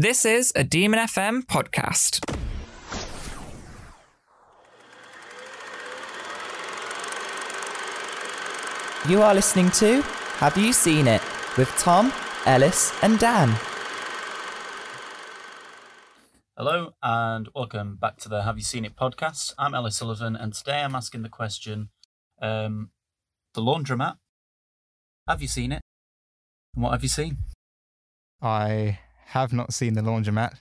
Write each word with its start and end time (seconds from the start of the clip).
This 0.00 0.24
is 0.24 0.50
a 0.56 0.64
Demon 0.64 0.98
FM 0.98 1.42
podcast. 1.44 2.24
You 9.06 9.20
are 9.20 9.34
listening 9.34 9.70
to 9.72 10.00
Have 10.40 10.56
You 10.56 10.72
Seen 10.72 11.06
It 11.06 11.20
with 11.58 11.68
Tom, 11.76 12.14
Ellis, 12.46 12.94
and 13.02 13.18
Dan. 13.18 13.54
Hello 16.56 16.94
and 17.02 17.50
welcome 17.54 17.96
back 17.96 18.16
to 18.20 18.30
the 18.30 18.44
Have 18.44 18.56
You 18.56 18.64
Seen 18.64 18.86
It 18.86 18.96
podcast. 18.96 19.52
I'm 19.58 19.74
Ellis 19.74 19.96
Sullivan 19.96 20.34
and 20.34 20.54
today 20.54 20.80
I'm 20.80 20.94
asking 20.94 21.24
the 21.24 21.28
question 21.28 21.90
um, 22.40 22.88
The 23.52 23.60
laundromat. 23.60 24.16
Have 25.28 25.42
you 25.42 25.48
seen 25.48 25.72
it? 25.72 25.82
And 26.74 26.84
what 26.84 26.92
have 26.92 27.02
you 27.02 27.10
seen? 27.10 27.36
I 28.40 29.00
have 29.30 29.52
not 29.52 29.72
seen 29.72 29.94
the 29.94 30.00
laundromat, 30.02 30.54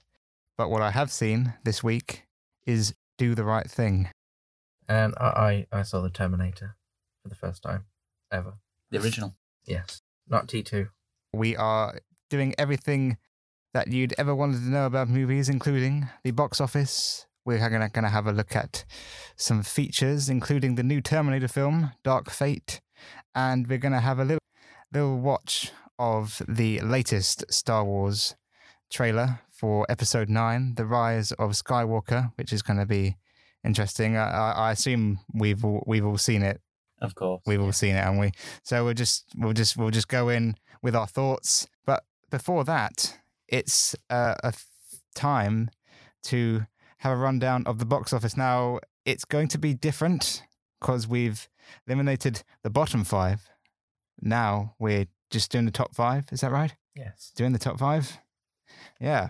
but 0.56 0.70
what 0.70 0.84
I 0.84 0.92
have 0.92 1.12
seen 1.12 1.54
this 1.64 1.84
week 1.84 2.26
is 2.68 2.94
Do 3.18 3.34
the 3.34 3.44
Right 3.44 3.70
Thing. 3.70 4.10
And 4.88 5.16
I, 5.18 5.66
I, 5.72 5.80
I 5.80 5.82
saw 5.82 6.02
the 6.02 6.10
Terminator 6.12 6.76
for 7.24 7.30
the 7.30 7.36
first 7.36 7.64
time 7.64 7.86
ever. 8.32 8.54
The 8.92 9.00
original. 9.00 9.36
Yes, 9.66 10.04
not 10.28 10.48
T2. 10.48 10.90
We 11.34 11.56
are 11.56 12.00
doing 12.30 12.54
everything 12.60 13.18
that 13.74 13.88
you'd 13.88 14.14
ever 14.20 14.36
wanted 14.36 14.60
to 14.60 14.70
know 14.70 14.86
about 14.86 15.10
movies, 15.10 15.50
including 15.50 16.08
the 16.24 16.32
box 16.32 16.62
office. 16.62 17.26
We're 17.46 17.58
going 17.58 17.90
to 17.92 18.10
have 18.10 18.28
a 18.28 18.32
look 18.32 18.56
at 18.56 18.86
some 19.36 19.64
features, 19.64 20.30
including 20.30 20.76
the 20.76 20.84
new 20.84 21.02
Terminator 21.02 21.48
film, 21.48 21.94
Dark 22.04 22.30
Fate, 22.30 22.82
and 23.34 23.68
we're 23.68 23.80
going 23.80 23.94
to 23.94 24.00
have 24.00 24.20
a 24.20 24.26
little 24.26 24.40
little 24.94 25.20
watch 25.20 25.72
of 25.98 26.42
the 26.48 26.80
latest 26.82 27.52
Star 27.52 27.84
Wars 27.84 28.36
trailer 28.90 29.40
for 29.52 29.86
Episode 29.90 30.30
Nine, 30.30 30.76
The 30.76 30.86
Rise 30.86 31.32
of 31.34 31.52
Skywalker, 31.52 32.32
which 32.36 32.54
is 32.54 32.62
going 32.62 32.80
to 32.80 32.86
be 32.86 33.18
interesting. 33.64 34.18
I, 34.18 34.30
I, 34.30 34.52
I 34.52 34.72
assume 34.72 35.20
we've 35.34 35.64
all, 35.66 35.84
we've 35.86 36.06
all 36.06 36.18
seen 36.18 36.44
it 36.44 36.62
Of 37.02 37.16
course. 37.16 37.42
We've 37.46 37.62
all 37.62 37.72
seen 37.72 37.96
it, 37.96 38.04
haven't 38.04 38.20
we? 38.20 38.32
So 38.64 38.86
we'll 38.86 38.94
just 38.94 39.26
we'll 39.38 39.54
just 39.54 39.78
we'll 39.78 39.92
just 39.92 40.08
go 40.08 40.30
in 40.30 40.56
with 40.82 40.96
our 40.96 41.08
thoughts. 41.08 41.68
But 41.86 42.04
before 42.30 42.64
that, 42.66 43.18
it's 43.48 43.96
uh, 44.10 44.36
a 44.44 44.48
f- 44.48 44.68
time 45.16 45.70
to 46.24 46.66
have 47.00 47.14
a 47.14 47.22
rundown 47.22 47.64
of 47.66 47.80
the 47.80 47.86
box 47.86 48.14
office. 48.14 48.36
Now 48.38 48.80
it's 49.06 49.26
going 49.26 49.48
to 49.50 49.58
be 49.58 49.74
different 49.74 50.44
because 50.80 51.08
we've 51.08 51.48
eliminated 51.88 52.44
the 52.64 52.70
bottom 52.70 53.04
five. 53.04 53.50
Now 54.22 54.76
we're 54.80 55.08
just 55.30 55.52
doing 55.52 55.66
the 55.66 55.72
top 55.72 55.96
five. 55.96 56.26
Is 56.32 56.42
that 56.42 56.52
right? 56.52 56.76
Yes. 56.96 57.32
Doing 57.36 57.54
the 57.54 57.60
top 57.60 57.80
five. 57.80 58.20
Yeah. 59.00 59.30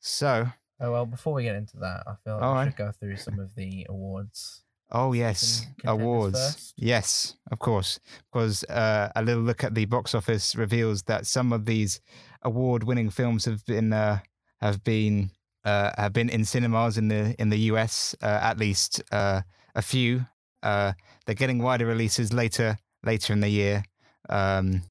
So 0.00 0.46
Oh 0.78 0.92
well, 0.92 1.06
before 1.06 1.32
we 1.32 1.42
get 1.42 1.56
into 1.56 1.78
that, 1.78 2.02
I 2.06 2.14
feel 2.22 2.34
like 2.34 2.42
we 2.42 2.48
right. 2.48 2.64
should 2.66 2.76
go 2.76 2.92
through 2.92 3.16
some 3.16 3.38
of 3.38 3.54
the 3.54 3.86
awards. 3.88 4.62
Oh 4.90 5.14
yes, 5.14 5.66
awards. 5.84 6.38
first? 6.38 6.74
Yes, 6.76 7.34
of 7.50 7.58
course. 7.58 7.98
Because 8.30 8.62
uh, 8.64 9.10
a 9.16 9.22
little 9.22 9.42
look 9.42 9.64
at 9.64 9.74
the 9.74 9.86
box 9.86 10.14
office 10.14 10.54
reveals 10.54 11.02
that 11.04 11.26
some 11.26 11.52
of 11.52 11.64
these 11.64 12.00
award-winning 12.42 13.10
films 13.10 13.46
have 13.46 13.64
been 13.64 13.92
uh, 13.92 14.18
have 14.60 14.84
been 14.84 15.30
uh, 15.64 15.90
have 15.96 16.12
been 16.12 16.28
in 16.28 16.44
cinemas 16.44 16.98
in 16.98 17.08
the 17.08 17.34
in 17.38 17.48
the 17.48 17.58
US. 17.72 18.14
Uh, 18.22 18.38
at 18.42 18.58
least 18.58 19.02
uh, 19.10 19.40
a 19.74 19.82
few. 19.82 20.26
Uh, 20.62 20.92
they're 21.24 21.34
getting 21.34 21.58
wider 21.58 21.86
releases 21.86 22.32
later 22.34 22.78
later 23.02 23.32
in 23.32 23.40
the 23.40 23.48
year. 23.48 23.82
Um, 24.28 24.82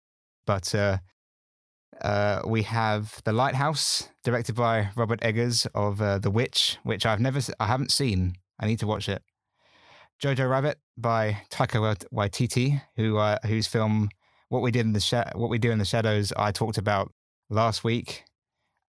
but 0.48 0.74
uh, 2.02 2.42
we 2.46 2.64
have 2.64 3.22
The 3.24 3.34
Lighthouse, 3.34 4.10
directed 4.24 4.56
by 4.56 4.90
Robert 4.96 5.20
Eggers 5.24 5.66
of 5.74 6.02
uh, 6.02 6.20
The 6.20 6.30
Witch, 6.32 6.78
which 6.84 7.06
I've 7.06 7.20
never, 7.20 7.40
I 7.60 7.68
haven't 7.68 7.92
seen. 7.92 8.36
I 8.60 8.66
need 8.68 8.80
to 8.80 8.88
watch 8.88 9.10
it. 9.10 9.22
Jojo 10.22 10.50
Rabbit 10.50 10.78
by 10.98 11.42
Taika 11.52 11.96
Waititi, 12.14 12.82
who 12.96 13.18
uh, 13.18 13.38
whose 13.46 13.68
film 13.68 14.10
What 14.50 14.62
We 14.62 14.72
Did 14.72 14.86
in 14.86 14.94
the 14.94 15.00
Sha- 15.02 15.32
What 15.36 15.50
We 15.50 15.58
Do 15.58 15.72
in 15.72 15.78
the 15.78 15.86
Shadows 15.86 16.32
I 16.38 16.52
talked 16.52 16.78
about 16.78 17.12
last 17.50 17.84
week, 17.84 18.24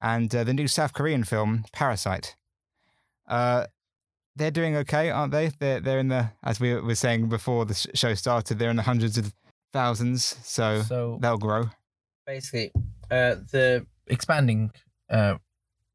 and 0.01 0.33
uh, 0.35 0.45
the 0.45 0.55
new 0.55 0.69
South 0.69 0.93
Korean 0.93 1.25
film 1.25 1.65
Parasite. 1.73 2.37
Uh, 3.29 3.67
they're 4.37 4.53
doing 4.53 4.77
okay, 4.77 5.11
aren't 5.11 5.33
they? 5.33 5.51
They're 5.59 5.81
they're 5.81 5.99
in 5.99 6.09
the 6.09 6.31
as 6.45 6.61
we 6.61 6.75
were 6.75 6.95
saying 6.95 7.29
before 7.29 7.65
the 7.65 7.75
show 7.75 8.15
started. 8.15 8.59
They're 8.61 8.71
in 8.71 8.77
the 8.77 8.83
hundreds 8.83 9.19
of 9.19 9.35
thousands, 9.73 10.37
so 10.45 10.83
So 10.83 11.19
they'll 11.21 11.39
grow. 11.39 11.71
basically, 12.25 12.71
uh, 13.11 13.37
the 13.51 13.87
expanding 14.07 14.71
uh, 15.11 15.35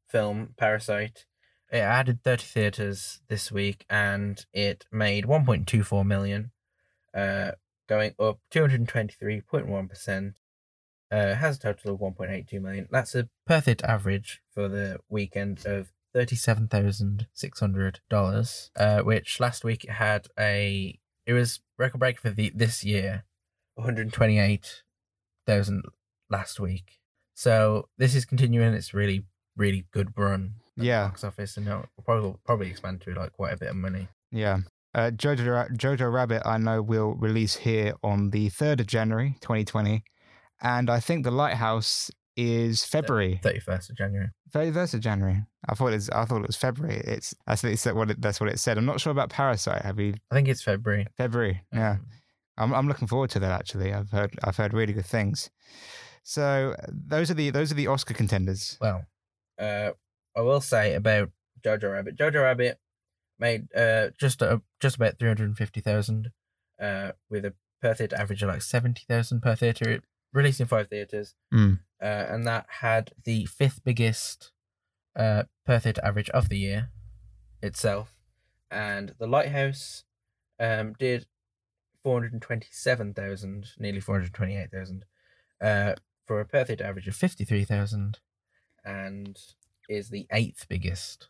film 0.08 0.54
Parasite, 0.56 1.24
it 1.70 1.78
added 1.78 2.22
30 2.22 2.44
theaters 2.44 3.22
this 3.28 3.50
week, 3.50 3.84
and 3.88 4.44
it 4.52 4.84
made 4.92 5.24
1.24 5.24 6.06
million, 6.06 6.50
uh, 7.14 7.52
going 7.88 8.12
up 8.18 8.40
223.1 8.52 9.88
percent. 9.88 10.34
Uh, 11.10 11.34
has 11.34 11.56
a 11.58 11.60
total 11.60 11.94
of 11.94 12.00
1.82 12.00 12.60
million. 12.62 12.88
That's 12.90 13.14
a 13.14 13.28
perfect 13.46 13.82
average 13.82 14.40
for 14.54 14.66
the 14.66 14.98
weekend 15.10 15.66
of 15.66 15.92
$37,600, 16.16 18.70
uh, 18.76 19.02
which 19.02 19.38
last 19.38 19.62
week 19.62 19.84
it 19.84 19.90
had 19.90 20.28
a, 20.38 20.98
it 21.26 21.34
was 21.34 21.60
record 21.76 21.98
break 21.98 22.18
for 22.18 22.30
the 22.30 22.50
this 22.54 22.82
year, 22.82 23.26
128,000 23.74 25.82
last 26.30 26.58
week. 26.58 27.01
So 27.34 27.88
this 27.98 28.14
is 28.14 28.24
continuing 28.24 28.74
its 28.74 28.94
really, 28.94 29.24
really 29.56 29.86
good 29.92 30.12
run. 30.16 30.54
Yeah. 30.76 31.08
Box 31.08 31.24
office 31.24 31.56
and 31.56 31.66
it'll 31.66 31.84
probably, 32.04 32.34
probably 32.44 32.70
expand 32.70 33.02
to 33.02 33.14
like 33.14 33.32
quite 33.32 33.52
a 33.52 33.56
bit 33.56 33.70
of 33.70 33.76
money. 33.76 34.08
Yeah. 34.30 34.58
Uh, 34.94 35.10
Jojo, 35.10 35.70
Jojo 35.76 36.12
Rabbit, 36.12 36.42
I 36.44 36.58
know, 36.58 36.82
will 36.82 37.14
release 37.14 37.56
here 37.56 37.94
on 38.02 38.30
the 38.30 38.50
3rd 38.50 38.80
of 38.80 38.86
January, 38.86 39.36
2020. 39.40 40.04
And 40.60 40.90
I 40.90 41.00
think 41.00 41.24
The 41.24 41.30
Lighthouse 41.30 42.10
is 42.36 42.84
February. 42.84 43.40
31st 43.42 43.90
of 43.90 43.96
January. 43.96 44.28
31st 44.54 44.94
of 44.94 45.00
January. 45.00 45.44
I 45.68 45.74
thought 45.74 45.92
it's 45.92 46.10
I 46.10 46.24
thought 46.24 46.42
it 46.42 46.46
was 46.46 46.56
February. 46.56 46.96
It's 47.04 47.34
I 47.46 47.56
think 47.56 47.74
it's 47.74 47.86
what 47.86 48.10
it, 48.10 48.20
that's 48.20 48.40
what 48.40 48.50
it 48.50 48.58
said. 48.58 48.78
I'm 48.78 48.84
not 48.86 49.00
sure 49.00 49.10
about 49.10 49.30
Parasite. 49.30 49.82
Have 49.82 49.98
you 49.98 50.14
I 50.30 50.34
think 50.34 50.48
it's 50.48 50.62
February. 50.62 51.06
February? 51.16 51.62
Yeah. 51.72 51.92
Um, 51.92 52.06
I'm 52.58 52.74
I'm 52.74 52.88
looking 52.88 53.08
forward 53.08 53.30
to 53.30 53.38
that 53.40 53.52
actually. 53.52 53.92
I've 53.92 54.10
heard 54.10 54.38
I've 54.44 54.56
heard 54.56 54.72
really 54.74 54.92
good 54.92 55.06
things. 55.06 55.50
So 56.22 56.76
those 56.88 57.30
are 57.30 57.34
the 57.34 57.50
those 57.50 57.72
are 57.72 57.76
the 57.76 57.88
Oscar 57.88 58.14
contenders. 58.14 58.78
Well, 58.80 59.06
uh, 59.58 59.90
I 60.36 60.40
will 60.40 60.60
say 60.60 60.94
about 60.94 61.30
Jojo 61.64 61.92
Rabbit. 61.92 62.16
Jojo 62.16 62.42
Rabbit 62.42 62.78
made 63.38 63.68
uh 63.74 64.08
just 64.18 64.40
a, 64.42 64.62
just 64.80 64.96
about 64.96 65.18
three 65.18 65.28
hundred 65.28 65.46
and 65.48 65.56
fifty 65.58 65.80
thousand, 65.80 66.30
uh, 66.80 67.12
with 67.28 67.44
a 67.44 67.54
per 67.80 67.94
theater 67.94 68.16
average 68.16 68.42
of 68.42 68.48
like 68.48 68.62
seventy 68.62 69.02
thousand 69.08 69.40
per 69.42 69.56
theater. 69.56 69.88
It 69.90 70.04
released 70.32 70.60
in 70.60 70.66
five 70.66 70.88
theaters, 70.88 71.34
Mm. 71.52 71.80
uh, 72.00 72.04
and 72.04 72.46
that 72.46 72.66
had 72.80 73.12
the 73.24 73.44
fifth 73.46 73.82
biggest, 73.84 74.52
uh, 75.16 75.42
per 75.66 75.78
theater 75.80 76.00
average 76.04 76.30
of 76.30 76.48
the 76.48 76.58
year, 76.58 76.90
itself. 77.62 78.14
And 78.70 79.14
the 79.18 79.26
Lighthouse, 79.26 80.04
um, 80.58 80.94
did 80.98 81.26
four 82.02 82.14
hundred 82.14 82.32
and 82.32 82.40
twenty-seven 82.42 83.12
thousand, 83.14 83.72
nearly 83.78 84.00
four 84.00 84.14
hundred 84.14 84.32
twenty-eight 84.32 84.70
thousand, 84.70 85.04
uh, 85.60 85.94
for 86.26 86.40
a 86.40 86.44
per 86.44 86.64
theater 86.64 86.84
average 86.84 87.08
of 87.08 87.16
fifty-three 87.16 87.64
thousand 87.64 88.18
and 88.84 89.38
is 89.88 90.10
the 90.10 90.26
eighth 90.32 90.66
biggest 90.68 91.28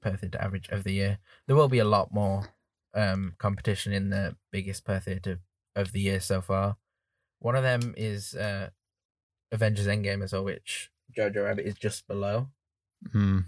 per 0.00 0.16
theatre 0.16 0.40
average 0.40 0.68
of 0.68 0.84
the 0.84 0.92
year. 0.92 1.18
There 1.46 1.56
will 1.56 1.68
be 1.68 1.78
a 1.78 1.84
lot 1.84 2.12
more 2.12 2.48
um, 2.94 3.34
competition 3.38 3.92
in 3.92 4.10
the 4.10 4.36
biggest 4.50 4.84
per 4.84 5.00
theatre 5.00 5.40
of 5.74 5.92
the 5.92 6.00
year 6.00 6.20
so 6.20 6.40
far. 6.40 6.76
One 7.38 7.56
of 7.56 7.62
them 7.62 7.94
is 7.96 8.34
uh, 8.34 8.70
Avengers 9.52 9.86
Endgame 9.86 10.22
as 10.22 10.32
well, 10.32 10.44
which 10.44 10.90
Jojo 11.16 11.44
Rabbit 11.44 11.66
is 11.66 11.74
just 11.74 12.06
below. 12.06 12.48
Mm. 13.14 13.46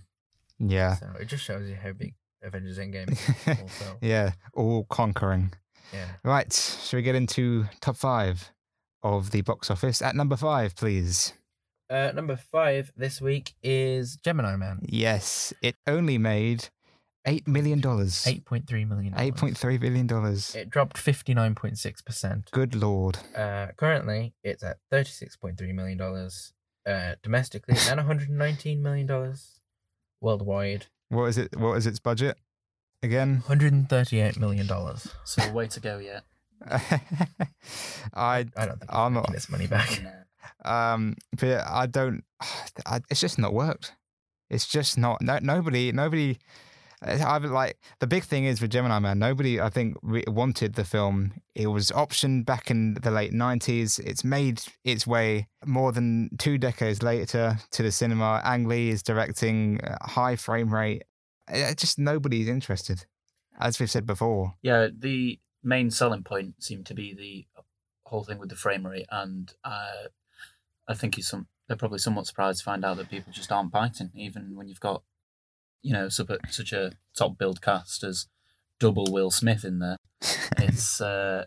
Yeah. 0.59 0.97
So 0.97 1.13
it 1.21 1.27
just 1.27 1.45
shows 1.45 1.69
you 1.69 1.77
how 1.77 1.93
big 1.93 2.15
Avengers 2.43 2.79
Endgame 2.79 3.13
is. 3.13 3.59
Also. 3.63 3.99
yeah. 4.01 4.33
All 4.55 4.85
conquering. 4.85 5.53
Yeah. 5.93 6.09
Right. 6.25 6.53
Shall 6.53 6.99
we 6.99 7.03
get 7.03 7.15
into 7.15 7.67
top 7.81 7.97
five 7.97 8.51
of 9.03 9.31
the 9.31 9.43
box 9.43 9.71
office? 9.71 10.03
At 10.03 10.17
number 10.17 10.37
five, 10.37 10.75
please. 10.77 11.33
Uh, 11.89 12.11
number 12.15 12.37
five 12.37 12.93
this 12.97 13.21
week 13.21 13.55
is 13.63 14.17
Gemini 14.17 14.57
Man. 14.57 14.81
Yes, 14.83 15.53
it 15.63 15.77
only 15.87 16.19
made 16.19 16.69
eight 17.27 17.47
million 17.47 17.81
dollars. 17.81 18.27
Eight 18.27 18.45
point 18.45 18.67
three 18.67 18.85
million. 18.85 19.15
Eight 19.17 19.37
point 19.37 19.57
three 19.57 19.79
billion 19.79 20.07
dollars. 20.07 20.55
It 20.55 20.69
dropped 20.69 20.99
fifty 20.99 21.33
nine 21.35 21.55
point 21.55 21.79
six 21.79 22.03
percent. 22.03 22.51
Good 22.51 22.75
lord. 22.75 23.19
Uh, 23.37 23.69
currently, 23.77 24.35
it's 24.43 24.65
at 24.65 24.79
thirty-six 24.91 25.37
point 25.37 25.59
three 25.59 25.73
million 25.73 25.97
dollars 25.99 26.53
uh, 26.87 27.15
domestically 27.23 27.77
and 27.89 27.99
one 27.99 28.07
hundred 28.07 28.31
nineteen 28.31 28.83
million 28.83 29.07
dollars 29.07 29.61
worldwide. 30.21 30.87
What 31.09 31.27
is 31.27 31.39
it? 31.39 31.57
What 31.57 31.75
is 31.75 31.87
its 31.87 32.01
budget? 32.01 32.37
Again, 33.03 33.43
One 33.47 33.61
hundred 33.61 33.89
thirty-eight 33.89 34.39
million 34.41 34.67
dollars. 34.67 35.07
So 35.25 35.53
way 35.53 35.69
to 35.69 35.79
go 35.79 35.99
yet. 35.99 36.25
I 38.15 38.47
I 38.57 38.67
don't 38.67 38.79
think 38.79 38.91
I'm 38.91 39.07
I'm 39.07 39.15
not- 39.15 39.29
not 39.29 39.33
this 39.33 39.49
money 39.49 39.67
back. 39.67 40.03
Um, 40.65 41.17
but 41.39 41.65
I 41.67 41.87
don't. 41.87 42.25
I, 42.87 43.01
it's 43.11 43.21
just 43.21 43.39
not 43.39 43.53
worked. 43.53 43.93
It's 44.51 44.67
just 44.67 44.99
not. 44.99 45.21
No, 45.23 45.39
nobody. 45.43 45.93
Nobody. 45.93 46.39
I 47.03 47.37
would 47.39 47.51
like 47.51 47.79
the 48.01 48.07
big 48.07 48.25
thing 48.25 48.47
is 48.47 48.61
with 48.63 48.71
Gemini 48.71 48.99
Man. 48.99 49.19
Nobody, 49.19 49.61
I 49.61 49.69
think, 49.69 49.97
re- 50.03 50.25
wanted 50.27 50.75
the 50.75 50.85
film. 50.85 51.35
It 51.55 51.67
was 51.67 51.91
optioned 51.91 52.47
back 52.47 52.71
in 52.71 52.95
the 52.95 53.11
late 53.11 53.33
nineties. 53.35 53.99
It's 53.99 54.25
made 54.25 54.63
its 54.83 55.07
way 55.07 55.47
more 55.65 55.93
than 55.93 56.31
two 56.39 56.57
decades 56.59 57.03
later 57.03 57.59
to 57.73 57.83
the 57.83 57.93
cinema. 57.93 58.41
Ang 58.45 58.67
Lee 58.67 58.89
is 58.89 59.03
directing, 59.03 59.81
uh, 59.85 59.97
high 60.07 60.37
frame 60.37 60.73
rate. 60.73 61.03
Uh, 61.53 61.75
just 61.75 61.99
nobody's 61.99 62.49
interested, 62.49 63.05
as 63.61 63.79
we've 63.79 63.91
said 63.91 64.07
before. 64.07 64.55
Yeah, 64.63 64.89
the 64.97 65.39
main 65.67 65.91
selling 65.91 66.23
point 66.23 66.63
seemed 66.63 66.87
to 66.87 66.95
be 66.95 67.13
the 67.13 67.47
whole 68.09 68.25
thing 68.25 68.39
with 68.39 68.49
the 68.49 68.57
frame 68.57 68.87
rate, 68.87 69.07
and 69.11 69.53
uh, 69.65 70.09
I 70.89 70.95
think 70.95 71.17
he's 71.17 71.29
some. 71.29 71.49
They're 71.67 71.77
probably 71.77 71.99
somewhat 71.99 72.27
surprised 72.27 72.61
to 72.61 72.65
find 72.65 72.85
out 72.85 72.97
that 72.97 73.11
people 73.11 73.33
just 73.33 73.51
aren't 73.51 73.73
biting, 73.73 74.11
even 74.15 74.55
when 74.55 74.69
you've 74.69 74.81
got, 74.81 75.03
you 75.83 75.93
know, 75.93 76.09
such 76.09 76.31
a, 76.31 76.39
such 76.49 76.73
a 76.73 76.93
top 77.17 77.37
billed 77.37 77.61
cast 77.61 78.05
as 78.05 78.29
double 78.79 79.07
Will 79.11 79.31
Smith 79.31 79.65
in 79.65 79.81
there. 79.81 79.97
It's 80.59 81.01
uh, 81.01 81.45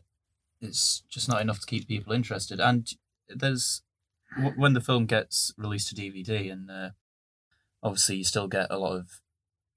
it's 0.62 1.04
just 1.10 1.28
not 1.28 1.42
enough 1.42 1.62
to 1.62 1.66
keep 1.66 1.88
people 1.88 2.14
interested. 2.14 2.60
And 2.60 2.88
there's 3.28 3.82
when 4.56 4.74
the 4.74 4.82
film 4.82 5.06
gets 5.06 5.54
released 5.58 5.90
to 5.90 5.96
DVD, 5.96 6.52
and 6.52 6.70
uh, 6.70 6.90
obviously 7.82 8.18
you 8.18 8.24
still 8.24 8.48
get 8.48 8.68
a 8.70 8.78
lot 8.78 8.96
of, 8.96 9.08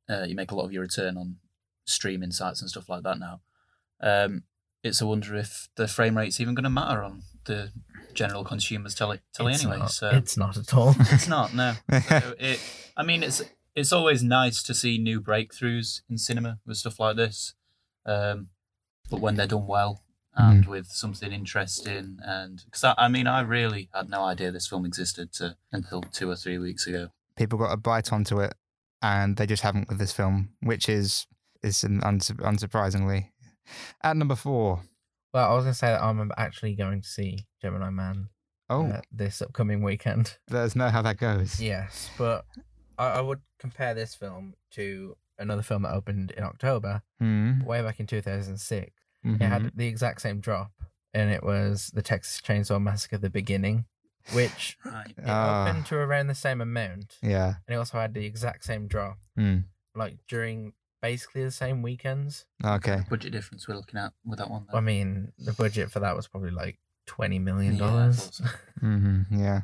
uh, 0.08 0.24
you 0.24 0.34
make 0.34 0.50
a 0.50 0.54
lot 0.54 0.64
of 0.64 0.72
your 0.72 0.82
return 0.82 1.16
on 1.16 1.36
streaming 1.84 2.30
sites 2.32 2.60
and 2.60 2.68
stuff 2.68 2.88
like 2.88 3.02
that 3.04 3.18
now. 3.18 3.40
Um, 4.02 4.44
it's 4.82 5.00
a 5.00 5.06
wonder 5.06 5.36
if 5.36 5.68
the 5.76 5.86
frame 5.86 6.16
rate's 6.16 6.40
even 6.40 6.54
going 6.54 6.64
to 6.64 6.70
matter 6.70 7.02
on 7.02 7.22
the 7.44 7.70
general 8.14 8.44
consumer's 8.44 8.94
telly, 8.94 9.20
telly 9.32 9.52
it's 9.52 9.62
anyway. 9.64 9.78
Not, 9.78 9.90
so 9.90 10.10
It's 10.10 10.36
not 10.36 10.56
at 10.56 10.74
all. 10.74 10.94
it's 11.00 11.28
not. 11.28 11.54
No. 11.54 11.74
So 12.08 12.34
it. 12.38 12.60
I 12.96 13.02
mean, 13.02 13.22
it's 13.22 13.42
it's 13.74 13.92
always 13.92 14.22
nice 14.22 14.62
to 14.64 14.74
see 14.74 14.98
new 14.98 15.20
breakthroughs 15.20 16.02
in 16.10 16.18
cinema 16.18 16.58
with 16.66 16.76
stuff 16.76 16.98
like 17.00 17.16
this, 17.16 17.54
um, 18.04 18.48
but 19.10 19.20
when 19.20 19.36
they're 19.36 19.46
done 19.46 19.66
well 19.66 20.02
and 20.34 20.66
with 20.66 20.86
something 20.86 21.30
interesting, 21.32 22.18
and 22.22 22.62
because 22.64 22.84
I, 22.84 22.94
I 22.96 23.08
mean, 23.08 23.26
I 23.26 23.40
really 23.40 23.88
had 23.94 24.08
no 24.08 24.24
idea 24.24 24.50
this 24.50 24.66
film 24.66 24.84
existed 24.86 25.32
to, 25.34 25.56
until 25.70 26.02
two 26.02 26.30
or 26.30 26.36
three 26.36 26.58
weeks 26.58 26.86
ago. 26.86 27.08
People 27.36 27.58
got 27.58 27.72
a 27.72 27.76
bite 27.76 28.12
onto 28.12 28.40
it, 28.40 28.54
and 29.02 29.36
they 29.36 29.46
just 29.46 29.62
haven't 29.62 29.88
with 29.88 29.98
this 29.98 30.12
film, 30.12 30.50
which 30.60 30.88
is 30.88 31.26
is 31.62 31.84
an 31.84 32.00
unsurprisingly. 32.00 33.31
At 34.02 34.16
number 34.16 34.34
four, 34.36 34.80
well, 35.32 35.50
I 35.50 35.54
was 35.54 35.64
gonna 35.64 35.74
say 35.74 35.88
that 35.88 36.02
I'm 36.02 36.30
actually 36.36 36.74
going 36.74 37.00
to 37.02 37.08
see 37.08 37.46
Gemini 37.60 37.90
Man 37.90 38.28
oh, 38.68 38.86
uh, 38.86 39.00
this 39.10 39.40
upcoming 39.42 39.82
weekend. 39.82 40.36
let 40.50 40.62
us 40.64 40.76
know 40.76 40.88
how 40.88 41.02
that 41.02 41.16
goes. 41.18 41.60
Yes, 41.60 42.10
but 42.18 42.44
I, 42.98 43.06
I 43.08 43.20
would 43.20 43.40
compare 43.58 43.94
this 43.94 44.14
film 44.14 44.54
to 44.72 45.16
another 45.38 45.62
film 45.62 45.82
that 45.82 45.92
opened 45.94 46.30
in 46.32 46.44
October, 46.44 47.02
Hmm. 47.18 47.62
way 47.64 47.80
back 47.82 47.98
in 48.00 48.06
2006. 48.06 48.92
It 49.24 49.28
Mhm. 49.28 49.40
had 49.40 49.72
the 49.74 49.86
exact 49.86 50.20
same 50.20 50.40
drop, 50.40 50.72
and 51.14 51.30
it 51.30 51.42
was 51.44 51.90
the 51.94 52.02
Texas 52.02 52.40
Chainsaw 52.40 52.82
Massacre: 52.82 53.18
The 53.18 53.30
Beginning, 53.30 53.86
which 54.32 54.76
Right. 54.84 55.10
it 55.16 55.24
Ah. 55.26 55.66
opened 55.68 55.86
to 55.86 55.96
around 55.96 56.26
the 56.26 56.34
same 56.34 56.60
amount, 56.60 57.18
Yeah. 57.22 57.54
and 57.66 57.74
it 57.74 57.76
also 57.76 57.98
had 57.98 58.14
the 58.14 58.26
exact 58.26 58.64
same 58.64 58.86
drop, 58.88 59.18
Mm. 59.38 59.64
like 59.94 60.18
during 60.26 60.72
basically 61.02 61.44
the 61.44 61.50
same 61.50 61.82
weekends. 61.82 62.46
Okay. 62.64 63.00
Budget 63.10 63.32
difference 63.32 63.68
we're 63.68 63.74
looking 63.74 63.98
at 64.00 64.12
with 64.24 64.38
that 64.38 64.50
one. 64.50 64.66
I 64.72 64.80
mean, 64.80 65.32
the 65.38 65.52
budget 65.52 65.90
for 65.90 66.00
that 66.00 66.16
was 66.16 66.28
probably 66.28 66.52
like 66.52 66.78
twenty 67.04 67.38
million 67.38 67.76
dollars. 67.76 68.16
thought 68.24 68.34
so. 68.34 68.44
hmm 68.80 69.22
Yeah. 69.30 69.62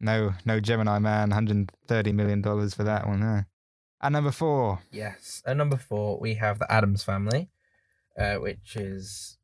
No, 0.00 0.34
no 0.44 0.60
Gemini 0.60 0.98
Man, 0.98 1.30
hundred 1.30 1.70
thirty 1.86 2.12
million 2.12 2.42
dollars 2.42 2.74
for 2.74 2.84
that 2.84 3.06
one. 3.06 3.22
Huh? 3.22 3.42
At 4.02 4.12
number 4.12 4.30
four, 4.32 4.80
Yes. 4.90 5.42
At 5.46 5.56
number 5.56 5.76
four, 5.76 6.18
we 6.18 6.34
have 6.34 6.58
the 6.58 6.70
Addams 6.72 7.04
Family, 7.04 7.50
uh, 8.18 8.34
which 8.36 8.74
is 8.76 9.36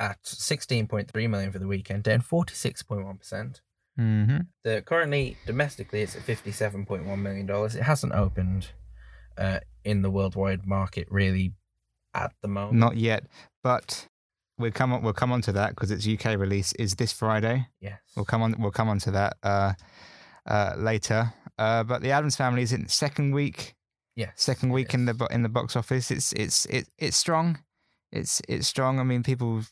at 0.00 0.20
16.3 0.24 1.30
million 1.30 1.52
for 1.52 1.60
the 1.60 1.68
weekend, 1.68 2.02
down 2.02 2.20
46.1%. 2.20 3.60
mm-hmm. 3.98 4.36
The 4.64 4.82
currently 4.82 5.36
domestically 5.46 6.02
it's 6.02 6.16
at 6.16 6.22
57.1 6.26 7.18
million 7.18 7.46
dollars. 7.46 7.76
It 7.76 7.82
hasn't 7.84 8.12
opened 8.12 8.70
uh, 9.38 9.60
in 9.84 10.02
the 10.02 10.10
worldwide 10.10 10.66
market 10.66 11.08
really 11.10 11.52
at 12.14 12.32
the 12.42 12.48
moment. 12.48 12.78
not 12.78 12.96
yet, 12.96 13.24
but 13.62 14.06
we'll 14.58 14.70
come 14.70 14.92
on. 14.92 15.02
We'll 15.02 15.12
come 15.12 15.32
on 15.32 15.42
to 15.42 15.52
that 15.52 15.70
because 15.70 15.90
its 15.90 16.06
UK 16.06 16.38
release 16.38 16.72
is 16.74 16.94
this 16.94 17.12
Friday. 17.12 17.66
yes. 17.80 18.00
We'll 18.16 18.24
come 18.24 18.42
on. 18.42 18.54
We'll 18.58 18.70
come 18.70 18.88
on 18.88 18.98
to 19.00 19.10
that 19.12 19.36
uh, 19.42 19.72
uh, 20.46 20.74
later. 20.76 21.32
Uh, 21.58 21.84
but 21.84 22.02
the 22.02 22.10
Addams 22.10 22.36
Family 22.36 22.62
is 22.62 22.72
in 22.72 22.88
second 22.88 23.32
week. 23.32 23.74
Yes. 24.16 24.32
Second 24.36 24.70
week 24.70 24.94
in 24.94 25.06
the 25.06 25.26
in 25.30 25.42
the 25.42 25.48
box 25.48 25.74
office. 25.76 26.10
It's 26.10 26.32
it's 26.32 26.66
it, 26.66 26.88
it's 26.98 27.16
strong. 27.16 27.58
It's 28.12 28.40
it's 28.48 28.68
strong. 28.68 29.00
I 29.00 29.02
mean, 29.02 29.22
people 29.24 29.62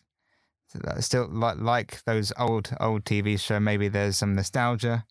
still 0.98 1.28
like 1.30 1.58
like 1.58 2.02
those 2.04 2.32
old 2.38 2.74
old 2.80 3.04
TV 3.04 3.38
show. 3.38 3.60
Maybe 3.60 3.88
there's 3.88 4.16
some 4.16 4.34
nostalgia 4.34 5.04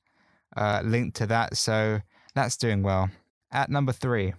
uh, 0.55 0.81
linked 0.83 1.15
to 1.17 1.27
that. 1.27 1.55
So 1.57 2.01
that's 2.35 2.57
doing 2.57 2.83
well. 2.83 3.09
At 3.51 3.69
number 3.69 3.91
three, 3.91 4.33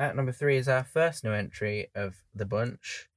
At 0.00 0.16
number 0.16 0.32
three 0.32 0.56
is 0.56 0.66
our 0.66 0.82
first 0.82 1.24
new 1.24 1.32
entry 1.32 1.88
of 1.94 2.24
the 2.34 2.46
bunch, 2.46 3.10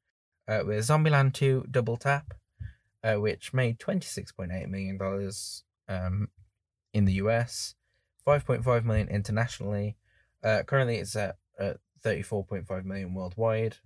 uh, 0.50 0.64
with 0.66 0.86
Zombieland 0.86 1.34
2 1.34 1.68
Double 1.72 1.96
Tap, 1.96 2.34
uh, 3.02 3.16
which 3.16 3.54
made 3.54 3.80
$26.8 3.80 4.68
million 4.68 5.00
um, 5.88 6.28
in 6.94 7.06
the 7.06 7.14
US, 7.14 7.76
5.5 8.28 8.84
million 8.84 9.08
internationally. 9.08 9.96
Uh, 10.44 10.64
currently, 10.64 10.98
it's 10.98 11.16
at 11.16 11.38
uh, 11.58 11.76
34.5 12.04 12.84
million 12.84 13.14
worldwide, 13.14 13.78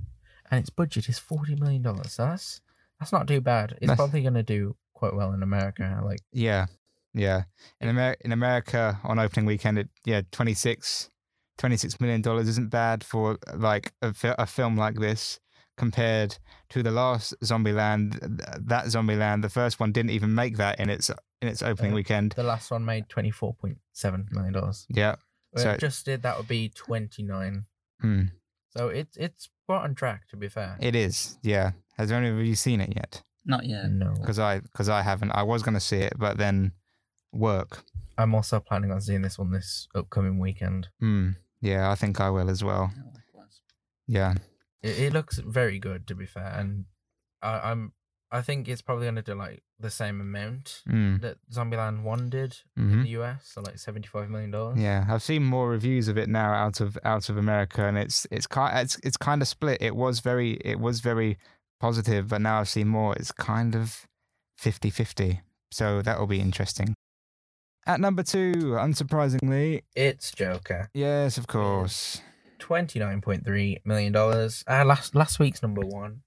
and 0.49 0.59
its 0.59 0.71
budget 0.71 1.07
is 1.07 1.19
$40 1.19 1.59
million. 1.59 1.83
So 2.05 2.25
that's, 2.25 2.61
that's 2.99 3.11
not 3.11 3.27
too 3.27 3.41
bad. 3.41 3.73
It's 3.73 3.81
That's- 3.81 3.95
probably 3.97 4.23
going 4.23 4.33
to 4.33 4.41
do 4.41 4.75
quite 4.95 5.13
well 5.13 5.33
in 5.33 5.43
America. 5.43 6.01
Like, 6.03 6.21
yeah, 6.31 6.65
yeah. 7.13 7.43
In 7.79 7.89
America, 7.89 8.25
in 8.25 8.31
America 8.31 8.99
on 9.03 9.19
opening 9.19 9.45
weekend, 9.45 9.77
it 9.77 9.89
yeah 10.03 10.21
26, 10.31 11.11
26 11.57 11.99
million 11.99 12.21
dollars 12.21 12.47
isn't 12.47 12.69
bad 12.69 13.03
for 13.03 13.37
like 13.55 13.93
a, 14.01 14.13
fi- 14.13 14.35
a 14.37 14.45
film 14.45 14.75
like 14.77 14.95
this 14.95 15.39
compared 15.77 16.37
to 16.69 16.81
the 16.83 16.91
last 16.91 17.33
Zombieland. 17.43 18.19
th- 18.19 18.59
That 18.65 18.85
Zombieland, 18.85 19.41
the 19.41 19.49
first 19.49 19.79
one 19.79 19.91
didn't 19.91 20.11
even 20.11 20.33
make 20.35 20.57
that 20.57 20.79
in 20.79 20.89
its 20.89 21.09
in 21.41 21.47
its 21.47 21.61
opening 21.61 21.91
Uh, 21.91 21.95
weekend. 21.95 22.31
the 22.35 22.43
last 22.43 22.71
one 22.71 22.83
made 22.83 23.07
$24.7 23.09 24.31
million. 24.31 24.53
Yeah. 24.89 25.15
Well, 25.53 25.63
So- 25.63 25.71
it 25.71 25.79
just 25.79 26.05
did, 26.05 26.23
that 26.23 26.37
would 26.37 26.47
be 26.47 26.69
29 26.69 27.65
Hmm. 28.01 28.23
So 28.69 28.89
it's 28.89 29.17
it's 29.17 29.49
quite 29.65 29.83
on 29.83 29.95
track 29.95 30.27
to 30.29 30.35
be 30.37 30.49
fair. 30.49 30.77
It 30.79 30.95
is. 30.95 31.39
Yeah. 31.41 31.71
Has 31.97 32.11
any 32.11 32.29
of 32.29 32.37
you 32.45 32.53
seen 32.55 32.79
it 32.81 32.93
yet? 32.95 33.23
Not 33.45 33.65
yet. 33.65 33.89
no, 33.89 34.13
Because 34.19 34.37
I 34.39 34.59
because 34.59 34.89
I 34.89 35.01
haven't. 35.01 35.31
I 35.31 35.41
was 35.43 35.63
going 35.63 35.73
to 35.73 35.79
see 35.79 35.97
it, 35.97 36.13
but 36.19 36.37
then 36.37 36.73
work. 37.31 37.83
I'm 38.17 38.35
also 38.35 38.59
planning 38.59 38.91
on 38.91 38.99
seeing 39.01 39.21
this 39.21 39.39
one 39.39 39.51
this 39.51 39.87
upcoming 39.95 40.37
weekend. 40.39 40.89
Hmm. 40.99 41.31
Yeah, 41.61 41.89
I 41.91 41.95
think 41.95 42.19
I 42.21 42.29
will 42.29 42.49
as 42.49 42.63
well. 42.63 42.91
Yeah, 44.07 44.35
It, 44.81 44.99
it 44.99 45.13
looks 45.13 45.39
very 45.39 45.79
good 45.79 46.07
to 46.07 46.15
be 46.15 46.25
fair, 46.25 46.53
and 46.57 46.85
I, 47.41 47.71
I'm 47.71 47.93
I 48.31 48.41
think 48.41 48.67
it's 48.67 48.81
probably 48.81 49.05
gonna 49.05 49.21
do 49.21 49.35
like 49.35 49.63
the 49.79 49.89
same 49.89 50.21
amount 50.21 50.81
Hmm. 50.85 51.17
that 51.17 51.37
Zombieland 51.51 52.03
One 52.03 52.29
did 52.29 52.57
hmm 52.75 52.93
in 52.93 53.01
the 53.03 53.09
US, 53.19 53.49
so 53.53 53.61
like 53.61 53.79
seventy 53.79 54.07
five 54.07 54.29
million 54.29 54.51
dollars. 54.51 54.79
Yeah, 54.79 55.05
I've 55.09 55.23
seen 55.23 55.43
more 55.43 55.69
reviews 55.69 56.07
of 56.07 56.17
it 56.17 56.29
now 56.29 56.53
out 56.53 56.79
of 56.79 56.97
out 57.03 57.29
of 57.29 57.37
America, 57.37 57.85
and 57.85 57.97
it's 57.97 58.25
it's 58.31 58.47
kind 58.47 58.79
it's 58.79 58.97
it's 59.03 59.17
kind 59.17 59.41
of 59.41 59.47
split. 59.47 59.81
It 59.81 59.95
was 59.95 60.19
very 60.21 60.53
it 60.63 60.79
was 60.79 61.01
very 61.01 61.37
positive, 61.79 62.29
but 62.29 62.41
now 62.41 62.59
I've 62.59 62.69
seen 62.69 62.87
more. 62.87 63.13
It's 63.15 63.31
kind 63.31 63.75
of 63.75 64.07
50-50. 64.59 65.41
So 65.71 66.01
that 66.01 66.17
will 66.19 66.27
be 66.27 66.39
interesting. 66.39 66.93
At 67.87 68.01
number 68.01 68.21
two, 68.21 68.51
unsurprisingly, 68.77 69.83
It's 69.95 70.31
Joker, 70.31 70.89
yes, 70.93 71.37
of 71.37 71.47
course. 71.47 72.21
twenty 72.59 72.99
nine 72.99 73.21
point 73.21 73.45
three 73.45 73.79
million 73.85 74.11
dollars. 74.11 74.63
Uh, 74.67 74.83
last 74.85 75.15
last 75.15 75.39
week's 75.39 75.61
number 75.63 75.81
one, 75.81 76.21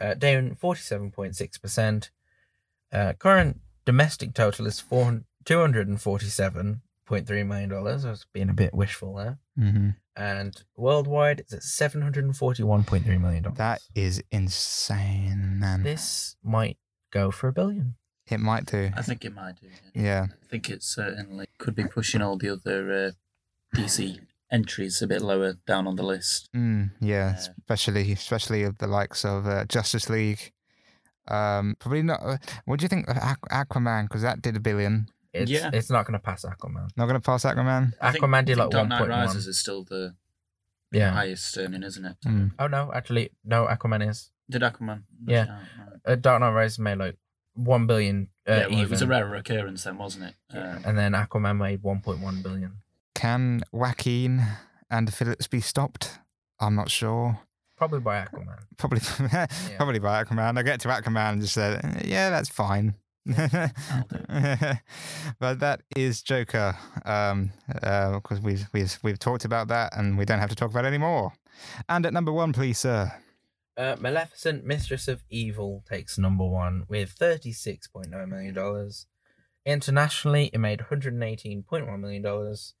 uh, 0.00 0.14
down 0.14 0.54
forty 0.54 0.80
seven 0.80 1.10
point 1.10 1.34
six 1.36 1.58
percent. 1.58 2.10
Uh, 2.92 3.14
current 3.14 3.60
domestic 3.84 4.32
total 4.32 4.66
is 4.66 4.78
four 4.78 5.22
two 5.44 5.58
hundred 5.58 5.88
and 5.88 6.00
forty 6.00 6.26
seven 6.26 6.82
point 7.04 7.26
three 7.26 7.42
million 7.42 7.68
dollars. 7.68 8.04
I 8.04 8.10
was 8.10 8.26
being 8.32 8.48
a 8.48 8.54
bit 8.54 8.72
wishful 8.72 9.14
there. 9.16 9.38
hmm 9.58 9.90
and 10.14 10.62
worldwide 10.76 11.40
it's 11.40 11.54
at 11.54 11.62
seven 11.62 12.02
hundred 12.02 12.22
and 12.26 12.36
forty-one 12.36 12.84
point 12.84 13.02
three 13.04 13.16
million 13.18 13.42
dollars. 13.42 13.56
That 13.58 13.80
is 13.94 14.22
insane, 14.30 15.58
man. 15.58 15.82
this 15.82 16.36
might 16.44 16.76
go 17.10 17.30
for 17.30 17.48
a 17.48 17.52
billion. 17.52 17.94
It 18.30 18.38
might 18.40 18.66
do. 18.66 18.90
I 18.96 19.02
think 19.02 19.24
it 19.24 19.34
might 19.34 19.60
do. 19.60 19.68
Yeah. 19.94 20.02
Yeah. 20.02 20.26
I 20.42 20.46
think 20.48 20.70
it 20.70 20.82
certainly 20.82 21.46
could 21.58 21.74
be 21.74 21.84
pushing 21.84 22.22
all 22.22 22.36
the 22.38 22.50
other 22.50 22.92
uh, 22.92 23.10
DC 23.76 24.20
entries 24.50 25.02
a 25.02 25.06
bit 25.06 25.22
lower 25.22 25.54
down 25.66 25.86
on 25.86 25.96
the 25.96 26.02
list. 26.02 26.48
Mm, 26.54 26.92
yeah, 27.00 27.30
Yeah. 27.30 27.34
especially 27.36 28.12
especially 28.12 28.62
of 28.62 28.78
the 28.78 28.86
likes 28.86 29.24
of 29.24 29.46
uh, 29.46 29.64
Justice 29.64 30.08
League. 30.08 30.52
Um, 31.28 31.76
probably 31.78 32.02
not. 32.02 32.20
Uh, 32.22 32.36
what 32.64 32.78
do 32.80 32.84
you 32.84 32.88
think 32.88 33.08
of 33.08 33.16
Aqu- 33.16 33.48
Aquaman? 33.66 34.04
Because 34.08 34.22
that 34.22 34.42
did 34.42 34.56
a 34.56 34.60
billion. 34.60 35.06
it's 35.32 35.50
Yeah. 35.50 35.70
it's 35.72 35.88
not 35.90 36.04
going 36.06 36.12
to 36.18 36.22
pass 36.22 36.44
Aquaman. 36.44 36.88
Not 36.96 37.06
going 37.06 37.20
to 37.20 37.24
pass 37.24 37.44
Aquaman. 37.44 37.92
I 38.00 38.12
think- 38.12 38.24
Aquaman 38.24 38.34
I 38.38 38.42
did 38.42 38.46
think 38.56 38.58
like 38.58 38.70
Dark 38.70 38.82
one 38.82 38.88
Knight 38.90 38.98
point. 38.98 39.10
Rises 39.10 39.46
is 39.46 39.58
still 39.58 39.84
the 39.84 40.14
Yeah. 40.92 41.10
highest 41.12 41.56
earning, 41.58 41.82
isn't 41.82 42.04
it? 42.04 42.16
Hmm. 42.22 42.48
Oh 42.58 42.66
no, 42.66 42.90
actually, 42.94 43.30
no. 43.44 43.66
Aquaman 43.66 44.08
is. 44.10 44.30
Did 44.50 44.62
Aquaman? 44.62 45.04
Yeah. 45.26 45.46
Right. 45.46 45.98
Uh, 46.04 46.14
Dark 46.16 46.40
Knight 46.40 46.50
Rises 46.52 46.78
made 46.78 46.98
like 46.98 47.16
one 47.54 47.86
billion. 47.86 48.28
Uh, 48.48 48.52
yeah, 48.52 48.58
well, 48.60 48.72
even, 48.72 48.84
it 48.84 48.90
was 48.90 49.02
a 49.02 49.06
rare 49.06 49.34
occurrence 49.34 49.84
then, 49.84 49.98
wasn't 49.98 50.24
it? 50.24 50.34
Um, 50.56 50.82
and 50.84 50.98
then 50.98 51.12
Aquaman 51.12 51.58
made 51.58 51.82
one 51.82 52.00
point 52.00 52.20
one 52.20 52.42
billion. 52.42 52.78
Can 53.14 53.62
Joaquin 53.72 54.44
and 54.90 55.12
Phillips 55.12 55.46
be 55.46 55.60
stopped? 55.60 56.18
I'm 56.60 56.74
not 56.74 56.90
sure. 56.90 57.40
Probably 57.76 58.00
by 58.00 58.24
Aquaman. 58.24 58.58
Probably, 58.76 59.00
probably 59.76 59.98
by 59.98 60.24
Aquaman. 60.24 60.58
I 60.58 60.62
get 60.62 60.80
to 60.80 60.88
Aquaman 60.88 61.32
and 61.32 61.42
just 61.42 61.54
say, 61.54 61.80
yeah, 62.04 62.30
that's 62.30 62.48
fine. 62.48 62.94
but 63.26 63.70
that 65.60 65.82
is 65.94 66.22
Joker. 66.22 66.76
Um, 67.04 67.52
uh, 67.80 68.14
because 68.14 68.40
we've 68.40 68.66
we've 68.72 68.98
we've 69.04 69.18
talked 69.18 69.44
about 69.44 69.68
that, 69.68 69.96
and 69.96 70.18
we 70.18 70.24
don't 70.24 70.40
have 70.40 70.50
to 70.50 70.56
talk 70.56 70.70
about 70.70 70.84
it 70.84 70.88
anymore. 70.88 71.32
And 71.88 72.04
at 72.04 72.12
number 72.12 72.32
one, 72.32 72.52
please, 72.52 72.78
sir. 72.78 73.12
Uh, 73.76 73.96
Maleficent, 73.98 74.64
Mistress 74.64 75.08
of 75.08 75.22
Evil, 75.30 75.82
takes 75.88 76.18
number 76.18 76.44
one 76.46 76.84
with 76.88 77.10
thirty-six 77.10 77.88
point 77.88 78.10
nine 78.10 78.28
million 78.30 78.54
dollars. 78.54 79.06
Internationally, 79.64 80.50
it 80.52 80.58
made 80.58 80.80
one 80.80 80.88
hundred 80.88 81.22
eighteen 81.22 81.62
point 81.62 81.86
one 81.86 82.00
million 82.00 82.22
dollars, 82.22 82.74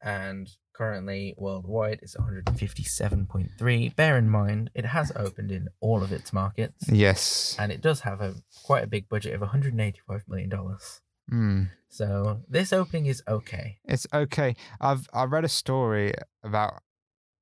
and 0.00 0.48
currently 0.72 1.34
worldwide 1.36 1.98
it's 2.02 2.16
one 2.16 2.24
hundred 2.28 2.48
fifty-seven 2.58 3.26
point 3.26 3.50
three. 3.58 3.90
Bear 3.90 4.16
in 4.16 4.30
mind, 4.30 4.70
it 4.74 4.86
has 4.86 5.12
opened 5.16 5.50
in 5.52 5.68
all 5.80 6.02
of 6.02 6.12
its 6.12 6.32
markets, 6.32 6.88
Yes. 6.88 7.56
and 7.58 7.70
it 7.72 7.82
does 7.82 8.00
have 8.00 8.20
a 8.20 8.36
quite 8.64 8.84
a 8.84 8.88
big 8.88 9.08
budget 9.08 9.34
of 9.34 9.40
one 9.40 9.50
hundred 9.50 9.78
eighty-five 9.78 10.24
million 10.28 10.48
dollars. 10.48 11.00
Hmm. 11.28 11.64
So 11.90 12.40
this 12.48 12.72
opening 12.72 13.06
is 13.06 13.22
okay. 13.28 13.78
It's 13.84 14.06
okay. 14.14 14.54
I've 14.80 15.08
I 15.12 15.24
read 15.24 15.44
a 15.44 15.48
story 15.48 16.14
about 16.42 16.80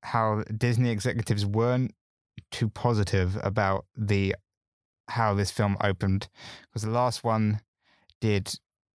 how 0.03 0.43
Disney 0.57 0.91
executives 0.91 1.45
weren't 1.47 1.95
too 2.51 2.69
positive 2.69 3.39
about 3.43 3.87
the 3.97 4.35
how 5.09 5.35
this 5.35 5.51
film 5.51 5.77
opened 5.81 6.29
because 6.67 6.83
the 6.83 6.91
last 6.91 7.23
one 7.23 7.61
did 8.21 8.53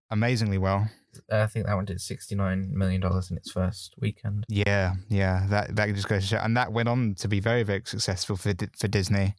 amazingly 0.09 0.57
well. 0.57 0.89
I 1.29 1.45
think 1.47 1.65
that 1.65 1.75
one 1.75 1.85
did 1.85 1.99
sixty-nine 1.99 2.71
million 2.73 3.01
dollars 3.01 3.31
in 3.31 3.37
its 3.37 3.51
first 3.51 3.95
weekend. 3.99 4.45
Yeah, 4.47 4.93
yeah, 5.09 5.45
that 5.49 5.75
that 5.75 5.93
just 5.93 6.07
goes 6.07 6.23
to 6.23 6.27
show, 6.27 6.37
and 6.37 6.55
that 6.55 6.71
went 6.71 6.87
on 6.87 7.15
to 7.15 7.27
be 7.27 7.39
very 7.39 7.63
very 7.63 7.81
successful 7.85 8.37
for 8.37 8.53
for 8.77 8.87
Disney. 8.87 9.35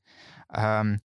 Um, 0.54 1.00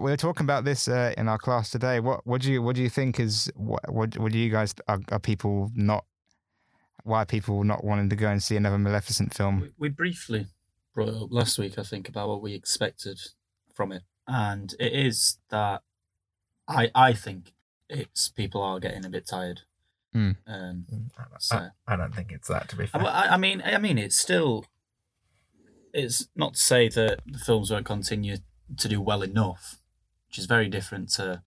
we 0.00 0.10
were 0.10 0.16
talking 0.16 0.44
about 0.44 0.64
this 0.64 0.88
uh, 0.88 1.12
in 1.16 1.28
our 1.28 1.38
class 1.38 1.70
today. 1.70 2.00
What 2.00 2.26
what 2.26 2.40
do 2.40 2.52
you 2.52 2.62
what 2.62 2.76
do 2.76 2.82
you 2.82 2.90
think 2.90 3.20
is 3.20 3.50
what 3.54 3.92
what, 3.92 4.18
what 4.18 4.32
do 4.32 4.38
you 4.38 4.50
guys 4.50 4.74
are, 4.88 5.00
are 5.10 5.20
people 5.20 5.70
not 5.74 6.04
why 7.04 7.22
are 7.22 7.26
people 7.26 7.64
not 7.64 7.84
wanting 7.84 8.08
to 8.10 8.16
go 8.16 8.28
and 8.28 8.42
see 8.42 8.56
another 8.56 8.78
Maleficent 8.78 9.34
film? 9.34 9.60
we, 9.60 9.70
we 9.78 9.88
briefly 9.88 10.46
brought 10.94 11.08
it 11.08 11.14
up 11.14 11.32
last 11.32 11.58
week, 11.58 11.78
I 11.78 11.82
think, 11.82 12.08
about 12.08 12.28
what 12.28 12.42
we 12.42 12.54
expected 12.54 13.20
from 13.74 13.92
it, 13.92 14.02
and 14.26 14.74
it 14.78 14.92
is 14.92 15.38
that 15.50 15.82
I 16.68 16.90
I 16.94 17.12
think 17.12 17.52
it's 17.88 18.28
people 18.28 18.62
are 18.62 18.80
getting 18.80 19.04
a 19.04 19.10
bit 19.10 19.26
tired. 19.26 19.60
Hmm. 20.12 20.32
Um, 20.46 20.84
I, 21.18 21.24
so 21.38 21.68
I 21.86 21.96
don't 21.96 22.14
think 22.14 22.32
it's 22.32 22.48
that 22.48 22.68
to 22.68 22.76
be 22.76 22.86
fair. 22.86 23.02
I 23.02 23.28
I 23.30 23.36
mean, 23.36 23.62
I 23.64 23.78
mean, 23.78 23.98
it's 23.98 24.16
still. 24.16 24.66
It's 25.94 26.28
not 26.34 26.54
to 26.54 26.60
say 26.60 26.88
that 26.88 27.20
the 27.26 27.38
films 27.38 27.70
won't 27.70 27.84
continue 27.84 28.38
to 28.78 28.88
do 28.88 29.00
well 29.00 29.22
enough, 29.22 29.78
which 30.28 30.38
is 30.38 30.46
very 30.46 30.68
different 30.68 31.10
to 31.10 31.42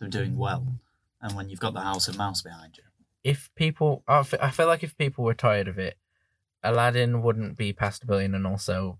them 0.00 0.10
doing 0.10 0.36
well. 0.36 0.66
And 1.20 1.36
when 1.36 1.48
you've 1.48 1.60
got 1.60 1.74
the 1.74 1.80
House 1.80 2.08
of 2.08 2.18
Mouse 2.18 2.42
behind 2.42 2.76
you, 2.76 2.82
if 3.22 3.50
people, 3.54 4.02
I 4.08 4.24
I 4.40 4.50
feel 4.50 4.66
like 4.66 4.82
if 4.82 4.98
people 4.98 5.24
were 5.24 5.34
tired 5.34 5.68
of 5.68 5.78
it, 5.78 5.96
Aladdin 6.64 7.22
wouldn't 7.22 7.56
be 7.56 7.72
past 7.72 8.02
a 8.02 8.06
billion, 8.06 8.34
and 8.34 8.46
also 8.46 8.98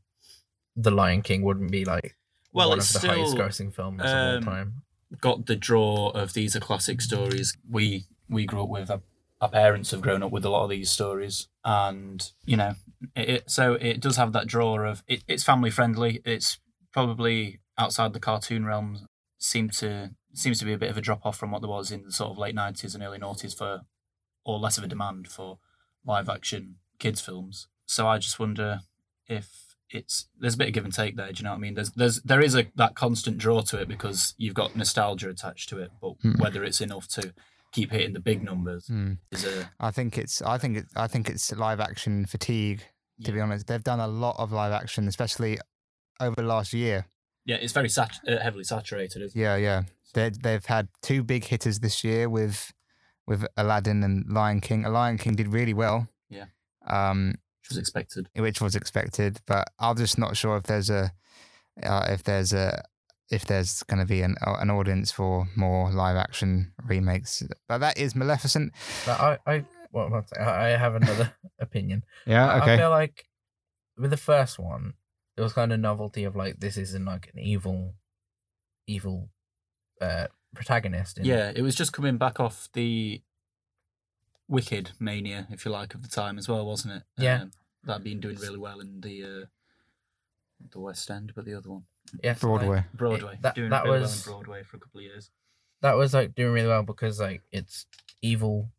The 0.76 0.90
Lion 0.90 1.23
King 1.23 1.42
wouldn't 1.42 1.71
be 1.71 1.85
like 1.85 2.16
well, 2.52 2.68
one 2.68 2.78
it's 2.78 2.94
of 2.94 3.00
the 3.00 3.09
still 3.09 3.14
highest 3.14 3.37
grossing 3.37 3.75
films 3.75 4.00
of 4.00 4.06
all 4.06 4.37
um, 4.37 4.42
time. 4.44 4.83
got 5.21 5.47
the 5.47 5.56
draw 5.56 6.11
of 6.11 6.35
these 6.35 6.54
are 6.54 6.61
classic 6.61 7.00
stories. 7.00 7.56
We 7.68 8.04
we 8.28 8.47
grew 8.47 8.62
up 8.62 8.68
with 8.68 8.90
our, 8.90 9.00
our 9.40 9.49
parents 9.49 9.90
have 9.90 10.02
grown 10.02 10.23
up 10.23 10.30
with 10.30 10.44
a 10.44 10.50
lot 10.50 10.64
of 10.64 10.71
these 10.71 10.90
stories, 10.90 11.49
and 11.64 12.30
you 12.44 12.56
know, 12.56 12.75
it, 13.16 13.28
it 13.28 13.50
so 13.50 13.75
it 13.75 14.00
does 14.00 14.16
have 14.18 14.33
that 14.35 14.47
draw 14.47 14.78
of 14.78 15.02
it, 15.09 15.25
it's 15.26 15.42
family 15.42 15.71
friendly. 15.71 16.21
It's 16.25 16.59
probably 16.92 17.61
outside 17.76 18.12
the 18.12 18.21
cartoon 18.21 18.66
realm. 18.66 19.09
Seem 19.38 19.68
to 19.71 20.12
seems 20.33 20.59
to 20.59 20.64
be 20.64 20.73
a 20.73 20.78
bit 20.78 20.90
of 20.90 20.97
a 20.97 21.02
drop 21.02 21.26
off 21.26 21.37
from 21.37 21.50
what 21.50 21.61
there 21.61 21.71
was 21.71 21.90
in 21.90 22.04
the 22.04 22.12
sort 22.12 22.30
of 22.30 22.38
late 22.38 22.54
nineties 22.54 22.94
and 22.94 23.02
early 23.02 23.18
noughties 23.18 23.56
for, 23.56 23.83
or 24.44 24.59
less 24.59 24.78
of 24.78 24.85
a 24.85 24.88
demand 24.88 25.28
for 25.28 25.59
live 26.06 26.28
action 26.28 26.76
kids 26.98 27.20
films. 27.20 27.66
So 27.86 28.06
I 28.08 28.18
just 28.18 28.38
wonder 28.38 28.80
if 29.28 29.76
it's 29.90 30.26
there's 30.38 30.54
a 30.54 30.58
bit 30.58 30.68
of 30.68 30.74
give 30.74 30.84
and 30.84 30.92
take 30.94 31.16
there. 31.16 31.30
Do 31.32 31.38
you 31.38 31.44
know 31.44 31.50
what 31.50 31.56
I 31.56 31.60
mean? 31.60 31.74
There's 31.74 31.90
there's 31.92 32.20
there 32.22 32.40
is 32.40 32.54
a 32.56 32.66
that 32.76 32.94
constant 32.94 33.38
draw 33.38 33.60
to 33.62 33.80
it 33.80 33.88
because 33.88 34.34
you've 34.38 34.54
got 34.54 34.74
nostalgia 34.76 35.28
attached 35.28 35.68
to 35.70 35.78
it, 35.78 35.90
but 36.00 36.14
Hmm. 36.22 36.32
whether 36.38 36.64
it's 36.64 36.80
enough 36.80 37.06
to 37.08 37.32
keep 37.72 37.90
hitting 37.90 38.12
the 38.12 38.20
big 38.20 38.42
numbers 38.42 38.86
Hmm. 38.86 39.14
is 39.30 39.44
a 39.44 39.70
I 39.80 39.90
think 39.90 40.16
it's 40.18 40.40
I 40.42 40.58
think 40.58 40.78
it, 40.78 40.86
I 40.96 41.06
think 41.06 41.28
it's 41.28 41.52
live 41.52 41.80
action 41.80 42.26
fatigue. 42.26 42.82
To 43.24 43.30
be 43.32 43.40
honest, 43.40 43.68
they've 43.68 43.82
done 43.84 44.00
a 44.00 44.08
lot 44.08 44.34
of 44.38 44.50
live 44.50 44.72
action, 44.72 45.06
especially 45.06 45.58
over 46.20 46.34
the 46.34 46.42
last 46.42 46.72
year. 46.72 47.06
yeah, 47.44 47.56
it's 47.56 47.72
very 47.72 47.88
sat- 47.88 48.18
uh, 48.26 48.38
heavily 48.40 48.64
saturated. 48.64 49.22
Isn't 49.22 49.38
it? 49.38 49.42
Yeah, 49.42 49.54
yeah. 49.56 49.82
They 50.14 50.30
they've 50.30 50.64
had 50.64 50.88
two 51.02 51.22
big 51.22 51.44
hitters 51.44 51.78
this 51.80 52.02
year 52.02 52.28
with 52.28 52.72
with 53.26 53.46
Aladdin 53.56 54.02
and 54.02 54.28
Lion 54.32 54.60
King. 54.60 54.82
Lion 54.82 55.18
King 55.18 55.34
did 55.36 55.48
really 55.52 55.74
well. 55.74 56.08
Yeah. 56.87 57.11
Um, 57.11 57.35
Which 57.62 57.71
was 57.71 57.79
expected. 57.79 58.29
which 58.37 58.61
was 58.61 58.76
expected, 58.76 59.41
but 59.47 59.69
I'm 59.79 59.97
just 59.97 60.19
not 60.19 60.37
sure 60.37 60.57
if 60.57 60.64
there's 60.64 60.91
a 60.91 61.12
uh, 61.83 62.07
if 62.11 62.23
there's 62.25 62.53
a 62.53 62.83
if 63.31 63.47
there's 63.47 63.83
going 63.85 64.00
to 64.00 64.07
be 64.07 64.21
an 64.23 64.37
uh, 64.47 64.57
an 64.61 64.71
audience 64.71 65.11
for 65.11 65.47
more 65.57 65.91
live 65.91 66.17
action 66.17 66.73
remakes. 66.87 67.43
But 67.69 67.79
that 67.79 67.97
is 67.99 68.14
Maleficent. 68.14 68.73
But 69.07 69.21
I, 69.21 69.38
I, 69.47 69.64
well, 69.93 70.11
one 70.11 70.26
second, 70.26 70.47
I 70.47 70.75
I 70.75 70.76
have 70.76 70.95
another 70.95 71.33
opinion. 71.59 72.05
Yeah. 72.26 72.47
I- 72.47 72.75
I 72.75 72.76
feel 72.76 72.91
like 72.91 73.25
with 73.97 74.11
the 74.11 74.17
first 74.19 74.59
one, 74.59 74.95
it 75.37 75.41
was 75.41 75.53
kind 75.55 75.73
of 75.73 75.81
novelty 75.81 76.25
of 76.25 76.37
like 76.37 76.61
this 76.61 76.76
isn't 76.76 77.05
like 77.07 77.31
an 77.33 77.41
evil, 77.41 77.95
evil, 78.87 79.31
uh, 80.00 80.26
protagonist. 80.55 81.19
In, 81.19 81.25
Yeah, 81.25 81.50
it 81.55 81.62
was 81.62 81.75
just 81.75 81.93
coming 81.93 82.19
back 82.19 82.38
off 82.41 82.69
the 82.75 83.23
Wicked 84.54 84.92
mania, 85.00 85.46
if 85.50 85.64
you 85.64 85.70
like, 85.70 85.94
of 85.94 86.02
the 86.02 86.08
time 86.08 86.38
as 86.38 86.49
well, 86.49 86.64
wasn't 86.66 86.94
it? 86.94 87.02
Yeah. 87.18 87.42
Um, 87.42 87.50
that 87.84 88.02
been 88.02 88.20
doing 88.20 88.37
really 88.38 88.58
well 88.58 88.80
in 88.80 89.00
the 89.00 89.23
uh, 89.23 89.46
the 90.70 90.80
West 90.80 91.11
End, 91.11 91.32
but 91.34 91.44
the 91.44 91.54
other 91.54 91.70
one, 91.70 91.84
Yes, 92.23 92.37
like, 92.37 92.40
Broadway. 92.40 92.84
Broadway, 92.94 93.38
that- 93.42 93.54
doing 93.54 93.70
that 93.70 93.84
really 93.84 94.00
was- 94.00 94.26
well 94.26 94.38
in 94.38 94.42
Broadway 94.44 94.62
for 94.62 94.76
a 94.76 94.80
couple 94.80 95.00
of 95.00 95.04
years. 95.04 95.30
that 95.82 95.96
was 95.96 96.14
like 96.14 96.34
doing 96.34 96.52
really 96.54 96.68
well 96.68 96.82
because 96.82 97.20
like 97.20 97.42
it's 97.52 97.84
evil 98.23 98.70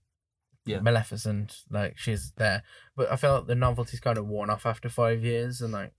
Yeah. 0.66 0.80
maleficent 0.80 1.58
like 1.70 2.00
she's 2.00 2.32
there 2.38 2.64
but 2.96 3.12
i 3.12 3.16
feel 3.16 3.36
like 3.36 3.46
the 3.46 3.54
novelty's 3.54 4.00
kind 4.00 4.18
of 4.18 4.26
worn 4.26 4.50
off 4.50 4.66
after 4.66 4.90
five 4.90 5.24
years 5.24 5.62
and 5.62 5.72
like 5.74 5.94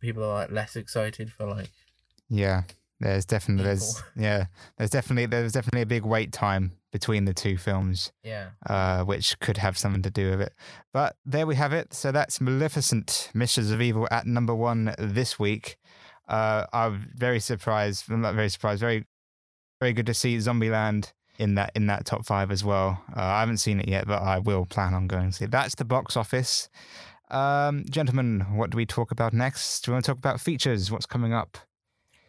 people 0.00 0.24
are 0.24 0.32
like 0.40 0.50
less 0.50 0.74
excited 0.76 1.30
for 1.30 1.44
like 1.46 1.68
Yeah. 2.30 2.62
There's 3.00 3.24
definitely 3.24 3.64
there's 3.64 4.02
yeah 4.16 4.46
there's 4.76 4.90
definitely 4.90 5.26
there's 5.26 5.52
definitely 5.52 5.82
a 5.82 5.86
big 5.86 6.04
wait 6.04 6.32
time 6.32 6.72
between 6.92 7.24
the 7.24 7.34
two 7.34 7.56
films, 7.56 8.12
yeah 8.22 8.50
uh, 8.66 9.04
which 9.04 9.38
could 9.40 9.56
have 9.56 9.78
something 9.78 10.02
to 10.02 10.10
do 10.10 10.30
with 10.30 10.40
it. 10.42 10.52
But 10.92 11.16
there 11.24 11.46
we 11.46 11.54
have 11.56 11.72
it. 11.72 11.94
So 11.94 12.12
that's 12.12 12.40
Maleficent, 12.40 13.30
Mistress 13.32 13.70
of 13.70 13.80
Evil 13.80 14.06
at 14.10 14.26
number 14.26 14.54
one 14.54 14.94
this 14.98 15.38
week. 15.38 15.78
Uh, 16.28 16.66
I'm 16.72 17.10
very 17.14 17.40
surprised. 17.40 18.10
I'm 18.10 18.20
not 18.20 18.34
very 18.34 18.48
surprised. 18.48 18.80
Very, 18.80 19.06
very 19.80 19.92
good 19.92 20.06
to 20.06 20.14
see 20.14 20.36
Zombieland 20.36 21.12
in 21.38 21.54
that 21.54 21.72
in 21.74 21.86
that 21.86 22.04
top 22.04 22.26
five 22.26 22.50
as 22.50 22.62
well. 22.62 23.02
Uh, 23.16 23.22
I 23.22 23.40
haven't 23.40 23.58
seen 23.58 23.80
it 23.80 23.88
yet, 23.88 24.06
but 24.06 24.22
I 24.22 24.38
will 24.38 24.66
plan 24.66 24.94
on 24.94 25.06
going 25.06 25.30
to 25.30 25.32
see. 25.32 25.44
It. 25.46 25.50
That's 25.50 25.74
the 25.74 25.84
box 25.84 26.16
office. 26.16 26.68
Um, 27.30 27.84
gentlemen, 27.88 28.40
what 28.52 28.70
do 28.70 28.76
we 28.76 28.86
talk 28.86 29.10
about 29.10 29.32
next? 29.32 29.84
Do 29.84 29.90
we 29.90 29.94
want 29.94 30.04
to 30.04 30.10
talk 30.10 30.18
about 30.18 30.40
features? 30.40 30.90
What's 30.90 31.06
coming 31.06 31.32
up? 31.32 31.58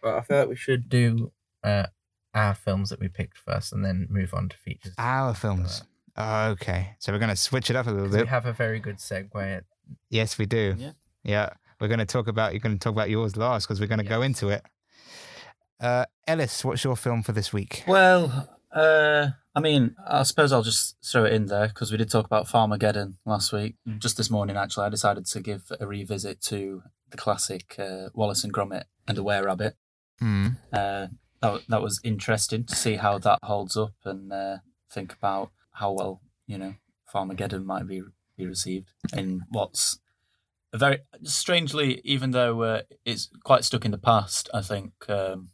But 0.01 0.15
i 0.15 0.22
feel 0.22 0.39
like 0.39 0.50
we 0.50 0.55
should 0.55 0.89
do 0.89 1.31
uh 1.63 1.86
our 2.34 2.53
films 2.55 2.89
that 2.89 3.00
we 3.00 3.08
picked 3.10 3.38
first 3.38 3.74
and 3.74 3.84
then 3.84 4.08
move 4.10 4.34
on 4.34 4.48
to 4.50 4.55
features 4.58 4.93
Our 4.98 5.34
films. 5.36 5.84
Okay, 6.17 6.96
so 7.00 7.12
we're 7.12 7.20
going 7.20 7.29
to 7.29 7.36
switch 7.36 7.70
it 7.70 7.75
up 7.75 7.88
a 7.88 7.89
little 7.89 8.05
'Cause 8.05 8.13
we 8.15 8.20
bit. 8.20 8.27
have 8.29 8.46
a 8.46 8.53
very 8.53 8.79
good 8.79 8.98
segue 8.98 9.62
Yes, 10.10 10.38
we 10.38 10.46
do. 10.46 10.75
Yeah. 10.77 10.91
Yeah. 11.24 11.50
We're 11.79 11.88
going 11.89 12.00
to 12.00 12.05
talk 12.05 12.27
about, 12.27 12.53
you're 12.53 12.60
going 12.62 12.77
to 12.77 12.79
talk 12.84 12.93
about 12.93 13.10
yours 13.10 13.36
last 13.36 13.65
because 13.67 13.81
we're 13.81 13.88
going 13.88 14.00
to 14.00 14.05
go 14.05 14.22
into 14.22 14.48
it. 14.50 14.63
Uh, 15.79 16.05
Ellis, 16.27 16.63
what's 16.63 16.84
your 16.84 16.96
film 16.96 17.24
for 17.24 17.31
this 17.31 17.51
week? 17.51 17.84
Well, 17.88 18.50
uh, 18.72 19.27
I 19.55 19.60
mean, 19.60 19.96
I 20.08 20.24
suppose 20.24 20.51
I'll 20.53 20.62
just 20.63 20.96
throw 21.03 21.25
it 21.25 21.34
in 21.34 21.48
there 21.48 21.67
because 21.67 21.91
we 21.91 21.98
did 21.98 22.10
talk 22.10 22.25
about 22.25 22.48
Farmageddon 22.48 23.15
last 23.25 23.51
week. 23.51 23.75
Just 23.98 24.15
this 24.17 24.29
morning, 24.29 24.55
actually, 24.58 24.86
I 24.86 24.89
decided 24.89 25.25
to 25.25 25.39
give 25.41 25.72
a 25.79 25.88
revisit 25.88 26.39
to 26.43 26.84
the 27.10 27.17
classic 27.17 27.75
uh, 27.79 28.10
Wallace 28.13 28.43
and 28.43 28.53
Gromit 28.53 28.84
and 29.08 29.17
a 29.17 29.24
Were 29.24 29.43
Rabbit. 29.43 29.75
Hmm. 30.22 30.48
Uh, 30.72 31.08
that, 31.42 31.62
that 31.68 31.82
was 31.82 32.00
interesting 32.04 32.63
to 32.66 32.75
see 32.75 32.96
how 32.96 33.18
that 33.18 33.40
holds 33.44 33.75
up 33.75 33.96
and 34.06 34.32
uh, 34.32 34.58
think 34.92 35.13
about 35.13 35.51
how 35.74 35.92
well 35.94 36.22
you 36.46 36.58
know 36.58 36.75
Farmageddon 37.13 37.66
might 37.66 37.88
be 37.88 38.04
be 38.38 38.46
received 38.46 38.94
in 39.13 39.42
what's 39.50 40.00
a 40.74 40.78
very 40.78 41.00
strangely, 41.24 42.01
even 42.04 42.32
though 42.32 42.62
uh, 42.62 42.82
it's 43.06 43.30
quite 43.44 43.66
stuck 43.66 43.86
in 43.86 43.92
the 43.92 43.98
past. 43.98 44.50
I 44.54 44.62
think 44.62 44.94
um, 45.10 45.50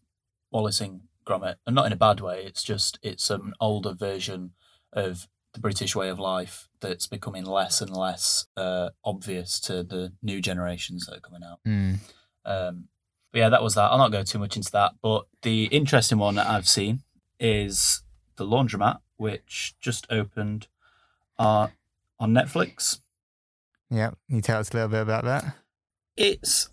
Wallace 0.52 0.82
and 0.82 1.02
Gromit, 1.26 1.56
and 1.66 1.76
not 1.76 1.88
in 1.88 1.94
a 1.94 1.98
bad 1.98 2.20
way. 2.20 2.44
It's 2.44 2.64
just 2.64 3.00
it's 3.02 3.30
an 3.30 3.54
older 3.60 3.94
version 3.94 4.52
of 4.94 5.28
the 5.54 5.60
British 5.60 5.96
way 5.96 6.10
of 6.10 6.20
life 6.20 6.68
that's 6.82 7.08
becoming 7.08 7.46
less 7.46 7.82
and 7.82 7.96
less 7.96 8.46
uh, 8.56 8.90
obvious 9.04 9.60
to 9.62 9.84
the 9.84 10.14
new 10.22 10.40
generations 10.40 11.06
that 11.06 11.18
are 11.18 11.22
coming 11.22 11.42
out. 11.44 11.60
Mm. 11.68 12.00
Um, 12.46 12.88
but 13.38 13.41
yeah, 13.41 13.50
that 13.50 13.62
was 13.62 13.75
that. 13.75 13.91
I'll 13.91 14.00
not 14.00 14.12
go 14.12 14.24
too 14.24 14.39
much 14.39 14.58
into 14.58 14.72
that. 14.72 14.94
But 15.00 15.27
the 15.44 15.65
interesting 15.65 16.17
one 16.17 16.34
that 16.36 16.48
I've 16.48 16.67
seen 16.67 17.03
is 17.39 18.01
the 18.36 18.48
Laundromat, 18.48 18.98
which 19.17 19.75
just 19.79 20.08
opened 20.10 20.65
uh, 21.38 21.67
on 22.20 22.34
Netflix. 22.34 23.00
Yeah. 23.91 24.10
Can 24.27 24.38
you 24.38 24.41
tell 24.41 24.60
us 24.60 24.72
a 24.72 24.74
little 24.74 24.89
bit 24.89 25.01
about 25.01 25.24
that? 25.25 25.56
It's 26.15 26.70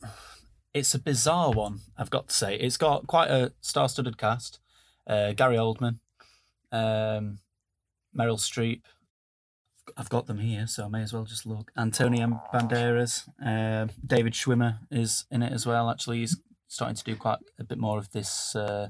it's 0.73 0.95
a 0.95 0.99
bizarre 0.99 1.53
one, 1.53 1.81
I've 1.99 2.09
got 2.09 2.29
to 2.29 2.35
say. 2.35 2.57
It's 2.57 2.79
got 2.79 3.07
quite 3.07 3.29
a 3.31 3.53
star-studded 3.61 4.17
cast. 4.17 4.59
Uh, 5.07 5.33
Gary 5.33 5.57
Oldman, 5.57 5.99
um, 6.73 7.41
Meryl 8.17 8.39
Streep. 8.39 8.81
I've 9.99 10.09
got 10.09 10.29
them 10.29 10.39
here, 10.39 10.67
so 10.67 10.87
I 10.87 10.89
may 10.89 11.03
as 11.03 11.13
well 11.13 11.25
just 11.25 11.45
look. 11.45 11.73
Antonio 11.77 12.41
Banderas, 12.55 13.29
uh, 13.45 13.93
David 14.05 14.33
Schwimmer 14.33 14.79
is 14.91 15.27
in 15.31 15.43
it 15.43 15.53
as 15.53 15.67
well. 15.67 15.91
Actually, 15.91 16.21
he's 16.21 16.41
starting 16.69 16.97
to 16.97 17.05
do 17.05 17.17
quite 17.17 17.39
a 17.59 17.65
bit 17.65 17.79
more 17.79 17.99
of 17.99 18.11
this. 18.11 18.55
Uh, 18.57 18.89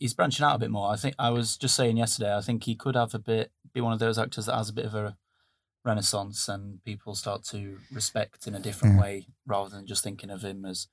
he's 0.00 0.14
branching 0.14 0.44
out 0.44 0.56
a 0.56 0.58
bit 0.58 0.70
more. 0.70 0.90
I 0.90 0.96
think 0.96 1.14
I 1.18 1.30
was 1.30 1.56
just 1.56 1.74
saying 1.76 1.96
yesterday. 1.96 2.34
I 2.36 2.40
think 2.40 2.64
he 2.64 2.74
could 2.74 2.94
have 2.96 3.14
a 3.14 3.18
bit 3.18 3.50
be 3.72 3.80
one 3.80 3.92
of 3.92 3.98
those 3.98 4.18
actors 4.18 4.46
that 4.46 4.54
has 4.54 4.68
a 4.68 4.72
bit 4.72 4.84
of 4.84 4.94
a 4.94 5.16
renaissance, 5.84 6.48
and 6.48 6.82
people 6.84 7.14
start 7.14 7.42
to 7.44 7.78
respect 7.92 8.46
in 8.46 8.54
a 8.54 8.60
different 8.60 8.94
Yeah. 8.94 9.00
way 9.02 9.26
rather 9.46 9.68
than 9.68 9.86
just 9.86 10.02
thinking 10.04 10.30
of 10.30 10.42
him 10.42 10.64
as 10.64 10.86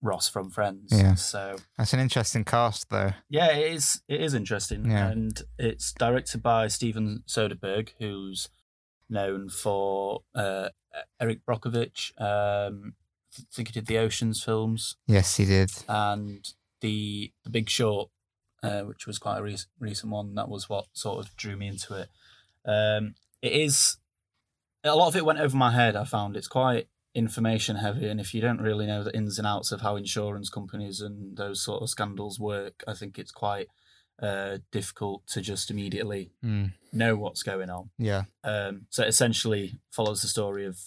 Ross 0.00 0.28
from 0.28 0.50
Friends. 0.50 0.92
Yeah. 0.92 1.14
So 1.16 1.56
That's 1.76 1.92
an 1.92 1.98
interesting 2.00 2.44
cast, 2.44 2.88
though. 2.90 3.12
yeah, 3.28 3.48
it 3.52 3.72
is. 3.72 4.02
It 4.06 4.20
is 4.20 4.32
interesting, 4.34 4.90
Yeah. 4.90 5.08
and 5.08 5.42
it's 5.58 5.92
directed 5.92 6.42
by 6.42 6.68
Steven 6.68 7.24
Soderbergh, 7.26 7.90
who's 7.98 8.48
known 9.08 9.48
for 9.48 10.22
uh, 10.34 10.68
Erin 11.20 11.40
Brockovich. 11.46 12.12
Um, 12.20 12.94
think 13.52 13.68
he 13.68 13.72
did 13.72 13.86
the 13.86 13.98
Ocean's 13.98 14.42
films 14.42 14.96
Yes, 15.06 15.36
he 15.36 15.44
did. 15.44 15.70
and 15.88 16.46
the 16.80 17.32
the 17.44 17.50
Big 17.50 17.68
Short, 17.70 18.10
uh, 18.62 18.82
which 18.82 19.06
was 19.06 19.18
quite 19.18 19.38
a 19.38 19.42
rec- 19.42 19.68
recent 19.78 20.12
one. 20.12 20.34
That 20.34 20.48
was 20.48 20.68
what 20.68 20.86
sort 20.92 21.18
of 21.24 21.34
drew 21.36 21.56
me 21.56 21.68
into 21.68 21.94
it. 21.94 22.08
Um, 22.64 23.14
it 23.42 23.52
is 23.52 23.96
a 24.82 24.94
lot 24.94 25.08
of 25.08 25.16
it 25.16 25.24
went 25.24 25.40
over 25.40 25.56
my 25.56 25.70
head. 25.72 25.96
I 25.96 26.04
found 26.04 26.36
it's 26.36 26.48
quite 26.48 26.88
information 27.14 27.76
heavy, 27.76 28.08
and 28.08 28.20
if 28.20 28.34
you 28.34 28.40
don't 28.40 28.60
really 28.60 28.86
know 28.86 29.02
the 29.04 29.14
ins 29.16 29.38
and 29.38 29.46
outs 29.46 29.70
of 29.72 29.80
how 29.82 29.96
insurance 29.96 30.50
companies 30.50 31.00
and 31.00 31.36
those 31.36 31.62
sort 31.62 31.82
of 31.82 31.88
scandals 31.90 32.38
work, 32.40 32.82
I 32.88 32.94
think 32.94 33.18
it's 33.18 33.30
quite 33.32 33.68
uh, 34.22 34.58
difficult 34.72 35.26
to 35.28 35.40
just 35.40 35.70
immediately 35.70 36.30
Mm. 36.44 36.72
know 36.92 37.16
what's 37.16 37.42
going 37.42 37.70
on. 37.70 37.90
Yeah. 37.98 38.24
Um, 38.44 38.86
so 38.90 39.02
it 39.02 39.08
essentially 39.08 39.78
follows 39.90 40.22
the 40.22 40.28
story 40.28 40.66
of 40.66 40.78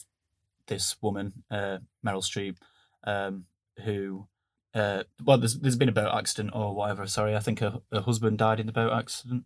this 0.67 0.95
woman, 1.01 1.43
uh, 1.49 1.79
Meryl 2.05 2.23
Streep, 2.23 2.57
um, 3.05 3.45
who, 3.83 4.27
uh, 4.73 5.03
well, 5.23 5.37
there's 5.37 5.59
there's 5.59 5.75
been 5.75 5.89
a 5.89 5.93
boat 5.93 6.13
accident 6.13 6.53
or 6.53 6.75
whatever. 6.75 7.07
Sorry, 7.07 7.35
I 7.35 7.39
think 7.39 7.59
her, 7.59 7.81
her 7.91 8.01
husband 8.01 8.37
died 8.37 8.59
in 8.59 8.65
the 8.65 8.71
boat 8.71 8.93
accident, 8.93 9.45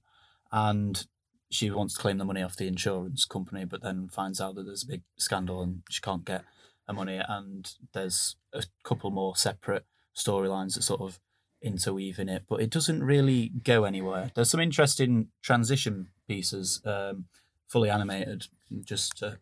and 0.52 1.06
she 1.52 1.70
wants 1.70 1.94
to 1.94 2.00
claim 2.00 2.18
the 2.18 2.26
money 2.26 2.42
off 2.42 2.56
the 2.56 2.68
insurance 2.68 3.26
company, 3.26 3.66
but 3.66 3.84
then 3.84 4.08
finds 4.08 4.40
out 4.40 4.56
that 4.56 4.66
there's 4.66 4.84
a 4.84 4.88
big 4.88 5.02
scandal 5.18 5.62
and 5.62 5.84
she 5.90 6.02
can't 6.02 6.26
get 6.26 6.44
her 6.88 6.94
money. 6.94 7.22
And 7.28 7.72
there's 7.94 8.38
a 8.54 8.64
couple 8.84 9.12
more 9.12 9.36
separate 9.36 9.86
storylines 10.16 10.76
that 10.76 10.84
sort 10.84 11.02
of 11.02 11.20
interweave 11.62 12.20
in 12.20 12.30
it, 12.30 12.44
but 12.48 12.62
it 12.62 12.70
doesn't 12.70 13.04
really 13.04 13.52
go 13.64 13.84
anywhere. 13.84 14.32
There's 14.34 14.50
some 14.50 14.62
interesting 14.62 15.28
transition 15.42 16.08
pieces, 16.28 16.82
um, 16.86 17.26
fully 17.68 17.90
animated, 17.90 18.48
just 18.84 19.18
to 19.18 19.40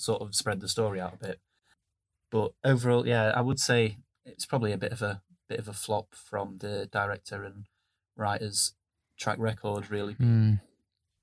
sort 0.00 0.22
of 0.22 0.34
spread 0.34 0.60
the 0.60 0.68
story 0.68 1.00
out 1.00 1.14
a 1.14 1.26
bit. 1.26 1.40
But 2.30 2.52
overall, 2.64 3.06
yeah, 3.06 3.32
I 3.34 3.40
would 3.40 3.58
say 3.58 3.98
it's 4.24 4.46
probably 4.46 4.72
a 4.72 4.78
bit 4.78 4.92
of 4.92 5.02
a 5.02 5.22
bit 5.48 5.58
of 5.58 5.68
a 5.68 5.72
flop 5.72 6.14
from 6.14 6.58
the 6.58 6.88
director 6.92 7.42
and 7.44 7.64
writers' 8.16 8.74
track 9.18 9.38
record, 9.38 9.90
really 9.90 10.14
Mm. 10.14 10.60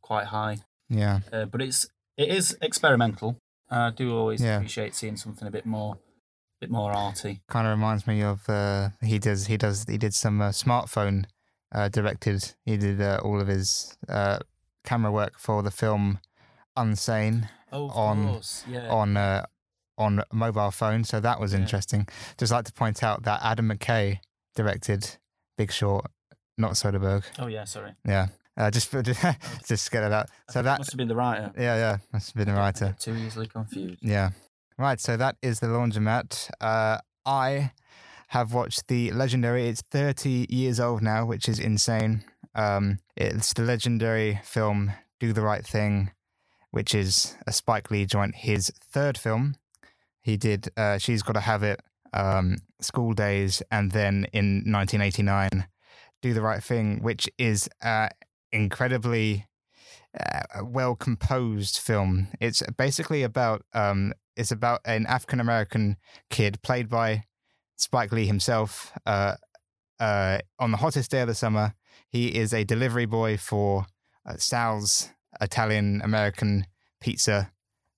quite 0.01 0.27
high. 0.27 0.57
Yeah. 0.89 1.19
Uh, 1.31 1.45
but 1.45 1.61
it's 1.61 1.85
it 2.17 2.29
is 2.29 2.57
experimental. 2.61 3.39
I 3.69 3.89
do 3.91 4.15
always 4.17 4.41
Yeah. 4.41 4.57
appreciate 4.57 4.95
seeing 4.95 5.17
something 5.17 5.47
a 5.47 5.51
bit 5.51 5.65
more, 5.65 5.97
bit 6.59 6.69
more 6.69 6.91
arty. 6.91 7.41
Kind 7.47 7.67
of 7.67 7.71
reminds 7.71 8.05
me 8.07 8.21
of 8.23 8.47
uh, 8.49 8.89
he 9.01 9.19
does 9.19 9.47
he 9.47 9.57
does 9.57 9.85
he 9.87 9.97
did 9.97 10.13
some 10.13 10.41
uh, 10.41 10.49
smartphone 10.49 11.25
uh, 11.71 11.87
directed. 11.89 12.55
He 12.65 12.77
did 12.77 13.01
uh, 13.01 13.19
all 13.23 13.39
of 13.41 13.47
his 13.47 13.97
uh, 14.09 14.39
camera 14.83 15.11
work 15.11 15.37
for 15.39 15.63
the 15.63 15.71
film 15.71 16.19
Unsane 16.77 17.49
Oh, 17.71 17.89
On- 17.89 18.41
yeah. 18.69 18.87
on 18.89 19.17
uh, 19.17 19.45
on 19.97 20.21
mobile 20.31 20.71
phone. 20.71 21.03
So 21.03 21.19
that 21.19 21.39
was 21.39 21.51
Yeah. 21.53 21.59
interesting. 21.59 22.07
Just 22.37 22.51
like 22.51 22.65
to 22.65 22.71
point 22.73 23.03
out 23.03 23.23
that 23.23 23.41
Adam 23.43 23.69
McKay 23.69 24.19
directed 24.55 25.17
Big 25.57 25.71
Short, 25.71 26.05
not 26.57 26.73
Soderbergh. 26.73 27.23
Oh 27.39 27.47
yeah, 27.47 27.65
sorry. 27.65 27.93
Yeah. 28.05 28.27
Uh, 28.55 28.71
just 28.71 28.87
for, 28.89 29.03
just 29.67 29.91
get 29.91 30.03
it 30.03 30.11
out. 30.13 30.29
So 30.49 30.61
that 30.61 30.79
must 30.79 30.91
have 30.91 30.97
been 30.97 31.07
the 31.09 31.15
writer. 31.15 31.51
yeah 31.57 31.75
yeah 31.75 31.97
must 32.13 32.27
have 32.29 32.35
been 32.45 32.53
the 32.53 32.59
writer. 32.59 32.95
Too 32.99 33.15
easily 33.15 33.47
confused. 33.47 33.99
Yeah. 34.01 34.29
Right. 34.77 34.99
So 34.99 35.17
that 35.17 35.35
is 35.41 35.59
the 35.59 35.67
laundromat. 35.67 36.49
Uh, 36.61 36.99
I 37.25 37.71
have 38.29 38.53
watched 38.53 38.87
the 38.87 39.11
legendary. 39.11 39.67
It's 39.67 39.81
30 39.91 40.45
years 40.49 40.79
old 40.79 41.01
now, 41.01 41.25
which 41.25 41.49
is 41.49 41.59
insane. 41.59 42.23
Um, 42.55 42.99
it's 43.15 43.53
the 43.53 43.63
legendary 43.63 44.39
film 44.43 44.91
Do 45.19 45.33
the 45.33 45.41
Right 45.41 45.65
Thing, 45.65 46.11
which 46.71 46.93
is 46.93 47.35
a 47.45 47.51
Spike 47.51 47.91
Lee 47.91 48.05
joint, 48.05 48.35
his 48.35 48.71
third 48.83 49.17
film. 49.17 49.55
He 50.21 50.37
did 50.37 50.69
uh, 50.75 50.97
She's 50.97 51.23
Gotta 51.23 51.39
Have 51.39 51.63
It, 51.63 51.81
um, 52.13 52.57
School 52.81 53.13
Days, 53.13 53.61
and 53.71 53.91
then 53.91 54.27
in 54.33 54.63
1989, 54.65 55.67
Do 56.21 56.33
the 56.33 56.41
Right 56.41 56.63
Thing, 56.63 57.01
which 57.01 57.29
is 57.37 57.69
uh, 57.81 58.09
incredibly 58.51 59.45
uh, 60.19 60.63
well 60.63 60.95
composed 60.95 61.77
film. 61.77 62.27
It's 62.39 62.61
basically 62.77 63.23
about 63.23 63.63
um, 63.73 64.13
it's 64.35 64.51
about 64.51 64.81
an 64.85 65.05
African 65.07 65.39
American 65.39 65.97
kid 66.29 66.61
played 66.61 66.89
by 66.89 67.25
Spike 67.75 68.11
Lee 68.11 68.25
himself. 68.25 68.91
Uh, 69.05 69.35
uh, 69.99 70.39
on 70.59 70.71
the 70.71 70.77
hottest 70.77 71.11
day 71.11 71.21
of 71.21 71.27
the 71.27 71.35
summer, 71.35 71.73
he 72.09 72.35
is 72.35 72.53
a 72.53 72.63
delivery 72.63 73.05
boy 73.05 73.37
for 73.37 73.85
uh, 74.25 74.37
Sal's 74.37 75.09
Italian 75.41 76.01
American 76.03 76.65
pizza 76.99 77.51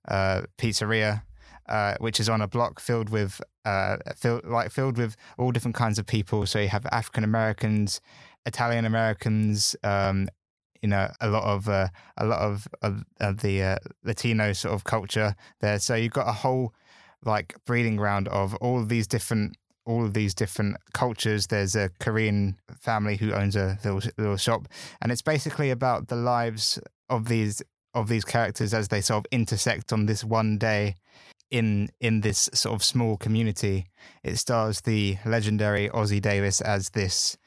uh, 0.07 0.41
pizzeria, 0.57 1.23
uh, 1.67 1.95
which 1.99 2.19
is 2.19 2.29
on 2.29 2.41
a 2.41 2.47
block 2.47 2.79
filled 2.79 3.09
with 3.09 3.41
uh, 3.65 3.97
filled 4.15 4.45
like 4.45 4.71
filled 4.71 4.97
with 4.97 5.15
all 5.37 5.51
different 5.51 5.75
kinds 5.75 5.99
of 5.99 6.05
people. 6.05 6.45
So 6.45 6.59
you 6.59 6.69
have 6.69 6.85
African 6.91 7.23
Americans, 7.23 8.01
Italian 8.45 8.85
Americans, 8.85 9.75
um, 9.83 10.27
you 10.81 10.89
know, 10.89 11.11
a 11.21 11.29
lot 11.29 11.43
of 11.43 11.67
uh, 11.67 11.87
a 12.17 12.25
lot 12.25 12.39
of, 12.39 12.67
of, 12.81 13.03
of 13.19 13.41
the 13.41 13.61
uh, 13.61 13.77
Latino 14.03 14.53
sort 14.53 14.73
of 14.73 14.83
culture 14.83 15.35
there. 15.59 15.79
So 15.79 15.95
you've 15.95 16.13
got 16.13 16.27
a 16.27 16.33
whole 16.33 16.73
like 17.23 17.55
breeding 17.65 17.97
ground 17.97 18.27
of 18.29 18.55
all 18.55 18.79
of 18.79 18.89
these 18.89 19.07
different 19.07 19.57
all 19.85 20.05
of 20.05 20.13
these 20.13 20.33
different 20.33 20.77
cultures. 20.93 21.47
There's 21.47 21.75
a 21.75 21.89
Korean 21.99 22.57
family 22.79 23.17
who 23.17 23.33
owns 23.33 23.55
a 23.55 23.77
little 23.83 24.01
little 24.17 24.37
shop, 24.37 24.67
and 25.01 25.11
it's 25.11 25.21
basically 25.21 25.69
about 25.69 26.07
the 26.07 26.15
lives 26.15 26.79
of 27.09 27.27
these 27.27 27.61
of 27.93 28.07
these 28.07 28.25
characters 28.25 28.73
as 28.73 28.89
they 28.89 29.01
sort 29.01 29.19
of 29.19 29.25
intersect 29.31 29.91
on 29.91 30.05
this 30.05 30.23
one 30.23 30.57
day 30.57 30.95
in 31.51 31.89
in 31.99 32.21
this 32.21 32.49
sort 32.53 32.75
of 32.75 32.83
small 32.83 33.17
community. 33.17 33.87
It 34.23 34.37
stars 34.37 34.81
the 34.81 35.17
legendary 35.25 35.89
Ossie 35.89 36.21
Davis 36.21 36.61
as 36.61 36.91
this 36.91 37.37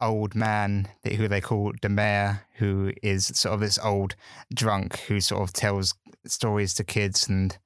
old 0.00 0.34
man 0.34 0.88
who 1.04 1.28
they 1.28 1.40
call 1.40 1.72
the 1.80 1.88
mayor, 1.88 2.42
who 2.56 2.92
is 3.02 3.26
sort 3.26 3.54
of 3.54 3.60
this 3.60 3.78
old 3.78 4.16
drunk 4.52 4.98
who 5.00 5.20
sort 5.20 5.42
of 5.42 5.52
tells 5.52 5.94
stories 6.26 6.74
to 6.74 6.84
kids 6.84 7.28
and 7.28 7.58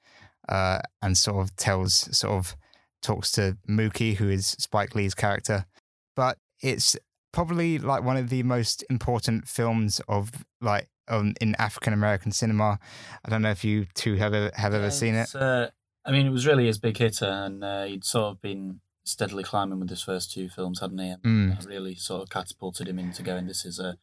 uh, 0.49 0.81
and 1.03 1.16
sort 1.16 1.38
of 1.38 1.57
tells 1.57 2.16
sort 2.16 2.35
of 2.35 2.57
talks 3.03 3.33
to 3.33 3.57
Mookie, 3.69 4.16
who 4.16 4.29
is 4.29 4.47
Spike 4.47 4.95
Lee's 4.95 5.14
character. 5.14 5.66
But 6.14 6.38
it's 6.62 6.97
probably 7.33 7.79
like 7.79 8.03
one 8.03 8.16
of 8.16 8.29
the 8.29 8.42
most 8.42 8.85
important 8.88 9.49
films 9.49 10.01
of 10.09 10.31
like 10.61 10.88
um, 11.09 11.35
in 11.40 11.55
African 11.59 11.92
American 11.92 12.33
cinema. 12.33 12.79
I 13.25 13.31
don't 13.31 13.42
know 13.42 13.51
if 13.51 13.64
you 13.64 13.87
two 13.95 14.16
have 14.16 14.35
ever, 14.35 14.51
have 14.55 14.75
ever 14.75 14.90
seen 14.90 15.14
it. 15.14 15.35
Uh, 15.35 15.69
I 16.05 16.12
mean, 16.12 16.27
it 16.27 16.31
was 16.31 16.47
really 16.47 16.66
his 16.66 16.79
big 16.79 16.97
hitter, 16.99 17.27
and 17.27 17.64
uh, 17.64 17.85
he'd 17.85 18.05
sort 18.05 18.33
of 18.33 18.42
been 18.42 18.81
steadily 19.05 19.42
climbing 19.45 19.79
with 19.81 19.90
his 19.90 20.03
first 20.03 20.33
two 20.33 20.49
films, 20.49 20.81
hadn't 20.81 20.99
he? 20.99 21.14
Mm. 21.25 21.59
that 21.59 21.66
really 21.69 21.95
sort 21.95 22.23
of 22.23 22.31
catapulted 22.31 22.88
him 22.88 22.99
into 22.99 23.23
going. 23.23 23.47
This 23.47 23.64
is 23.64 23.79
a 23.79 23.97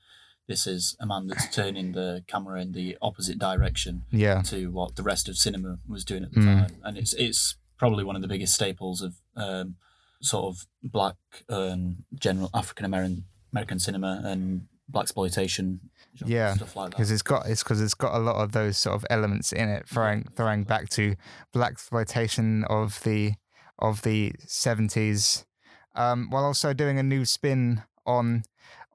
this 0.48 0.68
is 0.68 0.98
a 1.00 1.06
man 1.06 1.28
that's 1.28 1.48
turning 1.56 1.94
the 1.94 2.24
camera 2.28 2.62
in 2.62 2.74
the 2.74 2.98
opposite 3.02 3.40
direction 3.40 4.04
Yeah. 4.12 4.42
to 4.44 4.68
what 4.72 4.98
the 4.98 5.04
rest 5.04 5.30
of 5.30 5.38
cinema 5.38 5.80
was 5.88 6.04
doing 6.04 6.24
at 6.24 6.34
the 6.34 6.42
Mm. 6.42 6.46
time, 6.68 6.76
and 6.84 6.98
it's 6.98 7.14
it's 7.14 7.56
probably 7.78 8.04
one 8.04 8.16
of 8.18 8.22
the 8.22 8.28
biggest 8.28 8.54
staples 8.54 9.02
of 9.02 9.16
um, 9.38 9.76
sort 10.22 10.46
of 10.46 10.68
black 10.84 11.16
and 11.50 12.04
general 12.14 12.50
African 12.54 12.86
American 12.86 13.26
American 13.54 13.80
cinema 13.80 14.22
and 14.26 14.68
black 14.94 15.04
exploitation, 15.04 15.82
Yeah, 16.26 16.54
stuff 16.54 16.76
like 16.78 16.92
that. 16.92 16.98
because 16.98 17.12
it's 17.12 17.22
got 17.24 17.48
it's 17.48 17.64
because 17.64 17.82
it's 17.82 17.94
got 17.96 18.16
a 18.16 18.20
lot 18.20 18.38
of 18.38 18.54
those 18.54 18.78
sort 18.78 18.96
of 18.96 19.06
elements 19.10 19.52
in 19.52 19.68
it, 19.68 19.88
throwing 19.90 20.24
throwing 20.38 20.64
back 20.64 20.88
to 20.92 21.16
black 21.52 21.72
exploitation 21.74 22.64
of 22.70 23.02
the 23.04 23.34
of 23.80 24.04
the 24.04 24.32
seventies, 24.48 25.46
um, 25.96 26.30
while 26.30 26.46
also 26.46 26.74
doing 26.74 26.98
a 27.00 27.04
new 27.04 27.26
spin 27.26 27.84
on 28.06 28.44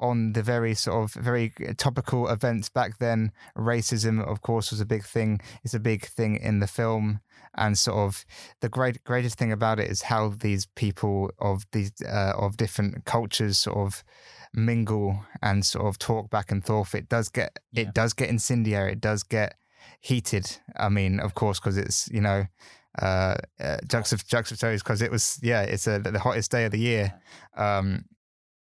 on 0.01 0.33
the 0.33 0.43
very 0.43 0.75
sort 0.75 1.03
of 1.03 1.13
very 1.23 1.53
topical 1.77 2.29
events 2.29 2.69
back 2.69 2.99
then. 2.99 3.33
Racism, 3.57 4.25
of 4.25 4.41
course, 4.43 4.71
was 4.71 4.81
a 4.81 4.87
big 4.87 5.05
thing. 5.05 5.41
It's 5.65 5.75
a 5.75 5.81
big 5.81 6.07
thing 6.07 6.37
in 6.37 6.61
the 6.61 6.69
film, 6.69 7.21
and 7.57 7.77
sort 7.77 7.99
of 7.99 8.25
the 8.61 8.69
great 8.69 9.03
greatest 9.03 9.37
thing 9.39 9.51
about 9.53 9.81
it 9.81 9.91
is 9.91 10.03
how 10.03 10.29
these 10.29 10.67
people 10.77 11.31
of 11.41 11.67
these 11.73 11.91
uh, 12.03 12.33
of 12.37 12.57
different 12.57 13.05
cultures 13.05 13.59
sort 13.59 13.79
of 13.79 14.05
mingle 14.55 15.21
and 15.43 15.65
sort 15.65 15.87
of 15.87 15.99
talk 15.99 16.31
back 16.31 16.51
and 16.51 16.65
forth. 16.65 16.95
It 16.95 17.09
does 17.09 17.29
get 17.29 17.59
Yeah. 17.73 17.83
it 17.83 17.95
does 17.95 18.13
get 18.15 18.29
incendiary. 18.29 18.93
It 18.93 19.01
does 19.01 19.23
get 19.23 19.55
heated. 20.01 20.59
I 20.77 20.89
mean, 20.89 21.21
of 21.21 21.35
course, 21.35 21.59
because 21.61 21.77
it's 21.77 22.09
you 22.11 22.21
know 22.21 22.47
uh, 23.01 23.37
uh 23.61 23.79
juxtap- 23.87 24.27
juxtaposed 24.27 24.83
because 24.85 25.03
it 25.03 25.11
was 25.11 25.39
yeah 25.43 25.63
it's 25.63 25.87
a, 25.87 25.99
the 25.99 26.19
hottest 26.19 26.51
day 26.51 26.65
of 26.65 26.73
the 26.73 26.79
year. 26.79 27.15
Um, 27.57 28.05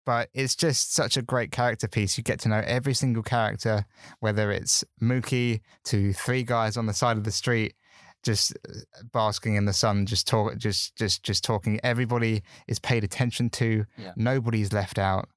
but 0.05 0.29
it's 0.33 0.55
just 0.55 0.93
such 0.95 1.15
a 1.15 1.21
great 1.21 1.51
character 1.51 1.87
piece. 1.87 2.17
You 2.17 2.23
get 2.23 2.39
to 2.41 2.49
know 2.49 2.63
every 2.65 2.93
single 2.95 3.21
character, 3.23 3.85
whether 4.19 4.51
it's 4.51 4.83
Mookie 5.01 5.61
to 5.85 6.11
three 6.13 6.43
guys 6.43 6.75
on 6.75 6.87
the 6.87 6.93
side 6.93 7.17
of 7.17 7.23
the 7.23 7.31
street, 7.31 7.75
just 8.23 8.51
uh, 8.67 8.73
basking 9.13 9.55
in 9.55 9.65
the 9.65 9.73
sun, 9.73 10.07
just 10.07 10.27
talk, 10.27 10.57
just 10.57 10.95
just 10.95 11.23
just 11.23 11.43
talking. 11.43 11.79
Everybody 11.83 12.41
is 12.67 12.79
paid 12.79 13.03
attention 13.03 13.49
to. 13.51 13.85
Yeah. 13.97 14.13
Nobody's 14.15 14.73
left 14.73 14.97
out. 14.97 15.29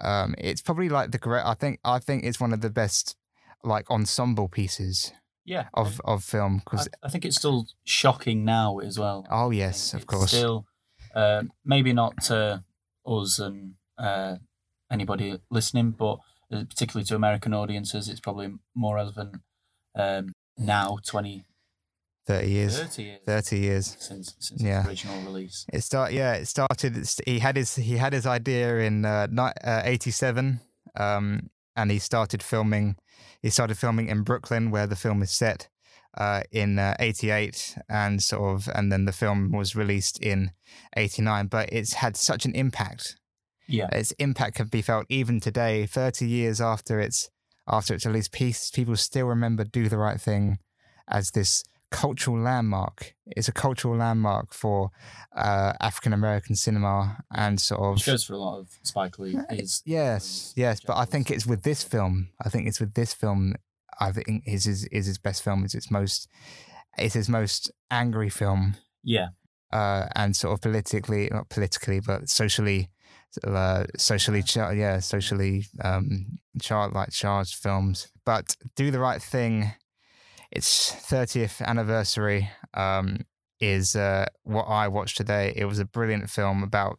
Um, 0.00 0.34
it's 0.38 0.62
probably 0.62 0.88
like 0.88 1.10
the 1.10 1.18
correct. 1.18 1.46
I 1.46 1.54
think 1.54 1.80
I 1.84 1.98
think 1.98 2.24
it's 2.24 2.40
one 2.40 2.52
of 2.52 2.60
the 2.60 2.70
best 2.70 3.16
like 3.62 3.90
ensemble 3.90 4.48
pieces. 4.48 5.12
Yeah. 5.44 5.68
Of 5.74 6.00
of 6.04 6.22
film 6.22 6.58
because 6.58 6.88
I, 7.02 7.06
I, 7.06 7.10
think 7.10 7.24
it's 7.24 7.36
still 7.36 7.66
shocking 7.84 8.44
now 8.44 8.78
as 8.78 8.98
well. 8.98 9.26
Oh 9.30 9.50
yes, 9.50 9.94
of 9.94 10.06
course. 10.06 10.30
Still, 10.30 10.66
uh, 11.14 11.44
maybe 11.64 11.92
not 11.92 12.22
to 12.24 12.62
us 13.06 13.38
and 13.38 13.74
uh, 13.98 14.36
anybody 14.90 15.38
listening, 15.50 15.92
but 15.92 16.18
uh, 16.52 16.64
particularly 16.68 17.04
to 17.06 17.16
American 17.16 17.54
audiences, 17.54 18.08
it's 18.08 18.20
probably 18.20 18.52
more 18.74 18.96
relevant 18.96 19.36
um, 19.96 20.34
now, 20.56 20.98
twenty 21.04 21.44
30 22.30 22.48
years. 22.48 22.78
30 22.78 23.02
years. 23.02 23.20
30 23.26 23.58
years. 23.58 23.96
Since, 23.98 24.34
since 24.38 24.62
yeah. 24.62 24.86
original 24.86 25.20
release. 25.22 25.66
It 25.72 25.82
start 25.82 26.12
yeah, 26.12 26.34
it 26.34 26.46
started 26.46 26.96
he 27.26 27.40
had 27.40 27.56
his 27.56 27.74
he 27.74 27.96
had 27.96 28.12
his 28.12 28.26
idea 28.26 28.78
in 28.78 29.04
uh, 29.04 29.26
uh, 29.64 29.82
87 29.84 30.60
um, 30.96 31.50
and 31.74 31.90
he 31.90 31.98
started 31.98 32.42
filming 32.42 32.96
he 33.42 33.50
started 33.50 33.76
filming 33.76 34.08
in 34.08 34.22
Brooklyn 34.22 34.70
where 34.70 34.86
the 34.86 34.96
film 34.96 35.22
is 35.22 35.32
set 35.32 35.68
uh, 36.16 36.42
in 36.52 36.78
uh, 36.78 36.94
88 37.00 37.76
and 37.88 38.22
sort 38.22 38.54
of 38.54 38.68
and 38.74 38.92
then 38.92 39.06
the 39.06 39.12
film 39.12 39.50
was 39.50 39.74
released 39.74 40.18
in 40.22 40.52
89 40.96 41.48
but 41.48 41.68
it's 41.72 41.94
had 41.94 42.16
such 42.16 42.44
an 42.44 42.54
impact. 42.54 43.16
Yeah. 43.66 43.88
Its 43.92 44.12
impact 44.12 44.56
can 44.56 44.68
be 44.68 44.82
felt 44.82 45.06
even 45.08 45.40
today 45.40 45.86
30 45.86 46.28
years 46.28 46.60
after 46.60 47.00
its 47.00 47.28
after 47.66 47.94
its 47.94 48.06
release 48.06 48.28
piece 48.28 48.70
people 48.70 48.96
still 48.96 49.26
remember 49.26 49.64
do 49.64 49.88
the 49.88 49.98
right 49.98 50.20
thing 50.20 50.58
as 51.08 51.32
this 51.32 51.64
cultural 51.90 52.38
landmark. 52.38 53.14
It's 53.26 53.48
a 53.48 53.52
cultural 53.52 53.96
landmark 53.96 54.54
for 54.54 54.90
uh, 55.34 55.72
African 55.80 56.12
American 56.12 56.56
cinema 56.56 57.18
and 57.34 57.60
sort 57.60 57.80
of 57.80 57.94
which 57.94 58.06
goes 58.06 58.24
for 58.24 58.34
a 58.34 58.38
lot 58.38 58.58
of 58.58 58.68
Spike 58.82 59.18
Lee. 59.18 59.36
His 59.50 59.82
yes, 59.84 60.22
films, 60.22 60.52
yes. 60.56 60.80
But 60.80 60.96
I 60.96 61.04
think 61.04 61.30
it's 61.30 61.46
with 61.46 61.62
this 61.62 61.82
film. 61.82 62.30
I 62.44 62.48
think 62.48 62.68
it's 62.68 62.80
with 62.80 62.94
this 62.94 63.12
film. 63.12 63.54
I 64.00 64.12
think 64.12 64.44
is 64.46 64.64
his 64.64 64.84
is 64.86 65.06
his 65.06 65.18
best 65.18 65.42
film. 65.42 65.64
Is 65.64 65.74
its 65.74 65.90
most. 65.90 66.28
It's 66.98 67.14
his 67.14 67.28
most 67.28 67.70
angry 67.90 68.30
film, 68.30 68.76
yeah, 69.04 69.28
uh, 69.72 70.06
and 70.14 70.34
sort 70.34 70.54
of 70.54 70.60
politically, 70.60 71.28
not 71.30 71.48
politically, 71.48 72.00
but 72.00 72.28
socially, 72.28 72.90
uh, 73.44 73.84
socially, 73.96 74.42
char- 74.42 74.74
yeah, 74.74 74.98
socially, 74.98 75.66
um, 75.82 76.38
char- 76.60 76.90
like 76.90 77.10
charged 77.12 77.54
films. 77.54 78.08
But 78.24 78.56
do 78.74 78.90
the 78.90 78.98
right 78.98 79.22
thing. 79.22 79.72
Its 80.50 80.92
thirtieth 80.92 81.60
anniversary 81.62 82.50
um, 82.74 83.18
is 83.60 83.94
uh, 83.94 84.26
what 84.42 84.64
I 84.64 84.88
watched 84.88 85.16
today. 85.16 85.52
It 85.54 85.66
was 85.66 85.78
a 85.78 85.84
brilliant 85.84 86.30
film 86.30 86.62
about 86.62 86.98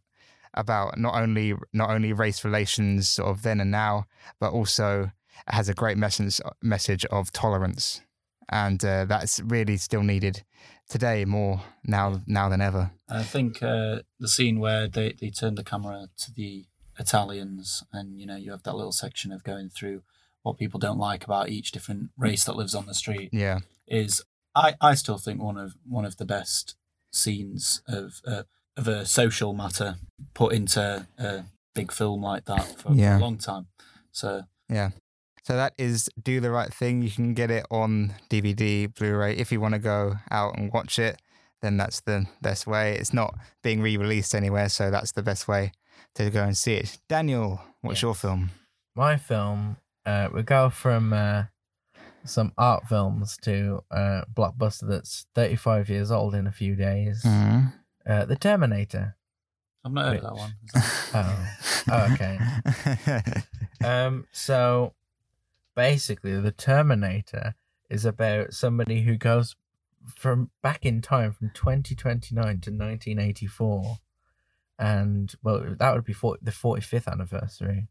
about 0.54 0.98
not 0.98 1.16
only 1.16 1.56
not 1.74 1.90
only 1.90 2.14
race 2.14 2.46
relations 2.46 3.10
sort 3.10 3.30
of 3.30 3.42
then 3.42 3.60
and 3.60 3.72
now, 3.72 4.06
but 4.40 4.52
also 4.52 5.12
has 5.48 5.70
a 5.70 5.74
great 5.74 5.98
message 5.98 6.40
message 6.62 7.06
of 7.06 7.32
tolerance, 7.32 8.02
and 8.50 8.84
uh, 8.86 9.06
that's 9.06 9.40
really 9.42 9.78
still 9.78 10.04
needed 10.04 10.44
today 10.90 11.26
more 11.26 11.62
now 11.86 12.22
now 12.28 12.50
than 12.50 12.62
ever. 12.62 12.92
I 13.10 13.24
think 13.24 13.62
uh, 13.64 14.00
the 14.20 14.28
scene 14.28 14.60
where 14.60 14.88
they 14.88 15.14
they 15.20 15.30
turn 15.30 15.56
the 15.56 15.64
camera 15.64 16.08
to 16.18 16.34
the 16.34 16.66
Italians, 17.00 17.84
and 17.92 18.20
you 18.20 18.26
know 18.26 18.36
you 18.36 18.52
have 18.52 18.64
that 18.64 18.76
little 18.76 18.92
section 18.92 19.32
of 19.32 19.44
going 19.44 19.70
through 19.70 20.04
what 20.44 20.58
people 20.58 20.80
don't 20.80 20.98
like 20.98 21.24
about 21.24 21.50
each 21.50 21.72
different 21.72 22.10
race 22.18 22.44
that 22.46 22.56
lives 22.56 22.74
on 22.76 22.86
the 22.86 22.94
street 22.94 23.30
Yeah, 23.32 23.60
is 23.88 24.22
I, 24.56 24.76
I 24.82 24.96
still 24.96 25.18
think 25.18 25.42
one 25.42 25.58
of 25.58 25.76
one 25.88 26.06
of 26.06 26.18
the 26.18 26.26
best 26.26 26.76
scenes 27.14 27.82
of 27.88 28.22
uh, 28.26 28.44
of 28.78 28.88
a 28.88 29.06
social 29.06 29.54
matter 29.54 29.96
put 30.34 30.54
into 30.54 31.06
a 31.20 31.44
big 31.76 31.92
film 31.92 32.22
like 32.24 32.46
that 32.46 32.80
for, 32.80 32.94
Yeah. 32.94 33.18
a 33.18 33.20
long 33.20 33.38
time. 33.38 33.68
So 34.12 34.44
Yeah. 34.70 34.92
So 35.44 35.56
that 35.56 35.74
is 35.78 36.08
Do 36.22 36.40
the 36.40 36.52
Right 36.52 36.72
Thing. 36.74 37.02
You 37.02 37.10
can 37.10 37.34
get 37.34 37.50
it 37.50 37.66
on 37.72 38.14
DVD, 38.30 38.94
Blu 38.94 39.16
ray. 39.16 39.36
If 39.36 39.52
you 39.52 39.60
want 39.60 39.74
to 39.74 39.80
go 39.80 40.14
out 40.30 40.56
and 40.58 40.72
watch 40.72 41.00
it, 41.00 41.20
then 41.64 41.78
that's 41.78 42.00
the 42.02 42.28
best 42.42 42.68
way. 42.68 42.94
It's 42.96 43.12
not 43.14 43.34
being 43.64 43.82
re 43.82 43.98
released 43.98 44.36
anywhere, 44.36 44.70
so 44.70 44.92
that's 44.92 45.12
the 45.14 45.24
best 45.24 45.48
way 45.48 45.72
to 46.16 46.30
go 46.30 46.44
and 46.44 46.56
see 46.56 46.76
it. 46.76 47.00
Daniel, 47.10 47.60
what's 47.82 48.02
your 48.04 48.14
film? 48.16 48.52
My 48.96 49.18
film, 49.18 49.78
uh, 50.06 50.30
we 50.34 50.44
go 50.44 50.70
from 50.70 51.14
uh, 51.14 51.44
some 52.26 52.54
art 52.58 52.88
films 52.88 53.38
to 53.44 53.84
a 53.92 54.24
blockbuster 54.34 54.88
that's 54.88 55.26
35 55.36 55.90
years 55.90 56.12
old 56.12 56.36
in 56.36 56.48
a 56.48 56.52
few 56.52 56.76
days. 56.76 57.24
Mm-hmm. 57.24 57.68
Uh, 58.06 58.26
the 58.26 58.36
Terminator. 58.36 59.16
I've 59.84 59.92
not 59.94 60.06
heard 60.06 60.18
of 60.18 60.24
that 60.24 60.36
one. 60.36 60.54
That- 60.74 60.88
Oh. 61.14 61.48
Oh, 61.92 62.14
okay. 62.14 62.40
Um, 63.84 64.28
so 64.32 64.94
basically, 65.76 66.40
the 66.40 66.52
Terminator 66.52 67.56
is 67.90 68.06
about 68.06 68.54
somebody 68.54 69.02
who 69.02 69.18
goes 69.18 69.56
from 70.16 70.52
back 70.62 70.86
in 70.86 71.02
time 71.02 71.32
from 71.32 71.52
2029 71.54 72.36
to 72.44 72.48
1984, 72.72 73.98
and 74.80 75.34
well, 75.44 75.76
that 75.78 75.94
would 75.94 76.06
be 76.06 76.14
40, 76.14 76.40
the 76.44 76.52
45th 76.52 77.08
anniversary 77.12 77.88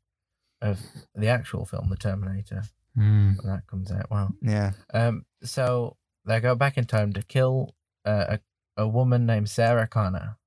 of 0.62 0.78
the 1.14 1.28
actual 1.28 1.64
film, 1.66 1.88
The 1.90 1.96
Terminator, 1.96 2.62
Mm, 2.98 3.36
when 3.42 3.54
that 3.54 3.66
comes 3.68 3.90
out. 3.92 4.10
Wow. 4.10 4.30
yeah. 4.42 4.72
Um, 4.92 5.24
so 5.44 5.96
they 6.26 6.40
go 6.40 6.54
back 6.56 6.76
in 6.76 6.84
time 6.86 7.12
to 7.12 7.22
kill 7.22 7.74
uh, 8.04 8.36
a 8.36 8.40
a 8.76 8.88
woman 8.88 9.26
named 9.26 9.48
Sarah 9.48 9.86
Connor, 9.86 10.38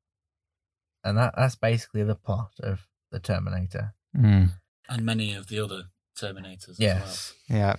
and 1.03 1.17
that 1.17 1.33
that's 1.37 1.55
basically 1.55 2.03
the 2.03 2.15
plot 2.15 2.51
of 2.61 2.87
the 3.11 3.19
Terminator. 3.19 3.93
Mm, 4.15 4.51
and 4.89 5.05
many 5.05 5.33
of 5.33 5.47
the 5.47 5.59
other 5.59 5.83
Terminators 6.19 6.69
as 6.71 6.79
Yes. 6.79 7.33
yeah. 7.47 7.75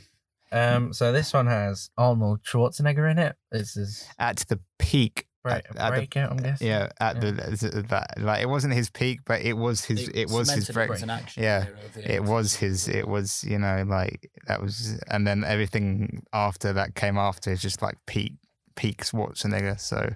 Um. 0.51 0.93
So 0.95 1.13
this 1.13 1.33
one 1.35 1.47
has 1.47 1.91
Arnold 1.99 2.43
Schwarzenegger 2.43 3.11
in 3.11 3.19
it. 3.19 3.37
This 3.53 3.77
is 3.77 4.09
At 4.19 4.39
the 4.49 4.61
peak. 4.79 5.27
Break, 5.45 5.57
at- 5.71 5.77
at 5.77 5.91
the- 5.91 5.97
breakout. 5.97 6.31
I'm 6.33 6.37
guessing. 6.39 6.67
Yeah, 6.67 6.89
at 7.01 7.17
Yeah. 7.17 7.31
the 7.31 7.85
that 7.91 8.15
like 8.19 8.43
it 8.43 8.49
wasn't 8.49 8.75
his 8.75 8.91
peak, 8.91 9.21
but 9.25 9.43
it 9.43 9.53
was 9.57 9.85
his. 9.85 10.09
It, 10.09 10.29
was 10.31 10.51
his 10.51 10.67
cemented 10.67 10.75
break. 10.75 10.91
as 10.91 11.03
an 11.03 11.11
action 11.11 11.43
Yeah, 11.43 11.65
hero 11.67 11.79
It 11.97 12.25
was 12.25 12.55
his. 12.57 12.89
It 12.89 13.07
was 13.07 13.45
you 13.45 13.59
know 13.59 13.85
like 13.87 14.31
that 14.47 14.61
was, 14.61 14.99
and 15.09 15.27
then 15.27 15.45
everything 15.45 16.25
after 16.33 16.73
that 16.73 16.95
came 16.97 17.17
after 17.19 17.53
is 17.53 17.61
just 17.63 17.81
like 17.83 17.97
peak 18.07 18.33
peak 18.75 19.05
Schwarzenegger. 19.05 19.79
So 19.79 20.15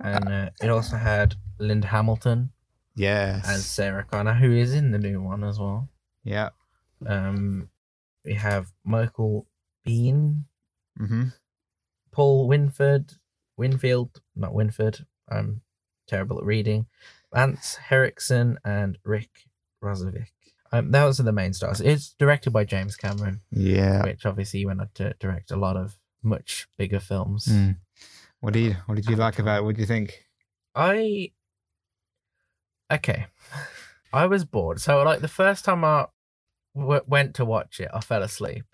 And 0.00 0.28
uh, 0.28 0.50
it 0.60 0.68
also 0.68 0.96
had 0.96 1.36
Linda 1.58 1.86
Hamilton 1.86 2.50
yes, 2.96 3.48
as 3.48 3.64
Sarah 3.64 4.04
Connor, 4.04 4.34
who 4.34 4.50
is 4.52 4.74
in 4.74 4.90
the 4.90 4.98
new 4.98 5.22
one 5.22 5.44
as 5.44 5.58
well. 5.58 5.88
yeah. 6.24 6.50
Um. 7.06 7.68
We 8.24 8.34
have 8.34 8.72
Michael 8.84 9.46
Biehn, 9.86 10.44
Mm-hmm. 11.00 11.28
Paul 12.12 12.46
Winford, 12.46 13.14
Winfield, 13.56 14.20
not 14.34 14.54
Winford. 14.54 15.06
I'm 15.28 15.62
terrible 16.06 16.38
at 16.38 16.44
reading. 16.44 16.86
Lance 17.32 17.76
Henriksen 17.76 18.58
and 18.64 18.98
Rick 19.04 19.30
Rossovich. 19.82 20.28
Um, 20.70 20.90
those 20.90 21.20
are 21.20 21.24
the 21.24 21.32
main 21.32 21.52
stars. 21.52 21.80
It's 21.80 22.14
directed 22.18 22.50
by 22.52 22.64
James 22.64 22.96
Cameron, 22.96 23.40
Yeah. 23.50 24.02
which 24.04 24.24
obviously 24.26 24.64
went 24.64 24.80
on 24.80 24.88
to 24.94 25.14
direct 25.20 25.50
a 25.50 25.56
lot 25.56 25.76
of 25.76 25.98
much 26.22 26.66
bigger 26.78 27.00
films. 27.00 27.46
Mm. 27.46 27.76
What 28.40 28.52
do 28.54 28.58
you 28.60 28.76
What 28.86 28.94
did 28.96 29.06
you 29.08 29.16
like 29.16 29.38
about 29.38 29.60
it? 29.60 29.64
What 29.64 29.74
do 29.76 29.80
you 29.80 29.86
think? 29.86 30.24
I 30.74 31.32
okay. 32.92 33.26
I 34.12 34.26
was 34.26 34.44
bored. 34.44 34.80
So 34.80 35.02
like 35.02 35.20
the 35.20 35.28
first 35.28 35.64
time 35.64 35.84
I 35.84 36.06
w- 36.74 37.02
went 37.06 37.34
to 37.36 37.44
watch 37.44 37.80
it, 37.80 37.88
I 37.92 38.00
fell 38.00 38.22
asleep 38.22 38.64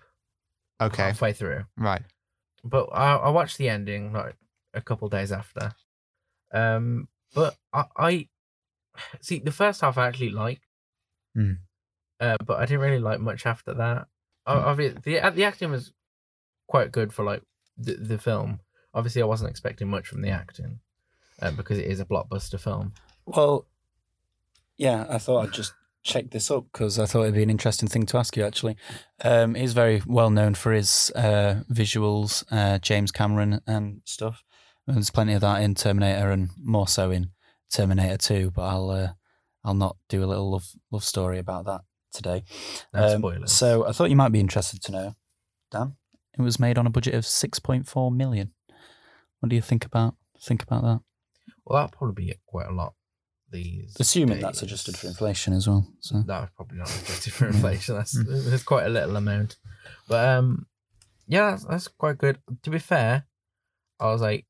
Okay. 0.80 1.02
halfway 1.02 1.32
through. 1.32 1.64
Right. 1.76 2.02
But 2.64 2.88
I, 2.92 3.16
I 3.16 3.28
watched 3.30 3.58
the 3.58 3.68
ending 3.68 4.12
like 4.12 4.34
a 4.74 4.80
couple 4.80 5.08
days 5.08 5.32
after. 5.32 5.72
Um, 6.52 7.08
but 7.34 7.56
I, 7.72 7.84
I 7.96 8.28
see 9.20 9.38
the 9.38 9.52
first 9.52 9.80
half 9.80 9.98
I 9.98 10.06
actually 10.08 10.30
liked. 10.30 10.64
Hmm. 11.34 11.52
Uh, 12.20 12.36
but 12.44 12.58
I 12.58 12.66
didn't 12.66 12.80
really 12.80 12.98
like 12.98 13.20
much 13.20 13.46
after 13.46 13.74
that. 13.74 14.08
I. 14.46 14.54
Obviously, 14.54 15.00
the 15.04 15.30
the 15.30 15.44
acting 15.44 15.70
was 15.70 15.92
quite 16.66 16.90
good 16.90 17.12
for 17.12 17.24
like 17.24 17.42
the 17.76 17.94
the 17.94 18.18
film. 18.18 18.60
Obviously, 18.94 19.22
I 19.22 19.26
wasn't 19.26 19.50
expecting 19.50 19.88
much 19.88 20.08
from 20.08 20.22
the 20.22 20.30
acting, 20.30 20.80
uh, 21.40 21.52
because 21.52 21.78
it 21.78 21.86
is 21.86 22.00
a 22.00 22.04
blockbuster 22.04 22.58
film. 22.58 22.92
Well, 23.26 23.66
yeah, 24.76 25.06
I 25.08 25.18
thought 25.18 25.44
I'd 25.44 25.52
just 25.52 25.74
check 26.02 26.30
this 26.30 26.50
up 26.50 26.64
because 26.72 26.98
I 26.98 27.06
thought 27.06 27.22
it'd 27.22 27.34
be 27.34 27.42
an 27.42 27.50
interesting 27.50 27.88
thing 27.88 28.06
to 28.06 28.16
ask 28.16 28.36
you. 28.36 28.44
Actually, 28.44 28.76
um, 29.22 29.54
he's 29.54 29.74
very 29.74 30.02
well 30.06 30.30
known 30.30 30.54
for 30.54 30.72
his 30.72 31.12
uh, 31.14 31.62
visuals, 31.70 32.44
uh, 32.50 32.78
James 32.78 33.12
Cameron 33.12 33.60
and 33.66 34.00
stuff. 34.04 34.42
And 34.88 34.96
there's 34.96 35.10
plenty 35.10 35.34
of 35.34 35.42
that 35.42 35.62
in 35.62 35.74
Terminator, 35.74 36.30
and 36.30 36.48
more 36.60 36.88
so 36.88 37.10
in 37.10 37.30
Terminator 37.70 38.16
Two. 38.16 38.50
But 38.50 38.62
I'll 38.62 38.90
uh, 38.90 39.08
I'll 39.64 39.74
not 39.74 39.96
do 40.08 40.24
a 40.24 40.26
little 40.26 40.50
love 40.50 40.66
love 40.90 41.04
story 41.04 41.38
about 41.38 41.66
that 41.66 41.82
today. 42.12 42.42
No 42.94 43.04
Um, 43.14 43.20
spoilers. 43.20 43.52
So 43.52 43.86
I 43.86 43.92
thought 43.92 44.10
you 44.10 44.16
might 44.16 44.32
be 44.32 44.40
interested 44.40 44.82
to 44.82 44.92
know, 44.92 45.14
Dan. 45.70 45.96
It 46.38 46.42
was 46.42 46.58
made 46.58 46.78
on 46.78 46.86
a 46.86 46.90
budget 46.90 47.14
of 47.14 47.26
six 47.26 47.58
point 47.58 47.86
four 47.86 48.10
million. 48.10 48.52
What 49.40 49.50
do 49.50 49.56
you 49.56 49.62
think 49.62 49.84
about 49.84 50.16
think 50.40 50.62
about 50.62 50.82
that? 50.82 51.00
well, 51.66 51.80
that'd 51.82 51.96
probably 51.96 52.24
be 52.26 52.34
quite 52.46 52.66
a 52.68 52.72
lot. 52.72 52.94
These 53.50 53.96
Assuming 54.00 54.40
that's 54.40 54.62
adjusted 54.62 54.96
for 54.96 55.06
inflation 55.06 55.52
as 55.54 55.66
well. 55.68 55.86
So 56.00 56.22
That 56.26 56.40
was 56.40 56.50
probably 56.56 56.78
not 56.78 56.88
adjusted 57.02 57.32
for 57.32 57.46
inflation. 57.52 57.94
That's 57.96 58.16
Mm. 58.16 58.44
there's 58.48 58.62
quite 58.62 58.86
a 58.86 58.90
little 58.90 59.16
amount, 59.16 59.56
but 60.06 60.26
um, 60.28 60.66
yeah, 61.26 61.50
that's, 61.50 61.64
that's 61.64 61.88
quite 61.88 62.18
good. 62.18 62.38
To 62.62 62.70
be 62.70 62.78
fair, 62.78 63.26
I 64.00 64.06
was 64.12 64.20
like, 64.20 64.46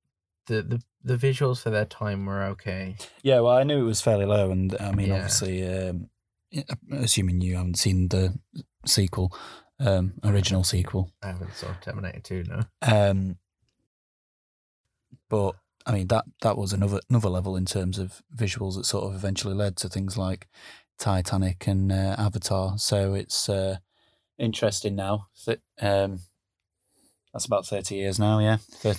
the 0.49 0.63
the 0.63 0.83
the 1.05 1.17
visuals 1.17 1.63
for 1.63 1.71
their 1.71 1.85
time 1.85 2.27
were 2.27 2.43
okay. 2.45 2.97
Yeah, 3.23 3.41
well, 3.41 3.57
I 3.57 3.63
knew 3.63 3.79
it 3.81 3.87
was 3.87 4.01
fairly 4.01 4.27
low, 4.27 4.51
and 4.51 4.77
I 4.81 4.91
mean, 4.93 5.09
Yeah. 5.09 5.15
obviously, 5.15 5.67
um, 5.67 6.11
assuming 6.91 7.41
you 7.41 7.57
haven't 7.57 7.79
seen 7.79 8.09
the 8.09 8.37
sequel, 8.85 9.33
um, 9.79 10.15
original 10.25 10.65
sequel, 10.65 11.13
I 11.23 11.29
haven't 11.29 11.55
saw 11.55 11.69
Terminator 11.81 12.21
Two 12.21 12.45
no. 12.45 12.63
um, 12.83 13.39
but 15.31 15.55
I 15.87 15.93
mean 15.93 16.09
that 16.09 16.25
that 16.43 16.57
was 16.59 16.73
another 16.73 17.01
another 17.09 17.29
level 17.31 17.57
in 17.57 17.65
terms 17.65 17.99
of 17.99 18.23
visuals 18.35 18.75
that 18.77 18.85
sort 18.87 19.05
of 19.05 19.15
eventually 19.15 19.55
led 19.55 19.77
to 19.79 19.89
things 19.89 20.17
like 20.19 20.49
Titanic 20.99 21.67
and 21.69 21.93
uh, 21.93 22.17
Avatar. 22.19 22.77
So 22.79 23.15
it's 23.15 23.49
uh, 23.49 23.77
interesting 24.39 24.97
now. 24.97 25.29
That, 25.47 25.61
um, 25.81 26.21
that's 27.33 27.45
about 27.47 27.67
thirty 27.67 27.95
years 27.97 28.19
now. 28.19 28.41
Yeah, 28.41 28.57
Thir- 28.57 28.95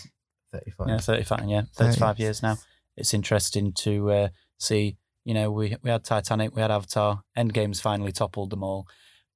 Thirty 0.52 0.72
five. 0.72 0.88
yeah, 0.90 0.98
thirty-five. 0.98 1.48
Yeah, 1.48 1.62
thirty-five 1.76 2.20
years 2.20 2.42
now. 2.42 2.58
It's 2.98 3.14
interesting 3.14 3.72
to 3.74 4.12
uh, 4.12 4.28
see. 4.58 4.98
You 5.26 5.34
know, 5.34 5.52
we 5.52 5.76
we 5.84 5.90
had 5.90 6.04
Titanic, 6.04 6.56
we 6.56 6.62
had 6.62 6.72
Avatar. 6.72 7.22
Endgame's 7.38 7.82
finally 7.82 8.12
toppled 8.12 8.50
them 8.50 8.64
all, 8.64 8.88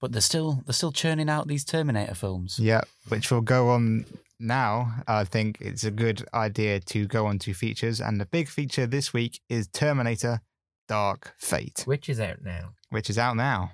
but 0.02 0.12
they're 0.12 0.21
still 0.21 0.62
they're 0.65 0.73
still 0.73 0.91
churning 0.91 1.30
out 1.30 1.47
these 1.47 1.63
Terminator 1.63 2.15
films. 2.15 2.58
Yeah, 2.60 2.82
which 3.10 3.30
will 3.32 3.41
go 3.41 3.69
on 3.69 4.06
now. 4.39 5.04
I 5.08 5.23
think 5.26 5.58
it's 5.62 5.84
a 5.84 5.91
good 5.91 6.26
idea 6.34 6.80
to 6.80 7.06
go 7.06 7.28
on 7.28 7.38
to 7.39 7.54
features, 7.54 8.02
and 8.02 8.19
the 8.19 8.26
big 8.26 8.47
feature 8.49 8.88
this 8.88 9.13
week 9.13 9.39
is 9.49 9.67
Terminator: 9.67 10.41
Dark 10.88 11.34
Fate, 11.38 11.84
Which 11.86 12.10
is 12.10 12.19
out 12.19 12.41
now. 12.41 12.73
which 12.89 13.10
is 13.10 13.17
out 13.19 13.36
now. 13.36 13.73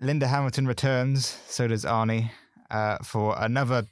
Linda 0.00 0.26
Hamilton 0.28 0.66
returns, 0.66 1.38
so 1.48 1.68
does 1.68 1.84
Arnie, 1.84 2.30
uh, 2.70 2.96
for 3.04 3.36
another 3.38 3.84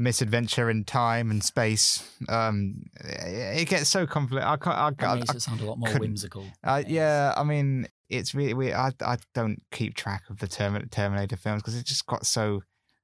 misadventure 0.00 0.70
in 0.70 0.82
time 0.84 1.30
and 1.30 1.44
space. 1.44 2.10
Um, 2.28 2.84
it 3.04 3.68
gets 3.68 3.88
so 3.88 4.06
complicated. 4.06 4.48
I 4.48 4.56
can't. 4.56 4.76
I, 4.76 4.90
That 4.90 5.08
I, 5.10 5.14
makes 5.16 5.34
it 5.34 5.42
sound 5.42 5.60
a 5.60 5.66
lot 5.66 5.78
more 5.78 5.90
whimsical. 5.98 6.44
Uh, 6.64 6.82
yeah, 6.86 7.34
I 7.36 7.44
mean, 7.44 7.86
it's 8.08 8.34
really 8.34 8.54
weird. 8.54 8.74
I 8.74 8.92
I 9.02 9.18
don't 9.34 9.62
keep 9.70 9.94
track 9.94 10.22
of 10.30 10.38
the 10.38 10.48
Term- 10.48 10.88
Terminator 10.90 11.36
films 11.36 11.62
because 11.62 11.76
it 11.76 11.84
just 11.86 12.06
got 12.06 12.26
so 12.26 12.62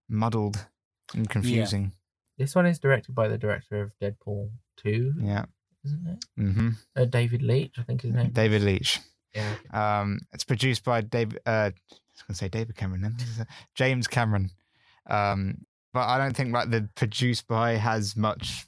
muddled 0.08 0.66
and 1.14 1.28
confusing. 1.28 1.92
This 2.38 2.54
one 2.54 2.66
is 2.66 2.78
directed 2.78 3.14
by 3.14 3.28
the 3.28 3.38
director 3.38 3.80
of 3.82 3.92
Deadpool 4.02 4.50
Two, 4.76 5.14
Yeah. 5.20 5.44
isn't 5.84 6.06
it? 6.06 6.24
hmm 6.36 6.70
Uh, 6.96 7.04
David 7.04 7.42
Leitch, 7.42 7.78
I 7.78 7.82
think 7.82 8.02
his 8.02 8.12
name. 8.14 8.30
David 8.30 8.62
Leitch. 8.62 9.00
Yeah. 9.34 9.54
Um, 9.72 10.18
it's 10.32 10.44
produced 10.44 10.82
by 10.82 11.02
David. 11.02 11.38
Uh, 11.46 11.70
I 11.70 11.72
was 12.14 12.22
gonna 12.26 12.36
say 12.36 12.48
David 12.48 12.74
Cameron. 12.76 13.02
Then 13.02 13.16
James 13.74 14.06
Cameron. 14.08 14.50
Um, 15.08 15.65
but 15.96 16.06
I 16.08 16.18
don't 16.18 16.36
think 16.36 16.52
like 16.52 16.70
the 16.70 16.88
produced 16.94 17.46
by 17.48 17.72
has 17.76 18.16
much 18.16 18.66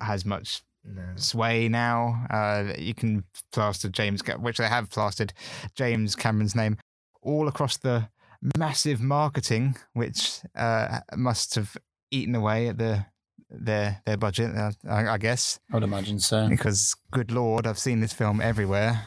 has 0.00 0.24
much 0.24 0.62
No. 0.84 1.02
sway 1.16 1.68
now. 1.68 2.24
Uh, 2.30 2.72
you 2.78 2.94
can 2.94 3.24
plaster 3.52 3.88
James, 3.88 4.22
which 4.38 4.58
they 4.58 4.68
have 4.68 4.88
plastered 4.88 5.32
James 5.74 6.14
Cameron's 6.16 6.54
name 6.54 6.76
all 7.22 7.48
across 7.48 7.76
the 7.76 8.08
massive 8.56 9.00
marketing, 9.00 9.76
which 9.94 10.40
uh, 10.54 11.00
must 11.16 11.54
have 11.56 11.76
eaten 12.10 12.34
away 12.34 12.68
at 12.68 12.78
the 12.78 13.04
their 13.50 14.00
their 14.06 14.16
budget. 14.16 14.56
Uh, 14.56 14.70
I, 14.88 15.08
I 15.14 15.18
guess 15.18 15.58
I 15.70 15.76
would 15.76 15.82
imagine 15.82 16.18
so. 16.20 16.48
because 16.48 16.94
good 17.10 17.30
lord, 17.30 17.66
I've 17.66 17.78
seen 17.78 18.00
this 18.00 18.12
film 18.12 18.40
everywhere. 18.40 19.02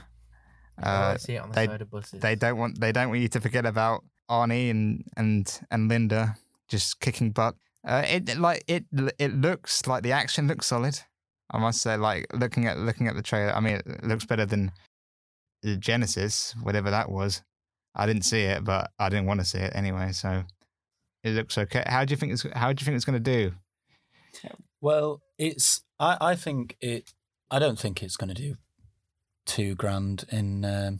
Oh, 0.82 0.88
I 0.88 1.14
Uh, 1.14 1.18
see 1.18 1.36
it 1.36 1.42
on 1.42 1.50
the 1.50 1.56
they- 1.56 1.66
side 1.68 1.82
of 1.82 1.90
buses. 1.90 2.20
they 2.22 2.36
don't 2.36 2.58
want 2.58 2.80
they 2.80 2.92
don't 2.92 3.10
want 3.10 3.22
you 3.22 3.30
to 3.30 3.42
forget 3.42 3.66
about 3.66 4.04
Arnie 4.30 4.70
and 4.70 5.04
and 5.18 5.44
and 5.72 5.90
Linda 5.90 6.36
just 6.70 7.00
kicking 7.00 7.32
butt. 7.32 7.56
Uh, 7.88 8.04
it 8.08 8.38
like 8.38 8.64
it 8.68 8.86
it 9.18 9.34
looks 9.34 9.88
like 9.88 10.04
the 10.04 10.12
action 10.12 10.48
looks 10.48 10.68
solid. 10.68 11.00
I 11.52 11.60
must 11.60 11.82
say, 11.82 11.98
like 11.98 12.28
looking 12.34 12.68
at 12.68 12.78
looking 12.78 13.08
at 13.08 13.16
the 13.16 13.22
trailer, 13.22 13.54
I 13.54 13.60
mean, 13.60 13.76
it 13.76 14.04
looks 14.04 14.26
better 14.26 14.46
than 14.46 14.72
Genisys, 15.66 16.54
whatever 16.64 16.92
that 16.92 17.10
was. 17.10 17.42
I 17.96 18.06
didn't 18.06 18.24
see 18.24 18.42
it, 18.42 18.64
but 18.64 18.92
I 19.00 19.10
didn't 19.10 19.26
want 19.26 19.40
to 19.40 19.46
see 19.46 19.58
it 19.58 19.72
anyway, 19.76 20.12
so 20.12 20.44
it 21.24 21.32
looks 21.32 21.58
okay. 21.58 21.84
How 21.88 22.06
do 22.06 22.12
you 22.12 22.18
think 22.18 22.34
it's 22.34 22.46
How 22.54 22.72
do 22.72 22.82
you 22.82 22.86
think 22.86 22.96
it's 22.96 23.06
going 23.06 23.22
to 23.22 23.32
do? 23.32 23.54
Well, 24.82 25.22
it's 25.38 25.82
I, 26.00 26.18
I 26.22 26.36
think 26.36 26.78
it 26.82 27.12
I 27.52 27.60
don't 27.60 27.80
think 27.80 28.04
it's 28.04 28.16
going 28.16 28.34
to 28.34 28.42
do 28.42 28.56
two 29.46 29.76
grand 29.76 30.26
in 30.32 30.64
um, 30.64 31.00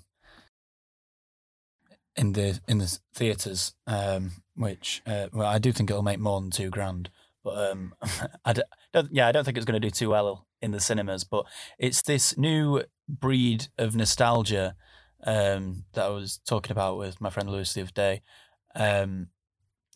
in 2.16 2.34
the 2.34 2.60
in 2.68 2.80
the 2.80 3.00
theaters. 3.14 3.74
Um, 3.88 4.32
which 4.60 5.02
uh, 5.08 5.28
well, 5.32 5.48
I 5.48 5.58
do 5.58 5.72
think 5.72 5.90
it'll 5.90 6.04
make 6.04 6.20
more 6.20 6.42
than 6.42 6.52
two 6.52 6.70
grand, 6.70 7.10
but 7.46 7.72
um, 7.72 7.96
I 8.46 8.54
don't, 8.54 8.68
yeah, 9.10 9.26
I 9.28 9.32
don't 9.32 9.46
think 9.46 9.56
it's 9.56 9.66
going 9.66 9.82
to 9.82 9.88
do 9.88 9.90
too 9.90 10.10
well 10.10 10.46
in 10.62 10.72
the 10.72 10.82
cinemas. 10.82 11.24
But 11.24 11.46
it's 11.78 12.02
this 12.02 12.38
new 12.38 12.84
breed 13.08 13.68
of 13.78 13.96
nostalgia 13.96 14.76
um, 15.24 15.86
that 15.94 16.06
I 16.06 16.10
was 16.10 16.42
talking 16.46 16.74
about 16.74 16.98
with 16.98 17.22
my 17.22 17.30
friend 17.30 17.50
Lewis 17.50 17.74
the 17.74 17.84
other 17.84 17.92
day. 17.92 18.22
Um, 18.76 19.28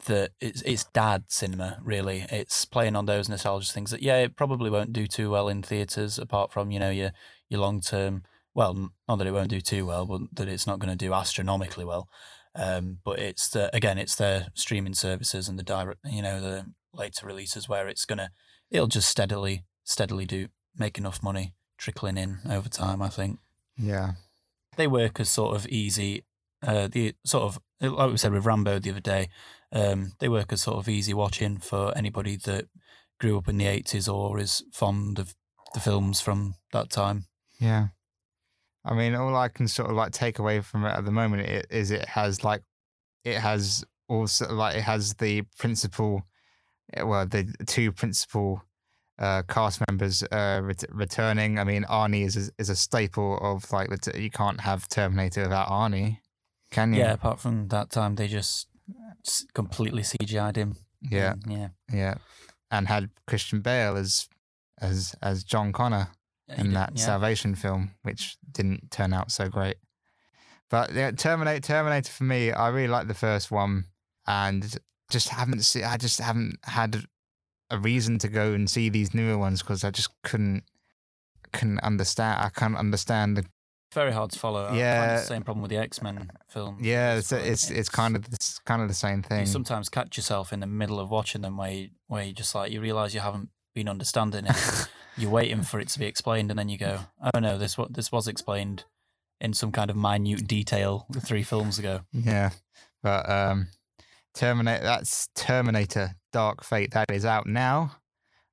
that 0.05 0.31
it's 0.39 0.61
it's 0.61 0.85
dad 0.85 1.25
cinema 1.27 1.79
really. 1.83 2.25
It's 2.31 2.63
playing 2.63 2.95
on 2.95 3.05
those 3.05 3.27
nostalgia 3.27 3.71
things 3.71 3.91
that 3.91 4.01
yeah, 4.01 4.19
it 4.19 4.37
probably 4.37 4.69
won't 4.69 4.93
do 4.93 5.07
too 5.07 5.29
well 5.29 5.49
in 5.49 5.61
theaters. 5.61 6.17
Apart 6.17 6.53
from 6.53 6.71
you 6.71 6.79
know 6.79 6.89
your 6.89 7.11
your 7.49 7.59
long 7.59 7.81
term. 7.81 8.23
Well, 8.55 8.91
not 9.09 9.17
that 9.17 9.27
it 9.27 9.33
won't 9.33 9.49
do 9.49 9.61
too 9.61 9.85
well, 9.85 10.05
but 10.05 10.21
that 10.33 10.47
it's 10.47 10.67
not 10.67 10.79
going 10.79 10.91
to 10.91 11.05
do 11.05 11.13
astronomically 11.13 11.83
well. 11.83 12.07
Um, 12.55 12.99
but 13.03 13.19
it's 13.19 13.49
the 13.49 13.75
again, 13.75 13.97
it's 13.97 14.15
their 14.15 14.47
streaming 14.53 14.93
services 14.93 15.47
and 15.47 15.57
the 15.57 15.63
direct, 15.63 15.99
you 16.05 16.21
know, 16.21 16.39
the 16.39 16.65
later 16.93 17.25
releases 17.25 17.67
where 17.67 17.87
it's 17.87 18.05
gonna, 18.05 18.29
it'll 18.69 18.87
just 18.87 19.09
steadily, 19.09 19.63
steadily 19.83 20.25
do 20.25 20.47
make 20.77 20.97
enough 20.97 21.23
money 21.23 21.53
trickling 21.77 22.17
in 22.17 22.39
over 22.49 22.69
time. 22.69 23.01
I 23.01 23.09
think 23.09 23.39
Yeah, 23.77 24.13
they 24.77 24.87
work 24.87 25.19
as 25.19 25.29
sort 25.29 25.55
of 25.55 25.67
easy, 25.67 26.25
uh, 26.65 26.87
the 26.87 27.15
sort 27.25 27.43
of 27.43 27.59
like 27.81 28.11
we 28.11 28.17
said 28.17 28.31
with 28.31 28.45
Rambo 28.45 28.79
the 28.79 28.91
other 28.91 28.99
day, 28.99 29.29
um, 29.71 30.13
they 30.19 30.29
work 30.29 30.53
as 30.53 30.61
sort 30.61 30.77
of 30.77 30.87
easy 30.87 31.13
watching 31.13 31.57
for 31.57 31.95
anybody 31.97 32.37
that 32.37 32.67
grew 33.19 33.37
up 33.37 33.47
in 33.47 33.57
the 33.57 33.65
eighties 33.65 34.07
or 34.07 34.39
is 34.39 34.63
fond 34.71 35.19
of 35.19 35.35
the 35.73 35.79
films 35.79 36.21
from 36.21 36.55
that 36.71 36.89
time. 36.89 37.25
Yeah. 37.59 37.87
I 38.85 38.93
mean, 38.93 39.15
all 39.15 39.35
I 39.35 39.47
can 39.47 39.67
sort 39.67 39.89
of 39.89 39.95
like 39.95 40.11
take 40.11 40.39
away 40.39 40.61
from 40.61 40.85
it 40.85 40.89
at 40.89 41.05
the 41.05 41.11
moment 41.11 41.65
is 41.69 41.91
it 41.91 42.05
has 42.09 42.43
like, 42.43 42.61
it 43.23 43.37
has 43.37 43.85
also 44.09 44.53
like, 44.53 44.75
it 44.75 44.83
has 44.83 45.13
the 45.13 45.43
principal, 45.57 46.23
eh, 46.93 47.03
well, 47.03 47.25
the 47.25 47.53
two 47.65 47.91
principal 47.91 48.61
uh, 49.19 49.43
cast 49.43 49.81
members 49.87 50.23
uh, 50.23 50.59
ret- 50.63 50.83
returning. 50.89 51.59
I 51.59 51.63
mean, 51.63 51.83
Arnie 51.83 52.25
is 52.25 52.35
a, 52.35 52.51
is 52.57 52.69
a 52.69 52.75
staple 52.75 53.37
of 53.41 53.71
like, 53.71 53.89
the 53.89 53.97
t- 53.97 54.21
you 54.21 54.29
can't 54.29 54.59
have 54.61 54.89
Terminator 54.89 55.43
without 55.43 55.69
Arnie. 55.69 56.17
Can 56.71 56.93
you? 56.93 56.99
Yeah, 56.99 57.13
apart 57.13 57.39
from 57.39 57.67
that 57.69 57.91
time, 57.91 58.15
they 58.15 58.27
just 58.27 58.67
completely 59.53 60.01
CGI'd 60.01 60.57
him. 60.57 60.75
Yeah. 61.01 61.35
Yeah. 61.47 61.69
Yeah. 61.91 62.15
And 62.71 62.87
had 62.87 63.11
Christian 63.27 63.61
Bale 63.61 63.95
as 63.95 64.27
as 64.81 65.15
as 65.21 65.43
John 65.43 65.71
Connor 65.71 66.09
Yeah, 66.47 66.55
he 66.55 66.61
in 66.61 66.67
did- 66.67 66.75
that 66.75 66.91
yeah. 66.95 67.05
Salvation 67.05 67.55
film, 67.55 67.91
which 68.03 68.37
didn't 68.51 68.91
turn 68.91 69.13
out 69.13 69.31
so 69.31 69.49
great. 69.49 69.77
But 70.69 70.93
yeah, 70.93 71.11
Terminator 71.11 71.59
Terminator 71.61 72.11
for 72.11 72.23
me, 72.23 72.51
I 72.51 72.69
really 72.69 72.87
like 72.87 73.07
the 73.07 73.13
first 73.13 73.51
one 73.51 73.85
and 74.25 74.77
just 75.11 75.29
haven't 75.29 75.61
see 75.61 75.83
I 75.83 75.97
just 75.97 76.19
haven't 76.19 76.57
had 76.63 77.03
a 77.69 77.77
reason 77.77 78.17
to 78.19 78.27
go 78.27 78.53
and 78.53 78.69
see 78.69 78.89
these 78.89 79.13
newer 79.13 79.37
ones 79.37 79.61
because 79.61 79.83
I 79.83 79.91
just 79.91 80.09
couldn't 80.23 80.63
couldn't 81.51 81.79
understand 81.79 82.41
I 82.41 82.49
can't 82.49 82.75
understand 82.75 83.37
the 83.37 83.45
Very 83.93 84.11
hard 84.11 84.31
to 84.31 84.39
follow. 84.39 84.73
Yeah. 84.73 85.17
the 85.17 85.21
same 85.23 85.43
problem 85.43 85.61
with 85.61 85.69
the 85.69 85.77
X 85.77 86.01
Men 86.01 86.31
film. 86.49 86.77
yeah 86.81 87.11
as 87.17 87.31
it's 87.31 87.45
it's, 87.45 87.69
it's 87.69 87.89
kind 87.89 88.15
of 88.15 88.25
it's 88.33 88.57
kind 88.59 88.81
of 88.81 88.87
the 88.87 88.93
same 88.95 89.21
thing. 89.21 89.41
You 89.41 89.45
sometimes 89.45 89.89
catch 89.89 90.17
yourself 90.17 90.51
in 90.51 90.59
the 90.61 90.67
middle 90.67 90.99
of 90.99 91.11
watching 91.11 91.41
them 91.41 91.57
where 91.57 91.71
you, 91.71 91.89
where 92.07 92.23
you 92.23 92.33
just 92.33 92.55
like 92.55 92.71
you 92.71 92.81
realize 92.81 93.13
you 93.13 93.19
haven't 93.21 93.49
been 93.73 93.89
understanding 93.89 94.45
it. 94.45 94.87
You're 95.17 95.31
waiting 95.31 95.61
for 95.61 95.79
it 95.79 95.89
to 95.89 95.99
be 95.99 96.05
explained, 96.05 96.49
and 96.49 96.57
then 96.57 96.69
you 96.69 96.77
go, 96.77 97.01
"Oh 97.33 97.39
no, 97.39 97.57
this 97.57 97.77
what 97.77 97.93
this 97.93 98.11
was 98.11 98.27
explained 98.27 98.85
in 99.39 99.53
some 99.53 99.71
kind 99.71 99.89
of 99.89 99.95
minute 99.95 100.47
detail 100.47 101.05
three 101.19 101.43
films 101.43 101.77
ago." 101.77 102.01
Yeah, 102.11 102.49
but 103.03 103.29
um, 103.29 103.67
Terminator. 104.33 104.83
That's 104.83 105.27
Terminator: 105.35 106.15
Dark 106.31 106.63
Fate. 106.63 106.91
That 106.91 107.11
is 107.11 107.25
out 107.25 107.45
now. 107.45 107.97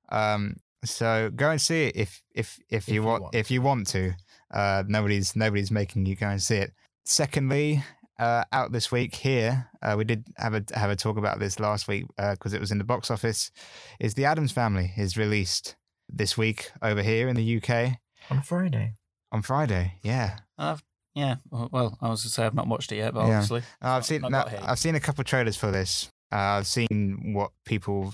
Um, 0.09 0.57
so 0.83 1.31
go 1.35 1.49
and 1.49 1.61
see 1.61 1.85
it 1.85 1.95
if 1.95 2.23
if 2.33 2.59
if, 2.69 2.87
you, 2.87 2.95
you 2.95 3.03
want, 3.03 3.23
want 3.23 3.35
if 3.35 3.49
you 3.49 3.61
want 3.61 3.87
to. 3.87 4.13
Uh, 4.53 4.83
nobody's 4.87 5.35
nobody's 5.35 5.71
making 5.71 6.05
you 6.05 6.15
go 6.15 6.27
and 6.27 6.41
see 6.41 6.57
it. 6.57 6.73
Secondly, 7.05 7.83
uh, 8.21 8.43
out 8.51 8.71
this 8.71 8.91
week 8.91 9.15
here, 9.15 9.67
uh, 9.81 9.95
we 9.97 10.03
did 10.05 10.25
have 10.37 10.53
a 10.53 10.63
have 10.73 10.89
a 10.91 10.95
talk 10.95 11.17
about 11.17 11.39
this 11.39 11.59
last 11.59 11.87
week 11.87 12.05
because 12.17 12.53
it 12.53 12.61
was 12.61 12.71
in 12.71 12.77
the 12.77 12.83
box 12.83 13.09
office. 13.11 13.51
Is 13.99 14.13
the 14.13 14.25
Addams 14.25 14.51
Family 14.51 14.93
is 14.95 15.17
released 15.17 15.75
this 16.07 16.37
week 16.37 16.71
over 16.81 17.01
here 17.01 17.27
in 17.27 17.35
the 17.35 17.57
UK 17.57 17.97
on 18.29 18.41
Friday. 18.43 18.93
on 19.31 19.41
Friday? 19.41 19.95
Yeah, 20.03 20.37
I've, 20.57 20.83
yeah, 21.15 21.35
well, 21.49 21.67
well, 21.71 21.97
I 22.01 22.09
was 22.09 22.21
going 22.21 22.29
to 22.29 22.33
say 22.33 22.45
I've 22.45 22.53
not 22.53 22.67
watched 22.67 22.91
it 22.91 22.97
yet, 22.97 23.13
but 23.13 23.27
Yeah. 23.27 23.33
obviously 23.39 23.63
I've 23.81 23.87
not- 23.97 24.05
seen 24.05 24.21
not 24.21 24.31
no. 24.51 24.59
I've 24.63 24.79
seen 24.79 24.95
a 24.95 24.99
couple 24.99 25.21
of 25.21 25.25
trailers 25.27 25.57
for 25.57 25.71
this. 25.71 26.09
Uh, 26.31 26.37
I've 26.59 26.67
seen 26.67 27.33
what 27.33 27.51
people 27.65 28.13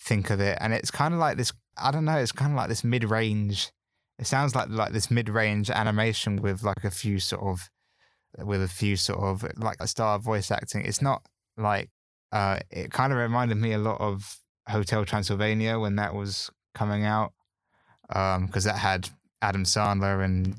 think 0.00 0.30
of 0.30 0.40
it, 0.40 0.58
and 0.60 0.72
it's 0.72 0.90
kind 0.90 1.14
of 1.14 1.20
like 1.20 1.36
this. 1.36 1.52
I 1.76 1.90
don't 1.90 2.04
know. 2.04 2.16
It's 2.18 2.32
kind 2.32 2.52
of 2.52 2.56
like 2.56 2.68
this 2.68 2.82
mid-range. 2.84 3.70
It 4.18 4.26
sounds 4.26 4.54
like 4.54 4.68
like 4.70 4.92
this 4.92 5.10
mid-range 5.10 5.70
animation 5.70 6.40
with 6.42 6.62
like 6.62 6.84
a 6.84 6.90
few 6.90 7.18
sort 7.20 7.42
of 7.42 7.70
with 8.38 8.62
a 8.62 8.68
few 8.68 8.96
sort 8.96 9.20
of 9.20 9.44
like 9.58 9.76
a 9.80 9.86
star 9.86 10.18
voice 10.18 10.50
acting. 10.50 10.84
It's 10.84 11.02
not 11.02 11.22
like 11.56 11.90
uh, 12.32 12.60
it 12.70 12.90
kind 12.90 13.12
of 13.12 13.18
reminded 13.18 13.56
me 13.56 13.72
a 13.72 13.78
lot 13.78 14.00
of 14.00 14.38
Hotel 14.68 15.04
Transylvania 15.04 15.78
when 15.78 15.96
that 15.96 16.14
was 16.14 16.50
coming 16.74 17.04
out 17.04 17.32
because 18.08 18.64
that 18.64 18.76
had 18.76 19.08
Adam 19.40 19.64
Sandler 19.64 20.24
and 20.24 20.56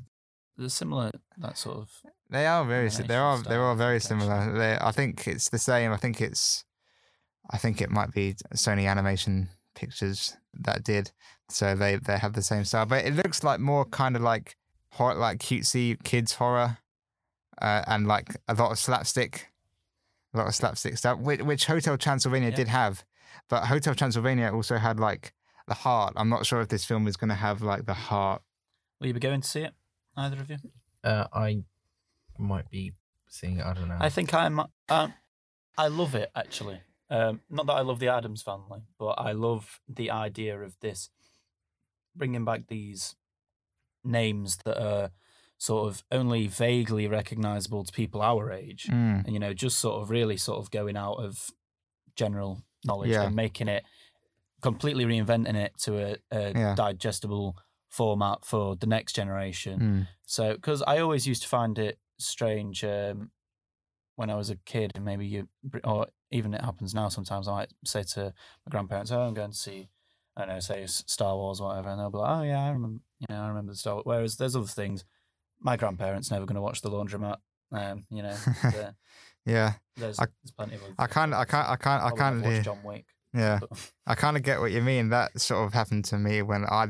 there's 0.56 0.74
similar 0.74 1.10
that 1.38 1.58
sort 1.58 1.78
of 1.78 1.90
they 2.30 2.46
are 2.46 2.64
very. 2.64 2.88
They 2.88 3.16
are. 3.16 3.38
They 3.38 3.54
are 3.54 3.76
very 3.76 4.00
similar. 4.00 4.58
They, 4.58 4.78
I 4.80 4.90
think 4.90 5.28
it's 5.28 5.50
the 5.50 5.58
same. 5.58 5.92
I 5.92 5.96
think 5.96 6.20
it's. 6.20 6.64
I 7.50 7.58
think 7.58 7.80
it 7.80 7.90
might 7.90 8.12
be 8.12 8.34
Sony 8.54 8.88
Animation 8.90 9.48
Pictures 9.74 10.36
that 10.52 10.82
did. 10.82 11.12
So 11.48 11.74
they 11.74 11.96
they 11.96 12.18
have 12.18 12.32
the 12.32 12.42
same 12.42 12.64
style, 12.64 12.86
but 12.86 13.04
it 13.04 13.14
looks 13.14 13.44
like 13.44 13.60
more 13.60 13.84
kind 13.84 14.16
of 14.16 14.22
like 14.22 14.56
horror, 14.90 15.14
like 15.14 15.38
cutesy 15.38 16.02
kids 16.02 16.34
horror, 16.34 16.78
uh, 17.60 17.82
and 17.86 18.06
like 18.06 18.36
a 18.48 18.54
lot 18.54 18.70
of 18.72 18.78
slapstick, 18.78 19.48
a 20.32 20.38
lot 20.38 20.46
of 20.48 20.54
slapstick 20.54 20.96
stuff, 20.98 21.18
which, 21.18 21.40
which 21.42 21.66
Hotel 21.66 21.96
Transylvania 21.96 22.50
Yeah. 22.50 22.56
did 22.56 22.68
have. 22.68 23.04
But 23.48 23.64
Hotel 23.66 23.94
Transylvania 23.94 24.50
also 24.52 24.76
had 24.78 24.98
like 25.00 25.34
the 25.66 25.74
heart. 25.74 26.14
I'm 26.16 26.28
not 26.28 26.46
sure 26.46 26.60
if 26.60 26.68
this 26.68 26.84
film 26.84 27.06
is 27.06 27.16
going 27.16 27.28
to 27.30 27.34
have 27.34 27.62
like 27.62 27.84
the 27.86 27.94
heart. 27.94 28.42
Will 29.00 29.08
you 29.08 29.14
be 29.14 29.20
going 29.20 29.40
to 29.40 29.48
see 29.48 29.60
it? 29.62 29.74
Either 30.16 30.40
of 30.40 30.48
you? 30.50 30.56
Uh, 31.02 31.26
I 31.32 31.64
might 32.38 32.70
be 32.70 32.92
seeing 33.28 33.58
it. 33.58 33.66
I 33.66 33.72
don't 33.74 33.88
know. 33.88 33.98
I 34.00 34.08
think 34.08 34.32
I'm. 34.32 34.60
Um, 34.88 35.14
I 35.76 35.88
love 35.88 36.14
it 36.14 36.30
actually. 36.34 36.80
Um, 37.10 37.40
not 37.50 37.66
that 37.66 37.74
I 37.74 37.80
love 37.80 37.98
the 37.98 38.08
Addams 38.08 38.42
family, 38.42 38.80
but 38.98 39.14
I 39.18 39.32
love 39.32 39.80
the 39.88 40.10
idea 40.10 40.58
of 40.58 40.78
this 40.80 41.10
bringing 42.16 42.44
back 42.44 42.68
these 42.68 43.16
names 44.04 44.58
that 44.64 44.80
are 44.82 45.10
sort 45.64 45.88
of 45.88 46.02
only 46.10 46.46
vaguely 46.46 47.06
recognizable 47.08 47.82
to 47.84 47.92
people 48.00 48.20
our 48.20 48.52
age, 48.52 48.82
Mm. 48.90 49.24
and 49.24 49.32
you 49.34 49.38
know, 49.44 49.54
just 49.54 49.78
sort 49.78 49.96
of 50.02 50.10
really 50.10 50.36
sort 50.36 50.58
of 50.60 50.70
going 50.70 50.96
out 50.96 51.14
of 51.26 51.50
general 52.16 52.52
knowledge 52.84 53.10
Yeah. 53.10 53.22
and 53.26 53.34
making 53.34 53.68
it 53.68 53.84
completely 54.60 55.04
reinventing 55.04 55.54
it 55.66 55.72
to 55.84 55.90
a, 56.06 56.16
a 56.30 56.52
Yeah. 56.52 56.74
digestible 56.74 57.56
format 57.88 58.44
for 58.44 58.76
the 58.76 58.86
next 58.86 59.12
generation. 59.14 59.76
Mm. 59.80 60.08
So, 60.26 60.54
because 60.54 60.82
I 60.86 60.98
always 60.98 61.26
used 61.26 61.42
to 61.42 61.48
find 61.48 61.78
it 61.78 61.98
strange 62.18 62.84
um, 62.84 63.30
when 64.16 64.30
I 64.30 64.34
was 64.36 64.50
a 64.50 64.56
kid, 64.56 64.92
and 64.94 65.04
maybe 65.04 65.26
you, 65.26 65.48
or 65.82 66.08
even 66.30 66.52
it 66.54 66.62
happens 66.62 66.94
now 66.94 67.08
sometimes. 67.08 67.48
I 67.48 67.52
might 67.52 67.72
say 67.84 68.02
to 68.14 68.22
my 68.66 68.70
grandparents, 68.70 69.10
"Oh, 69.12 69.22
I'm 69.26 69.34
going 69.34 69.50
to 69.52 69.56
see, 69.56 69.88
I 70.36 70.40
don't 70.44 70.54
know, 70.54 70.60
say 70.60 70.84
Star 70.86 71.34
Wars 71.36 71.60
or 71.60 71.68
whatever," 71.68 71.88
and 71.90 71.98
they'll 72.00 72.10
be 72.10 72.18
like, 72.18 72.38
"Oh 72.38 72.42
yeah, 72.42 72.64
I 72.66 72.70
remember, 72.70 73.00
you 73.20 73.26
know, 73.30 73.40
I 73.44 73.48
remember 73.48 73.72
the 73.72 73.78
Star." 73.78 73.94
Wars. 73.94 74.04
Whereas 74.06 74.36
there's 74.36 74.56
other 74.56 74.66
things. 74.66 75.04
My 75.60 75.76
grandparents 75.76 76.30
never 76.30 76.44
going 76.46 76.56
to 76.56 76.62
watch 76.62 76.80
the 76.82 76.90
laundromat. 76.90 77.36
Um, 77.72 78.04
you 78.10 78.22
know, 78.22 78.32
the- 78.62 78.94
Yeah, 79.46 79.74
there's, 79.96 80.18
I- 80.18 80.26
there's 80.42 80.52
plenty 80.56 80.74
of. 80.76 80.82
I 80.82 80.86
of, 80.86 80.90
I 81.00 81.06
can't, 81.06 81.34
I 81.34 81.44
can't, 81.44 81.68
I 82.02 82.10
can't. 82.10 82.36
never 82.38 82.50
watched 82.54 82.64
John 82.64 82.78
Wick. 82.84 83.06
Yeah, 83.32 83.58
but- 83.60 83.90
I 84.06 84.14
kind 84.14 84.36
of 84.36 84.42
get 84.42 84.60
what 84.60 84.72
you 84.72 84.80
mean. 84.82 85.08
That 85.10 85.38
sort 85.40 85.66
of 85.66 85.72
happened 85.72 86.04
to 86.06 86.18
me 86.18 86.42
when 86.42 86.64
I 86.64 86.88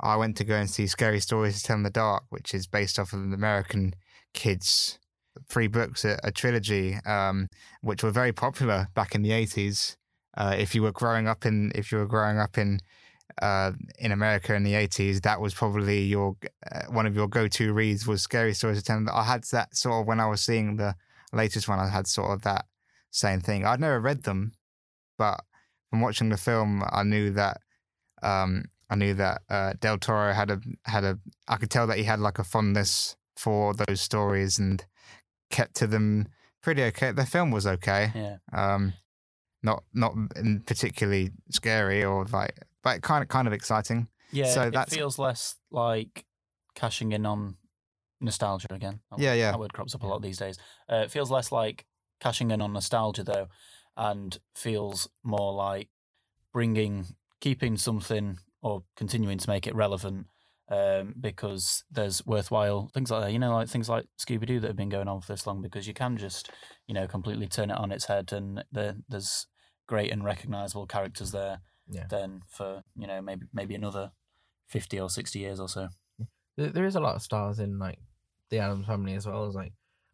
I 0.00 0.16
went 0.16 0.36
to 0.38 0.44
go 0.44 0.54
and 0.56 0.70
see 0.70 0.86
Scary 0.86 1.20
Stories 1.20 1.58
to 1.60 1.66
Tell 1.66 1.76
in 1.76 1.82
the 1.82 1.90
Dark, 1.90 2.24
which 2.30 2.54
is 2.54 2.66
based 2.66 2.98
off 2.98 3.12
of 3.12 3.20
an 3.20 3.34
American 3.34 3.94
kids 4.34 4.98
three 5.48 5.68
books, 5.68 6.04
a, 6.04 6.18
a 6.24 6.30
trilogy, 6.32 6.96
um, 7.06 7.48
which 7.82 8.02
were 8.02 8.10
very 8.10 8.32
popular 8.32 8.88
back 8.94 9.14
in 9.14 9.22
the 9.22 9.32
eighties. 9.32 9.96
Uh, 10.36 10.54
if 10.56 10.74
you 10.74 10.82
were 10.82 10.92
growing 10.92 11.26
up 11.26 11.44
in 11.44 11.72
if 11.74 11.90
you 11.90 11.98
were 11.98 12.06
growing 12.06 12.38
up 12.38 12.56
in 12.56 12.78
uh, 13.40 13.72
in 13.98 14.12
America 14.12 14.54
in 14.54 14.62
the 14.62 14.74
eighties, 14.74 15.20
that 15.22 15.40
was 15.40 15.54
probably 15.54 16.02
your 16.02 16.36
uh, 16.70 16.82
one 16.90 17.06
of 17.06 17.14
your 17.14 17.28
go 17.28 17.48
to 17.48 17.72
reads 17.72 18.06
was 18.06 18.22
Scary 18.22 18.54
Stories 18.54 18.78
to 18.78 18.84
Tell. 18.84 19.04
I 19.12 19.24
had 19.24 19.44
that 19.52 19.76
sort 19.76 20.02
of 20.02 20.06
when 20.06 20.20
I 20.20 20.26
was 20.26 20.40
seeing 20.40 20.76
the 20.76 20.94
latest 21.32 21.68
one. 21.68 21.78
I 21.78 21.88
had 21.88 22.06
sort 22.06 22.30
of 22.30 22.42
that 22.42 22.66
same 23.10 23.40
thing. 23.40 23.64
I'd 23.64 23.80
never 23.80 24.00
read 24.00 24.22
them, 24.24 24.52
but 25.18 25.42
from 25.88 26.00
watching 26.00 26.28
the 26.28 26.36
film, 26.36 26.84
I 26.90 27.02
knew 27.02 27.30
that 27.32 27.60
um, 28.22 28.64
I 28.88 28.96
knew 28.96 29.14
that 29.14 29.42
uh, 29.48 29.74
Del 29.80 29.98
Toro 29.98 30.32
had 30.32 30.50
a 30.50 30.60
had 30.84 31.04
a. 31.04 31.18
I 31.48 31.56
could 31.56 31.70
tell 31.70 31.86
that 31.86 31.98
he 31.98 32.04
had 32.04 32.20
like 32.20 32.38
a 32.38 32.44
fondness 32.44 33.16
for 33.36 33.74
those 33.74 34.00
stories 34.00 34.58
and 34.58 34.84
kept 35.50 35.76
to 35.76 35.86
them 35.86 36.28
pretty 36.62 36.82
okay. 36.82 37.12
The 37.12 37.26
film 37.26 37.50
was 37.50 37.66
okay, 37.66 38.12
yeah. 38.14 38.36
um, 38.52 38.92
not 39.62 39.84
not 39.94 40.14
particularly 40.66 41.30
scary 41.50 42.04
or 42.04 42.24
like, 42.26 42.58
but 42.82 43.02
kind 43.02 43.22
of 43.22 43.28
kind 43.28 43.46
of 43.46 43.52
exciting. 43.54 44.08
Yeah, 44.32 44.46
So 44.52 44.62
it 44.68 44.72
that's- 44.72 44.94
feels 44.94 45.18
less 45.18 45.56
like 45.70 46.24
cashing 46.74 47.12
in 47.12 47.26
on 47.26 47.56
nostalgia 48.20 48.68
again. 48.72 49.00
That 49.10 49.18
Yeah, 49.18 49.30
word- 49.32 49.38
yeah. 49.38 49.50
That 49.52 49.60
word 49.60 49.72
crops 49.72 49.94
up 49.94 50.02
a 50.02 50.06
lot 50.06 50.22
these 50.22 50.38
days. 50.38 50.58
Uh, 50.90 50.96
it 51.04 51.10
feels 51.10 51.30
less 51.30 51.50
like 51.52 51.86
cashing 52.20 52.50
in 52.50 52.60
on 52.60 52.72
nostalgia 52.72 53.24
though, 53.24 53.48
and 53.96 54.38
feels 54.54 55.08
more 55.22 55.52
like 55.52 55.88
bringing, 56.52 57.06
keeping 57.40 57.76
something 57.76 58.38
or 58.62 58.84
continuing 58.96 59.38
to 59.38 59.48
make 59.48 59.66
it 59.66 59.74
relevant. 59.74 60.26
Um, 60.68 61.14
because 61.20 61.82
there's 61.90 62.24
worthwhile 62.24 62.90
things 62.94 63.10
like 63.10 63.22
that, 63.24 63.32
you 63.32 63.40
know, 63.40 63.52
like 63.52 63.68
things 63.68 63.88
like 63.88 64.06
Scooby 64.20 64.46
Doo 64.46 64.60
that 64.60 64.68
have 64.68 64.76
been 64.76 64.88
going 64.88 65.08
on 65.08 65.20
for 65.20 65.32
this 65.32 65.44
long. 65.44 65.60
Because 65.60 65.88
you 65.88 65.94
can 65.94 66.16
just, 66.16 66.48
you 66.86 66.94
know, 66.94 67.08
completely 67.08 67.48
turn 67.48 67.72
it 67.72 67.76
on 67.76 67.90
its 67.90 68.04
head, 68.04 68.32
and 68.32 68.62
there, 68.70 68.94
there's 69.08 69.48
great 69.88 70.12
and 70.12 70.22
recognizable 70.22 70.86
characters 70.86 71.32
there 71.32 71.58
Yeah. 71.90 72.06
then 72.08 72.42
for 72.48 72.82
you 72.96 73.06
know 73.06 73.20
maybe 73.20 73.46
maybe 73.52 73.74
another 73.74 74.12
50 74.68 75.00
or 75.00 75.10
60 75.10 75.38
years 75.38 75.58
or 75.60 75.68
so 75.68 75.88
There, 76.56 76.68
there 76.70 76.84
is 76.84 76.94
a 76.96 77.00
lot 77.00 77.16
of 77.16 77.22
stars 77.22 77.58
in 77.58 77.78
like 77.78 77.98
the 78.50 78.58
Addams 78.58 78.86
family 78.86 79.14
as 79.14 79.26
well 79.26 79.46
as 79.46 79.54
like 79.54 79.72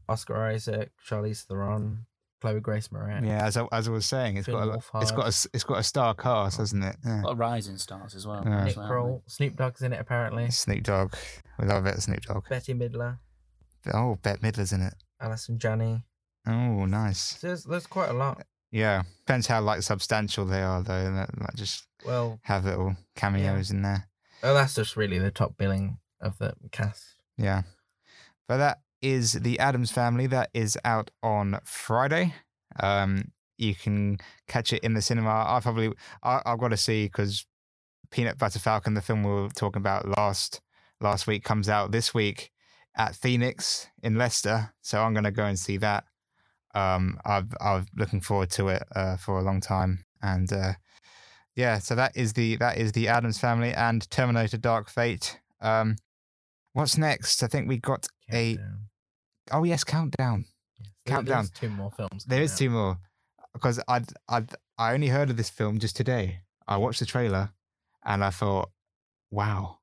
Oscar 0.09 0.37
Isaac, 0.47 0.93
Charlize 1.09 1.45
Theron, 1.45 2.07
Chloe 2.41 2.61
Grace 2.61 2.89
Moretz. 2.89 3.27
Yeah, 3.27 3.45
as 3.45 3.57
I, 3.57 3.67
as 3.73 3.89
I 3.89 3.91
was 3.91 4.07
saying, 4.07 4.37
it's 4.37 4.47
Finn 4.47 4.55
got 4.55 4.69
a, 4.69 5.01
it's 5.01 5.11
got 5.11 5.25
a 5.27 5.49
it's 5.55 5.65
got 5.65 5.79
a 5.79 5.83
star 5.83 6.15
cast, 6.15 6.59
hasn't 6.59 6.85
it? 6.85 6.97
Yeah. 7.05 7.23
a 7.23 7.25
lot 7.25 7.33
of 7.33 7.39
rising 7.39 7.77
stars 7.79 8.15
as 8.15 8.27
well 8.27 8.43
Yeah. 8.47 8.65
Nick 8.65 8.77
as 8.79 8.87
Kroll, 8.87 9.23
Snoop 9.27 9.57
Dogg's 9.57 9.83
in 9.83 9.93
it 9.93 10.01
apparently. 10.01 10.51
Snoop 10.51 10.83
Dogg, 10.85 11.15
we 11.59 11.67
love 11.67 11.87
it, 11.87 12.01
Snoop 12.01 12.21
Dogg. 12.23 12.49
Betty 12.49 12.75
Midler, 12.75 13.19
Oh, 13.93 14.17
Bette 14.23 14.41
Midler's 14.41 14.73
in 14.73 14.83
it. 14.83 14.95
Allison 15.21 15.59
Janney. 15.59 16.05
Oh, 16.47 16.85
nice. 16.87 17.39
So 17.41 17.49
there's, 17.49 17.65
there's 17.65 17.87
quite 17.87 18.11
a 18.11 18.13
lot. 18.13 18.43
Yeah, 18.77 19.05
depends 19.25 19.47
how 19.47 19.63
like 19.63 19.81
substantial 19.81 20.45
they 20.45 20.61
are 20.61 20.83
though. 20.83 21.27
Like 21.39 21.55
just 21.55 21.87
Well, 22.05 22.39
have 22.43 22.67
little 22.67 22.95
cameos 23.15 23.71
in 23.71 23.81
there. 23.81 24.07
oh, 24.43 24.53
that's 24.53 24.75
just 24.75 24.97
really 24.97 25.19
the 25.19 25.31
top 25.31 25.57
billing 25.57 25.97
of 26.21 26.37
the 26.37 26.53
cast. 26.73 27.03
Yeah, 27.39 27.63
but 28.47 28.59
that 28.59 28.81
is 29.01 29.33
The 29.33 29.59
Addams 29.61 29.91
Family. 29.91 30.27
That 30.27 30.51
is 30.53 30.77
out 30.85 31.11
on 31.23 31.59
Friday. 31.65 32.35
Um, 32.79 33.33
you 33.57 33.75
can 33.75 34.19
catch 34.47 34.75
it 34.75 34.85
in 34.85 34.93
the 34.93 35.01
cinema. 35.01 35.31
I 35.31 35.61
probably 35.63 35.95
I, 36.23 36.43
I've 36.45 36.59
got 36.59 36.69
to 36.69 36.77
see 36.77 37.07
because 37.07 37.47
Peanut 38.11 38.37
Butter 38.37 38.59
Falcon, 38.59 38.93
the 38.93 39.01
film 39.01 39.23
we 39.23 39.31
were 39.31 39.49
talking 39.49 39.81
about 39.81 40.07
last 40.19 40.61
last 41.01 41.27
week, 41.27 41.45
comes 41.45 41.71
out 41.71 41.93
this 41.93 42.13
week 42.13 42.51
at 42.95 43.17
Phoenix 43.17 43.87
in 44.03 44.17
Leicester. 44.17 44.75
So 44.83 45.01
I'm 45.01 45.15
going 45.15 45.25
to 45.25 45.31
go 45.31 45.47
and 45.47 45.59
see 45.59 45.79
that. 45.79 46.05
Um, 46.77 47.19
I've 47.25 47.49
I've 47.59 47.87
looking 47.97 48.21
forward 48.21 48.51
to 48.51 48.69
it 48.69 48.83
uh, 48.95 49.17
for 49.17 49.39
a 49.39 49.43
long 49.43 49.61
time, 49.63 50.05
and 50.23 50.53
uh, 50.53 50.73
yeah, 51.55 51.79
so 51.79 51.95
that 51.95 52.15
is 52.15 52.35
the 52.35 52.57
that 52.57 52.77
is 52.77 52.93
the 52.93 53.09
Addams 53.09 53.41
Family 53.41 53.73
and 53.73 54.09
Terminator: 54.11 54.59
Dark 54.59 54.91
Fate. 54.91 55.41
Um, 55.63 55.97
what's 56.75 56.99
next? 56.99 57.43
I 57.43 57.47
think 57.47 57.67
we 57.67 57.79
got 57.79 58.07
a 58.31 58.59
oh 59.51 59.65
yes, 59.65 59.85
Countdown. 59.85 60.45
Yes, 60.79 60.91
Countdown. 61.07 61.49
Two 61.55 61.71
more 61.71 61.91
films. 61.91 62.27
There 62.27 62.43
is 62.43 62.53
out. 62.53 62.59
two 62.59 62.71
more 62.71 62.99
because 63.55 63.81
I 63.89 64.03
I 64.29 64.45
I 64.77 64.93
only 64.93 65.09
heard 65.09 65.31
of 65.31 65.39
this 65.39 65.49
film 65.49 65.79
just 65.79 65.97
today. 65.97 66.41
I 66.69 66.77
watched 66.77 67.01
the 67.01 67.07
trailer 67.07 67.53
and 68.05 68.23
I 68.23 68.31
thought, 68.31 68.71
wow, 69.31 69.79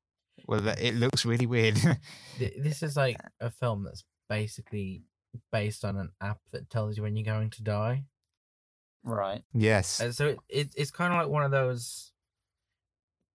well 0.47 0.67
it 0.67 0.93
looks 0.93 1.25
really 1.25 1.47
weird. 1.47 1.79
This 2.37 2.83
is 2.83 2.95
like 2.95 3.17
a 3.39 3.49
film 3.49 3.83
that's 3.83 4.03
basically 4.29 5.03
based 5.51 5.83
on 5.85 5.97
an 5.97 6.11
app 6.21 6.39
that 6.51 6.69
tells 6.69 6.97
you 6.97 7.03
when 7.03 7.15
you're 7.15 7.25
going 7.25 7.49
to 7.51 7.63
die. 7.63 8.05
Right. 9.03 9.43
yes, 9.53 9.99
And 9.99 10.15
so 10.15 10.27
it, 10.27 10.39
it 10.49 10.73
it's 10.77 10.91
kind 10.91 11.13
of 11.13 11.19
like 11.19 11.27
one 11.29 11.43
of 11.43 11.51
those 11.51 12.11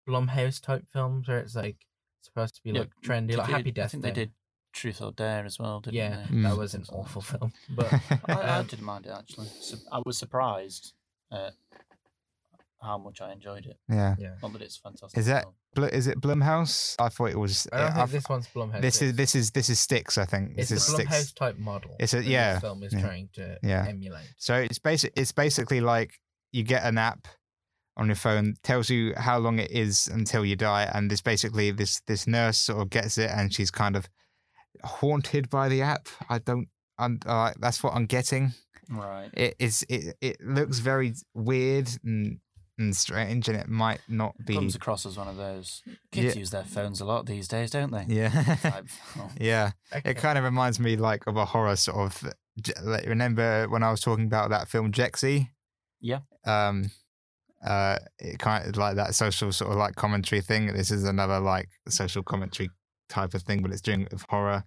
Blumhouse 0.09 0.61
type 0.63 0.87
films 0.91 1.29
where 1.29 1.39
it's 1.39 1.55
like 1.55 1.77
supposed 2.23 2.55
to 2.57 2.63
be 2.63 2.71
Yeah, 2.71 2.81
like 2.81 2.91
trendy, 3.05 3.37
like 3.37 3.47
they- 3.47 3.53
Happy 3.53 3.71
Death 3.73 3.87
I 3.87 3.89
think 3.89 4.03
Day. 4.05 4.09
they 4.11 4.15
did 4.15 4.33
Truth 4.73 5.03
or 5.03 5.13
Dare 5.13 5.45
as 5.45 5.59
well, 5.59 5.81
didn't 5.81 5.97
yeah, 5.97 6.27
they? 6.31 6.43
that 6.43 6.53
Mm. 6.55 6.57
was 6.59 6.75
an 6.75 6.85
awful 6.93 7.21
film, 7.23 7.53
but 7.71 7.93
I, 8.29 8.33
I 8.33 8.59
Um, 8.59 8.67
didn't 8.67 8.85
mind 8.85 9.07
it 9.07 9.11
actually. 9.13 9.49
Su- 9.61 9.79
I 9.93 10.01
was 10.05 10.17
surprised 10.17 10.93
at 11.33 11.55
how 12.81 12.97
much 12.99 13.21
I 13.21 13.33
enjoyed 13.33 13.67
it. 13.67 13.77
yeah. 13.89 14.15
yeah. 14.19 14.35
Not 14.43 14.53
that 14.55 14.63
it's 14.63 14.77
fantastic. 14.77 15.19
Is 15.19 15.27
that. 15.27 15.47
Bl- 15.75 15.85
is 15.85 16.07
it 16.07 16.21
Blumhouse? 16.21 16.95
I 16.99 17.09
thought 17.09 17.31
it 17.31 17.39
was. 17.39 17.67
I 17.73 17.77
don't 17.79 17.87
I 17.87 17.95
think 17.95 18.11
th- 18.11 18.11
this 18.23 18.29
one's 18.29 18.47
Blumhouse. 18.49 18.81
this 18.83 19.03
is 19.03 19.15
this 19.17 19.35
is 19.35 19.51
this 19.51 19.69
is 19.69 19.79
Sticks. 19.81 20.17
I 20.19 20.25
think 20.25 20.53
it's 20.57 20.71
this 20.71 20.89
a 20.89 20.93
is 20.93 21.01
Blumhouse 21.01 21.13
Sticks. 21.15 21.33
type 21.33 21.59
model. 21.59 21.97
It's 21.99 22.15
a- 22.15 22.23
yeah, 22.23 22.55
This 22.55 22.61
film 22.63 22.83
is 22.85 22.93
yeah, 22.93 23.01
trying 23.01 23.29
to 23.35 23.59
yeah. 23.63 23.87
emulate. 23.89 24.33
So 24.39 24.55
it's 24.55 24.79
basic. 24.79 25.13
It's 25.17 25.33
basically 25.33 25.81
like 25.81 26.13
you 26.53 26.63
get 26.63 26.85
an 26.85 26.99
app 26.99 27.27
on 27.97 28.07
your 28.07 28.17
phone, 28.17 28.55
tells 28.63 28.89
you 28.89 29.13
how 29.17 29.39
long 29.39 29.59
it 29.59 29.71
is 29.73 30.07
until 30.07 30.45
you 30.45 30.55
die, 30.57 30.89
and 30.95 31.11
this 31.11 31.21
basically 31.21 31.71
this 31.73 32.01
this 32.07 32.27
nurse 32.27 32.59
sort 32.59 32.81
of 32.81 32.91
gets 32.91 33.19
it, 33.19 33.31
and 33.31 33.53
she's 33.53 33.71
kind 33.73 33.97
of 33.97 34.09
haunted 34.85 35.51
by 35.51 35.69
the 35.69 35.83
app. 35.83 36.09
I 36.29 36.39
don't. 36.39 36.69
I'm, 36.99 37.21
uh, 37.27 37.53
that's 37.61 37.83
what 37.83 37.95
I'm 37.95 38.07
getting. 38.07 38.53
Right. 38.91 39.31
It 39.35 39.55
is. 39.59 39.85
It 39.89 40.17
it 40.21 40.41
looks 40.41 40.79
very 40.79 41.15
weird 41.35 41.89
and 42.05 42.39
and 42.79 42.97
strange, 42.97 43.49
and 43.49 43.57
it 43.59 43.69
might 43.69 44.01
not 44.09 44.35
be. 44.47 44.55
Comes 44.55 44.75
across 44.75 45.05
as 45.05 45.17
one 45.17 45.29
of 45.29 45.37
those 45.37 45.83
kids 46.13 46.35
Yeah. 46.35 46.41
use 46.41 46.51
their 46.51 46.65
phones 46.65 47.01
a 47.01 47.05
lot 47.05 47.27
these 47.27 47.49
days, 47.49 47.71
don't 47.71 47.91
they? 47.93 48.05
Yeah. 48.09 48.29
Type 48.63 48.89
film. 48.89 49.31
yeah. 49.41 49.73
Okay. 49.95 50.11
It 50.11 50.17
kind 50.17 50.39
of 50.39 50.45
reminds 50.45 50.79
me 50.81 50.97
like 50.97 51.27
of 51.27 51.37
a 51.37 51.45
horror 51.45 51.77
sort 51.77 51.97
of. 51.99 52.33
Like, 52.83 53.07
remember 53.07 53.69
when 53.69 53.83
I 53.85 53.91
was 53.91 54.01
talking 54.01 54.25
about 54.27 54.51
that 54.51 54.69
film 54.69 54.91
Jexi? 54.93 55.49
Yeah. 56.01 56.21
Um, 56.45 56.91
uh, 57.65 57.99
it 58.19 58.39
kind 58.39 58.67
of 58.69 58.77
like 58.77 58.97
that 58.97 59.15
social 59.15 59.53
sort 59.53 59.71
of 59.73 59.77
like 59.79 59.95
commentary 59.97 60.41
thing. 60.41 60.67
This 60.73 60.91
is 60.91 61.05
another 61.05 61.41
like 61.41 61.69
social 61.89 62.23
commentary 62.23 62.71
type 63.09 63.35
of 63.35 63.43
thing, 63.43 63.63
but 63.63 63.71
it's 63.73 63.81
doing 63.81 64.03
it 64.03 64.13
with 64.13 64.25
horror. 64.29 64.65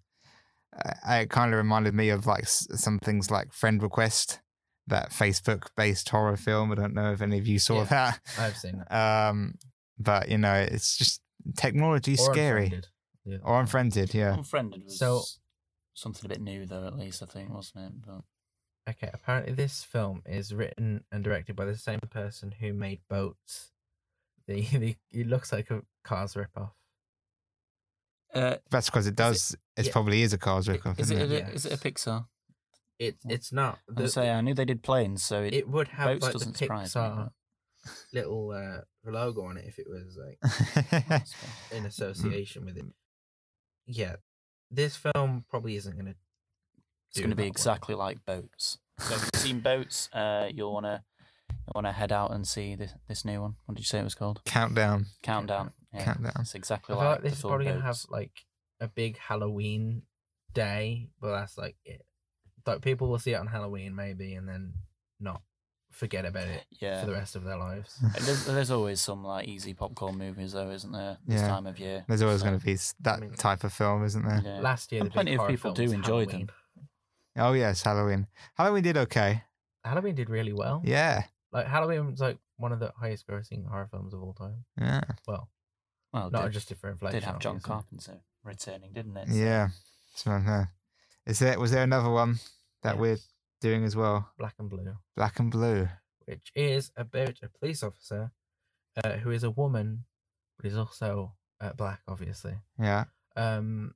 Uh, 0.74 0.94
it 1.16 1.30
kind 1.30 1.54
of 1.54 1.58
reminded 1.58 1.94
me 1.94 2.10
of 2.10 2.26
like 2.26 2.44
s- 2.44 2.68
some 2.76 2.98
things 3.00 3.30
like 3.30 3.52
Friend 3.54 3.82
Request, 3.84 4.40
that 4.88 5.12
Facebook-based 5.12 6.10
horror 6.10 6.38
film. 6.38 6.72
I 6.72 6.76
don't 6.76 6.94
know 6.94 7.12
if 7.12 7.22
any 7.22 7.38
of 7.38 7.48
you 7.48 7.60
saw 7.60 7.86
Yeah. 7.90 8.14
I've 8.38 8.58
seen 8.58 8.84
that. 8.90 8.94
Um, 9.30 9.56
but 10.00 10.30
you 10.30 10.38
know, 10.38 10.54
it's 10.54 10.98
just 10.98 11.22
technology 11.56 12.16
scary 12.16 12.66
Unfriended, 12.66 12.88
the 13.26 13.34
other 13.36 13.44
or 13.44 13.52
one. 13.54 13.60
unfriended. 13.62 14.14
Yeah. 14.14 14.34
Unfriended 14.38 14.84
was 14.86 14.98
So- 14.98 15.24
something 15.94 16.26
a 16.26 16.30
bit 16.30 16.42
new 16.42 16.66
though, 16.66 16.88
at 16.88 16.98
least 16.98 17.22
I 17.22 17.26
think, 17.28 17.50
wasn't 17.54 17.86
it? 17.86 18.02
But 18.06 18.22
Okay, 18.90 19.12
apparently 19.14 19.54
this 19.54 19.84
film 19.84 20.24
is 20.26 20.54
written 20.54 21.04
and 21.12 21.24
directed 21.24 21.56
by 21.56 21.66
the 21.66 21.78
same 21.78 22.00
person 22.10 22.52
who 22.60 22.74
made 22.74 23.02
Boats. 23.10 23.72
The, 24.48 24.62
the 24.78 24.96
it 25.12 25.28
looks 25.28 25.52
like 25.54 25.70
a 25.70 25.84
Cars 26.04 26.34
ripoff. 26.34 26.72
uh, 28.34 28.56
That's 28.72 28.90
because 28.90 29.06
it 29.08 29.16
does. 29.16 29.56
It, 29.78 29.86
yeah. 29.86 29.92
probably 29.92 30.24
is 30.24 30.34
a 30.34 30.38
Cars 30.40 30.68
ripoff. 30.68 31.00
is 31.00 31.12
isn't 31.12 31.32
it, 31.32 31.32
it? 31.32 31.48
a, 31.48 31.52
is 31.52 31.66
it 31.68 31.74
a 31.74 31.78
Pixar? 31.78 32.26
It 33.02 33.18
it's 33.28 33.52
not. 33.52 33.80
I 33.90 33.94
The, 33.96 34.02
would 34.04 34.12
say 34.12 34.30
I 34.30 34.42
knew 34.42 34.54
they 34.54 34.64
did 34.64 34.84
planes, 34.84 35.24
so 35.24 35.42
it, 35.42 35.56
it 35.56 35.68
would 35.68 35.88
have 35.88 36.08
Boats 36.08 36.22
like 36.22 36.34
the 36.34 36.40
doesn't 36.40 36.58
surprise 36.58 36.96
me, 36.96 37.02
Pixar 37.02 37.30
little 38.14 38.52
uh, 38.52 38.82
logo 39.10 39.44
on 39.46 39.58
it 39.58 39.66
if 39.68 39.80
it 39.80 39.88
was 39.90 40.18
like 40.18 41.24
in 41.72 41.86
association 41.86 42.64
with 42.66 42.78
it. 42.78 42.86
Yeah, 43.88 44.18
this 44.70 44.96
film 44.96 45.46
probably 45.50 45.76
isn't 45.78 45.98
gonna. 45.98 46.16
It's 47.10 47.18
do 47.18 47.22
going 47.22 47.32
to 47.32 47.36
be 47.36 47.44
that 47.44 47.48
well. 47.48 47.52
exactly 47.52 47.96
like 47.96 48.24
boats. 48.26 48.78
So 49.00 49.16
if 49.16 49.22
you've 49.34 49.42
seen 49.42 49.60
boats, 49.62 50.10
uh, 50.14 50.50
you'll 50.54 50.74
want 50.74 50.86
to 50.86 51.02
you 51.50 51.72
want 51.74 51.88
to 51.88 51.92
head 51.92 52.12
out 52.12 52.32
and 52.32 52.48
see 52.48 52.76
this 52.76 52.94
this 53.08 53.26
new 53.26 53.42
one. 53.42 53.56
What 53.66 53.76
did 53.76 53.82
you 53.82 53.86
say 53.86 54.00
it 54.00 54.04
was 54.04 54.16
called? 54.16 54.42
Countdown. 54.46 55.08
Countdown. 55.24 55.72
Yeah, 55.92 56.06
Countdown. 56.06 56.34
It's 56.40 56.56
exactly 56.56 56.96
I 56.96 57.00
like, 57.00 57.08
like 57.08 57.22
this 57.24 57.32
the 57.32 57.36
is 57.36 57.42
film 57.42 57.52
probably 57.52 57.66
gonna 57.66 57.82
have 57.82 58.00
like 58.10 58.32
a 58.80 58.88
big 58.88 59.18
Halloween 59.18 60.04
day, 60.54 61.10
but 61.20 61.32
that's 61.32 61.58
like 61.58 61.76
it. 61.84 62.06
Like 62.66 62.82
people 62.82 63.08
will 63.10 63.20
see 63.20 63.32
it 63.32 63.36
on 63.40 63.48
Halloween 63.48 63.96
maybe, 63.96 64.36
and 64.36 64.48
then 64.48 64.74
not 65.20 65.42
forget 65.92 66.26
about 66.26 66.48
it 66.48 66.64
yeah. 66.80 67.02
for 67.02 67.08
the 67.08 67.12
rest 67.14 67.36
of 67.36 67.44
their 67.44 67.58
lives. 67.58 67.98
And 68.02 68.14
There's, 68.26 68.46
there's 68.46 68.72
always 68.72 69.02
some 69.02 69.24
like 69.26 69.48
easy 69.48 69.74
popcorn 69.74 70.18
movies 70.18 70.54
though, 70.54 70.70
isn't 70.72 70.92
there? 70.92 71.18
This 71.28 71.42
Yeah. 71.42 71.48
time 71.50 71.68
of 71.68 71.80
year. 71.80 72.06
There's 72.08 72.22
always 72.22 72.40
So, 72.40 72.46
going 72.48 72.60
to 72.60 72.66
be 72.66 72.74
s- 72.74 72.96
that 73.02 73.20
mean- 73.20 73.34
type 73.34 73.64
of 73.66 73.74
film, 73.74 74.06
isn't 74.06 74.24
there? 74.26 74.42
yeah. 74.44 74.60
Last 74.62 74.92
year, 74.92 75.02
And 75.02 75.10
the 75.10 75.14
plenty 75.14 75.36
of 75.36 75.48
people 75.48 75.74
do 75.74 75.84
was 75.84 75.92
enjoy 75.94 76.26
them. 76.26 76.48
Oh 77.38 77.54
yes, 77.54 77.84
Halloween. 77.84 78.28
Halloween 78.56 78.84
did 78.84 78.98
okay. 78.98 79.44
Halloween 79.84 80.16
did 80.16 80.30
really 80.30 80.54
well. 80.54 80.82
Yeah, 80.86 81.24
Like 81.52 81.68
Halloween 81.68 82.06
was 82.12 82.20
like 82.22 82.38
one 82.58 82.72
of 82.72 82.80
the 82.80 82.94
highest 82.98 83.26
grossing 83.28 83.68
horror 83.68 83.88
films 83.90 84.14
of 84.14 84.22
all 84.22 84.34
time. 84.34 84.64
yeah, 84.80 85.02
Well, 85.28 85.50
Well, 86.14 86.30
not 86.30 86.42
did, 86.44 86.50
adjusted 86.52 86.78
for 86.78 86.90
inflation. 86.90 87.20
did 87.20 87.24
have 87.26 87.40
John 87.40 87.56
obviously. 87.56 87.70
Carpenter 87.74 88.22
returning, 88.44 88.94
didn't 88.94 89.18
it? 89.18 89.28
So- 89.30 89.34
yeah. 89.36 89.70
So, 90.16 90.32
uh, 90.32 90.66
is 91.26 91.40
there 91.40 91.60
was 91.60 91.72
there 91.72 91.84
another 91.84 92.10
one 92.10 92.40
that 92.84 92.98
we're 92.98 93.18
doing 93.62 93.84
as 93.84 93.96
well? 93.96 94.30
Black 94.38 94.56
and 94.60 94.70
Blue, 94.70 94.96
Black 95.16 95.40
and 95.40 95.52
Blue. 95.52 95.88
which 96.26 96.52
is 96.56 96.92
about 96.96 97.40
a 97.44 97.50
police 97.60 97.84
officer 97.84 98.32
uh, 99.04 99.14
who 99.14 99.32
is 99.32 99.44
a 99.44 99.52
woman, 99.52 100.06
but 100.58 100.66
is 100.66 100.78
also 100.78 101.34
uh, 101.60 101.74
black, 101.74 102.02
obviously. 102.08 102.56
Yeah. 102.80 103.06
Um, 103.36 103.94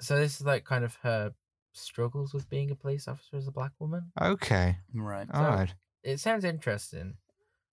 so 0.00 0.16
this 0.18 0.40
is 0.40 0.46
like 0.46 0.64
kind 0.64 0.84
of 0.84 0.96
her 1.02 1.32
struggles 1.74 2.32
with 2.32 2.48
being 2.48 2.70
a 2.70 2.74
police 2.74 3.06
officer 3.08 3.36
as 3.36 3.46
a 3.46 3.52
black 3.52 3.72
woman. 3.78 4.10
Okay. 4.20 4.78
Right. 4.94 5.28
All 5.32 5.42
right. 5.44 5.74
It 6.02 6.20
sounds 6.20 6.44
interesting. 6.44 7.14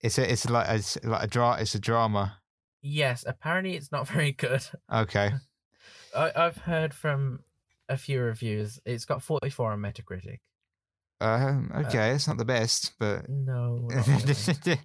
It's 0.01 0.17
a 0.17 0.30
it's 0.32 0.49
like 0.49 0.67
a, 0.67 0.76
it's 0.76 0.97
like 1.03 1.23
a 1.23 1.28
dra- 1.28 1.57
It's 1.61 1.76
a 1.76 1.80
drama. 1.80 2.39
Yes, 2.82 3.23
apparently 3.26 3.76
it's 3.76 3.91
not 3.91 4.07
very 4.15 4.32
good. 4.34 4.63
Okay. 4.93 5.32
I, 6.15 6.32
I've 6.36 6.57
heard 6.57 6.93
from 6.93 7.39
a 7.90 7.98
few 7.98 8.22
reviews. 8.22 8.80
It's 8.86 9.06
got 9.06 9.22
44 9.22 9.72
on 9.74 9.80
Metacritic. 9.80 10.40
Um. 11.22 11.72
Okay. 11.74 12.12
it's 12.12 12.28
not 12.28 12.38
the 12.38 12.46
best, 12.46 12.94
but. 13.00 13.30
No. 13.30 13.90
really. 14.08 14.80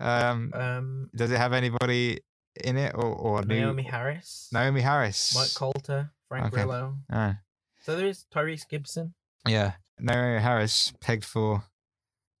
um. 0.00 0.50
um, 0.52 1.10
Does 1.14 1.30
it 1.30 1.36
have 1.38 1.52
anybody 1.52 2.20
in 2.64 2.76
it 2.76 2.94
or 2.94 3.04
or 3.04 3.42
new- 3.42 3.62
Naomie 3.62 3.88
Harris, 3.88 4.50
Naomie 4.52 4.80
Harris. 4.80 5.34
Mike 5.34 5.54
Colter, 5.54 6.10
Frank 6.28 6.46
Okay. 6.46 6.56
Grillo. 6.56 6.96
Ah. 7.12 7.38
So 7.82 7.96
there 7.96 8.06
is 8.06 8.26
Tyrese 8.34 8.68
Gibson. 8.68 9.14
Yeah, 9.46 9.74
Naomie 10.00 10.40
Harris 10.40 10.92
pegged 11.00 11.24
for 11.24 11.62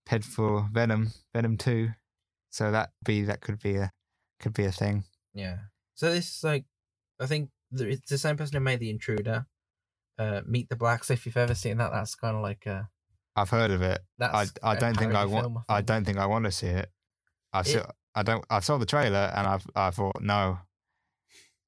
pegged 0.06 0.24
for 0.24 0.68
Venom, 0.72 1.12
Venom 1.32 1.56
Two, 1.56 1.90
so 2.50 2.72
that 2.72 2.90
be 3.04 3.22
that 3.22 3.40
could 3.40 3.60
be 3.60 3.76
a 3.76 3.92
could 4.40 4.54
be 4.54 4.64
a 4.64 4.72
thing. 4.72 5.04
Yeah. 5.34 5.58
So 5.94 6.10
this 6.10 6.36
is 6.38 6.44
like, 6.44 6.64
I 7.20 7.26
think 7.26 7.50
the, 7.70 7.88
it's 7.90 8.10
the 8.10 8.18
same 8.18 8.36
person 8.36 8.54
who 8.56 8.60
made 8.60 8.80
The 8.80 8.90
Intruder. 8.90 9.46
Uh, 10.20 10.42
Meet 10.46 10.68
the 10.68 10.76
Blacks. 10.76 11.10
If 11.10 11.24
you've 11.24 11.36
ever 11.36 11.54
seen 11.54 11.78
that, 11.78 11.92
that's 11.92 12.14
kind 12.14 12.36
of 12.36 12.42
like 12.42 12.66
a. 12.66 12.88
I've 13.36 13.50
heard 13.50 13.70
of 13.70 13.80
it. 13.80 14.00
I 14.20 14.26
That's 14.44 14.52
I 14.62 14.74
a 14.76 14.80
don't 14.80 14.96
think 14.98 15.14
I 15.14 15.24
want 15.24 15.44
film, 15.44 15.64
I 15.68 15.76
think. 15.76 15.86
don't 15.86 16.04
think 16.04 16.18
I 16.18 16.26
want 16.26 16.44
to 16.44 16.50
see 16.52 16.66
it. 16.66 16.90
I 17.52 17.62
saw 17.62 17.86
I 18.14 18.22
don't 18.22 18.44
I 18.50 18.60
saw 18.60 18.76
the 18.76 18.86
trailer 18.86 19.32
and 19.34 19.46
I 19.46 19.58
I 19.74 19.90
thought 19.90 20.20
no, 20.20 20.58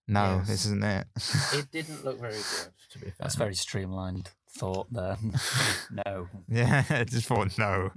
no, 0.09 0.37
Yes. 0.39 0.49
this 0.49 0.65
isn't 0.67 0.85
it. 0.85 1.07
It 1.55 1.71
didn't 1.71 2.05
look 2.05 2.21
very 2.21 2.35
good, 2.35 2.73
to 2.91 2.99
be 2.99 3.07
fair. 3.07 3.15
That's 3.21 3.37
very 3.37 3.55
streamlined 3.55 4.31
thought 4.59 4.89
there. 4.93 5.17
no. 6.07 6.29
yeah, 6.49 6.85
I 6.91 7.05
just 7.05 7.27
thought 7.27 7.57
no, 7.59 7.91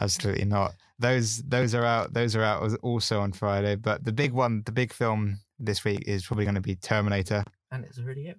absolutely 0.00 0.44
not. 0.44 0.74
Those 0.98 1.38
those 1.42 1.74
are 1.74 1.84
out. 1.84 2.12
Those 2.14 2.36
are 2.36 2.42
out 2.44 2.62
as- 2.64 2.76
also 2.76 3.20
on 3.20 3.32
Friday. 3.32 3.74
But 3.76 4.04
the 4.04 4.12
big 4.12 4.32
one, 4.32 4.62
the 4.64 4.72
big 4.72 4.92
film 4.92 5.38
this 5.58 5.82
week 5.84 6.04
is 6.06 6.24
probably 6.26 6.44
going 6.44 6.54
to 6.56 6.60
be 6.60 6.76
Terminator. 6.76 7.42
and 7.70 7.84
it's 7.84 7.98
already 7.98 8.28
out. 8.30 8.36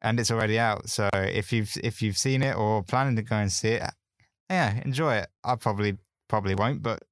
And 0.00 0.20
it's 0.20 0.30
already 0.30 0.58
out. 0.58 0.88
So 0.88 1.08
if 1.12 1.52
you've 1.52 1.72
if 1.82 2.00
you've 2.02 2.16
seen 2.18 2.42
it 2.42 2.56
or 2.56 2.82
planning 2.82 3.16
to 3.16 3.22
go 3.22 3.36
and 3.36 3.50
see 3.50 3.70
it, 3.70 3.82
yeah, 4.48 4.80
enjoy 4.84 5.16
it. 5.16 5.28
I 5.44 5.56
probably 5.56 5.96
probably 6.28 6.54
won't, 6.54 6.82
but 6.82 7.02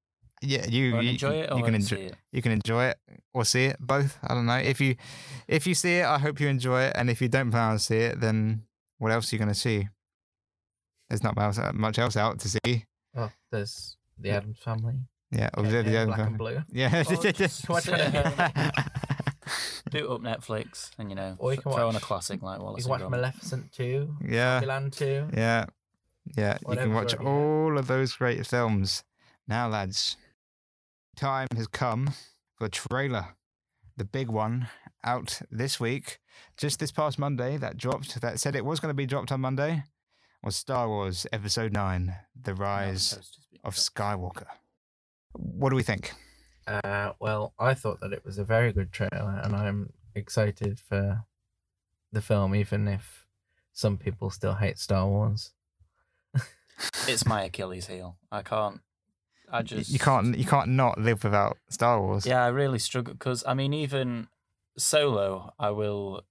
yeah, 0.42 0.66
you 0.68 1.00
you, 1.00 1.10
enjoy 1.10 1.34
it 1.42 1.50
or 1.50 1.58
you 1.58 1.64
can 1.64 1.74
enjoy 1.74 1.96
see 1.96 2.02
it. 2.02 2.14
you 2.32 2.42
can 2.42 2.52
enjoy 2.52 2.84
it 2.86 2.98
or 3.34 3.44
see 3.44 3.64
it 3.64 3.76
both. 3.80 4.18
I 4.22 4.34
don't 4.34 4.46
know 4.46 4.56
if 4.58 4.80
you 4.80 4.96
if 5.48 5.66
you 5.66 5.74
see 5.74 5.96
it, 5.98 6.04
I 6.04 6.18
hope 6.18 6.38
you 6.40 6.48
enjoy 6.48 6.82
it, 6.82 6.92
and 6.96 7.10
if 7.10 7.20
you 7.20 7.28
don't 7.28 7.50
plan 7.50 7.72
to 7.72 7.78
see 7.78 7.96
it, 7.98 8.20
then 8.20 8.62
what 8.98 9.10
else 9.12 9.32
are 9.32 9.36
you 9.36 9.38
going 9.40 9.48
to 9.52 9.54
see? 9.58 9.88
There's 11.08 11.22
not 11.22 11.36
much 11.36 11.56
much 11.74 11.98
else 11.98 12.16
out 12.16 12.38
to 12.40 12.48
see. 12.48 12.84
Oh, 13.16 13.30
there's 13.50 13.96
the 14.18 14.30
Addams 14.30 14.58
Family. 14.58 14.94
Yeah, 15.32 15.50
or 15.56 15.64
Ken- 15.64 15.72
the- 15.72 15.82
the 15.82 15.96
other 15.96 16.06
Black 16.06 16.18
and. 16.28 16.38
Blue. 16.38 16.62
Yeah, 16.72 17.02
oh, 17.08 17.14
Or 17.68 17.80
boot 19.90 20.10
up 20.10 20.20
Netflix 20.20 20.90
and 20.98 21.10
you 21.10 21.16
know 21.16 21.36
Or 21.38 21.52
you 21.52 21.56
th- 21.56 21.62
can 21.64 21.72
throw 21.72 21.88
on 21.88 21.96
a 21.96 22.00
classic 22.00 22.42
like 22.42 22.58
You 22.58 22.64
Wallace 22.64 22.84
can 22.86 22.92
and 22.92 23.02
watch 23.02 23.08
Gromit. 23.08 23.10
Maleficent 23.12 23.72
2, 23.72 24.16
yeah, 24.28 24.60
Milan 24.60 24.90
2. 24.90 25.28
yeah. 25.34 25.66
Yeah, 26.36 26.58
you 26.68 26.76
can 26.76 26.92
watch 26.92 27.14
all 27.16 27.78
of 27.78 27.86
those 27.86 28.14
great 28.14 28.44
films. 28.44 29.04
Now, 29.46 29.68
lads, 29.68 30.16
time 31.14 31.46
has 31.56 31.68
come 31.68 32.08
for 32.58 32.64
the 32.64 32.68
trailer, 32.68 33.36
the 33.96 34.04
big 34.04 34.28
one, 34.28 34.66
out 35.04 35.40
this 35.52 35.78
week. 35.78 36.18
Just 36.56 36.80
this 36.80 36.90
past 36.90 37.16
Monday, 37.16 37.56
that 37.58 37.76
dropped. 37.76 38.20
That 38.20 38.40
said 38.40 38.56
it 38.56 38.64
was 38.64 38.80
going 38.80 38.90
to 38.90 38.94
be 38.94 39.06
dropped 39.06 39.30
on 39.30 39.40
Monday. 39.40 39.84
Was 40.42 40.56
Star 40.56 40.88
Wars 40.88 41.28
Episode 41.32 41.72
Nine: 41.72 42.16
The 42.40 42.54
Rise 42.54 43.14
posters 43.14 43.46
being 43.52 43.60
of. 43.62 43.74
Skywalker. 43.76 44.46
What 45.32 45.70
do 45.70 45.76
we 45.76 45.84
think? 45.84 46.12
Uh, 46.66 47.12
well, 47.20 47.54
I 47.58 47.74
thought 47.74 48.00
that 48.00 48.12
it 48.12 48.24
was 48.24 48.38
a 48.38 48.44
very 48.44 48.72
good 48.72 48.92
trailer, 48.92 49.40
and 49.42 49.54
I'm 49.54 49.92
excited 50.14 50.80
for 50.80 51.24
the 52.12 52.20
film, 52.20 52.54
even 52.54 52.88
if 52.88 53.26
some 53.72 53.96
people 53.98 54.30
still 54.30 54.54
hate 54.54 54.78
Star 54.78 55.06
Wars. 55.06 55.52
It's 57.08 57.24
my 57.26 57.44
Achilles 57.44 57.86
heel. 57.86 58.18
I 58.30 58.42
can't. 58.42 58.80
I 59.50 59.58
Y- 59.58 59.62
just 59.62 59.90
You 59.90 59.98
can't. 59.98 60.36
You 60.36 60.44
can't 60.44 60.68
not 60.68 60.98
live 61.00 61.24
without 61.24 61.56
Star 61.70 62.00
Wars. 62.02 62.26
Yeah, 62.26 62.44
I 62.44 62.48
really 62.48 62.78
struggle 62.78 63.14
because 63.14 63.42
I 63.46 63.54
mean, 63.54 63.72
even 63.72 64.28
Solo, 64.76 65.54
I 65.58 65.70
will 65.70 66.22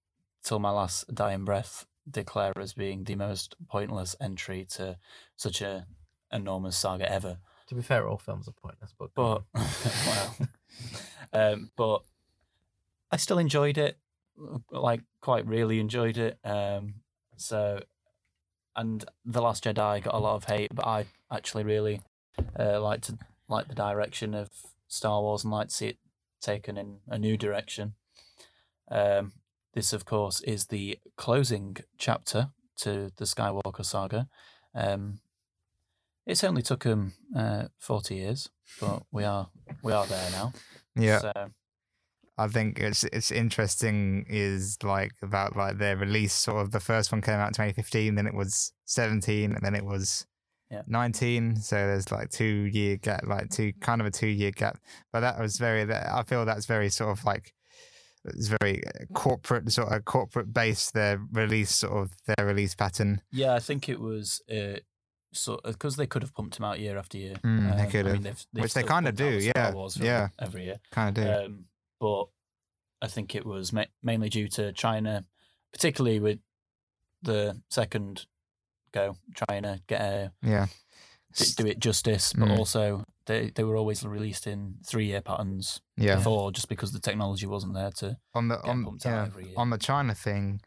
till 0.44 0.60
my 0.60 0.70
last 0.70 1.14
dying 1.14 1.46
breath 1.46 1.88
declare 2.10 2.54
as 2.60 2.74
being 2.74 3.04
the 3.06 3.16
most 3.16 3.56
pointless 3.68 4.16
entry 4.22 4.66
to 4.72 4.98
such 5.36 5.62
a 5.62 5.88
enormous 6.32 6.78
saga 6.78 7.12
ever. 7.12 7.40
To 7.68 7.76
be 7.76 7.82
fair, 7.82 8.08
all 8.08 8.18
films 8.18 8.48
are 8.48 8.52
pointless, 8.52 8.94
but 8.98 9.10
But 9.16 9.44
well, 9.54 10.36
um, 11.34 11.72
but 11.76 12.02
I 13.12 13.18
still 13.18 13.40
enjoyed 13.40 13.78
it, 13.78 13.98
like 14.72 15.02
quite 15.22 15.48
really 15.48 15.80
enjoyed 15.80 16.18
it. 16.18 16.38
Um, 16.44 16.96
so, 17.38 17.82
and 18.76 19.04
the 19.26 19.42
Last 19.42 19.64
Jedi 19.64 20.04
got 20.04 20.14
a 20.14 20.20
lot 20.20 20.36
of 20.36 20.46
hate, 20.46 20.74
but 20.74 20.86
I 20.86 21.06
actually 21.32 21.64
really 21.64 22.02
uh, 22.60 22.82
like 22.82 23.02
to 23.02 23.18
like 23.48 23.68
the 23.68 23.76
direction 23.76 24.34
of 24.34 24.50
Star 24.88 25.22
Wars 25.22 25.44
and 25.44 25.52
like 25.52 25.70
to 25.70 25.74
see 25.74 25.88
it 25.88 25.98
taken 26.42 26.78
in 26.78 26.98
a 27.08 27.18
new 27.18 27.38
direction. 27.38 27.94
Um, 28.90 29.34
this, 29.74 29.94
of 29.94 30.06
course, 30.06 30.42
is 30.42 30.68
the 30.68 31.00
closing 31.18 31.78
chapter 31.98 32.50
to 32.78 33.12
the 33.18 33.26
Skywalker 33.26 33.86
saga. 33.86 34.28
Um, 34.74 35.20
it's 36.26 36.44
only 36.44 36.62
took 36.62 36.84
them 36.84 37.14
uh, 37.36 37.66
forty 37.78 38.16
years, 38.16 38.50
but 38.80 39.04
we 39.12 39.24
are 39.24 39.50
we 39.84 39.92
are 39.92 40.06
there 40.06 40.32
now. 40.32 40.54
Yeah. 40.96 41.20
So, 41.20 41.32
I 42.38 42.48
think 42.48 42.80
it's 42.80 43.04
it's 43.06 43.32
interesting 43.32 44.26
is 44.28 44.78
like 44.84 45.12
about 45.22 45.56
like 45.56 45.78
their 45.78 45.96
release 45.96 46.34
sort 46.34 46.62
of 46.62 46.72
the 46.72 46.80
first 46.80 47.12
one 47.12 47.22
came 47.22 47.36
out 47.36 47.48
in 47.48 47.54
2015 47.54 48.16
then 48.16 48.28
it 48.28 48.34
was 48.34 48.74
17 48.86 49.54
and 49.54 49.62
then 49.66 49.74
it 49.74 49.86
was 49.86 50.26
Yeah. 50.70 50.82
19 50.88 51.56
so 51.58 51.76
there's 51.76 52.12
like 52.12 52.32
two 52.32 52.70
year 52.74 52.98
gap 52.98 53.26
like 53.26 53.50
two 53.52 53.72
kind 53.80 54.02
of 54.02 54.08
a 54.08 54.12
two 54.12 54.28
year 54.28 54.52
gap 54.52 54.78
but 55.14 55.22
that 55.22 55.40
was 55.40 55.58
very 55.58 55.90
I 55.94 56.24
feel 56.24 56.44
that's 56.44 56.66
very 56.66 56.90
sort 56.90 57.18
of 57.18 57.24
like 57.24 57.54
it's 58.26 58.48
very 58.48 58.86
uh, 58.86 59.06
corporate 59.14 59.72
sort 59.72 59.94
of 59.94 60.04
corporate 60.04 60.54
based 60.54 60.94
their 60.94 61.22
release 61.32 61.74
sort 61.74 61.94
of 61.94 62.12
their 62.26 62.46
release 62.46 62.76
pattern 62.76 63.22
yeah, 63.32 63.54
I 63.54 63.60
think 63.60 63.88
it 63.88 64.00
was 64.00 64.42
uh, 64.52 64.80
so 65.36 65.60
because 65.64 65.96
they 65.96 66.08
could 66.08 66.22
have 66.24 66.34
pumped 66.34 66.56
them 66.58 66.66
out 66.66 66.80
year 66.80 66.98
after 66.98 67.18
year. 67.18 67.36
Mm, 67.44 67.76
they 67.78 67.84
Um, 67.84 67.92
could 67.92 68.06
I 68.06 68.10
have. 68.10 68.14
mean, 68.14 68.24
they've- 68.24 68.46
they've 68.54 68.64
Which 68.64 68.74
they 68.74 68.84
kinda 68.84 69.12
do, 69.12 69.30
yeah, 69.40 69.74
yeah. 69.98 70.30
every 70.40 70.66
year. 70.66 70.80
kind 70.92 71.18
of 71.18 71.24
do 71.24 71.30
Um, 71.32 71.66
but 72.00 72.26
I 73.02 73.08
think 73.08 73.36
it 73.36 73.46
was 73.46 73.72
ma- 73.74 73.86
mainly 74.02 74.30
due 74.30 74.48
to 74.50 74.72
China, 74.74 75.26
particularly 75.72 76.20
with 76.20 76.40
the 77.22 77.62
second 77.70 78.26
go, 78.92 79.18
trying 79.36 79.64
to 79.64 79.82
get 79.88 80.02
a 80.02 80.32
yeah 80.42 80.68
d- 81.34 81.46
do 81.58 81.66
it 81.68 81.80
justice, 81.80 82.32
but 82.34 82.48
Mm. 82.48 82.58
also 82.58 83.04
they 83.26 83.50
they 83.50 83.64
were 83.64 83.76
always 83.76 84.04
released 84.06 84.48
in 84.48 84.78
three 84.86 85.08
year 85.08 85.22
patterns 85.22 85.82
yeah 85.98 86.16
before, 86.16 86.52
just 86.52 86.70
because 86.70 86.92
the 86.94 87.00
technology 87.00 87.46
wasn't 87.46 87.74
there 87.74 87.92
to. 87.92 88.18
on 88.34 88.48
the 88.48 88.56
get 88.58 88.66
on 88.70 88.84
pumped 88.86 89.06
out 89.06 89.12
yeah, 89.12 89.26
every 89.26 89.46
year. 89.48 89.54
on 89.58 89.70
the 89.72 89.78
China 89.78 90.14
thing, 90.16 90.62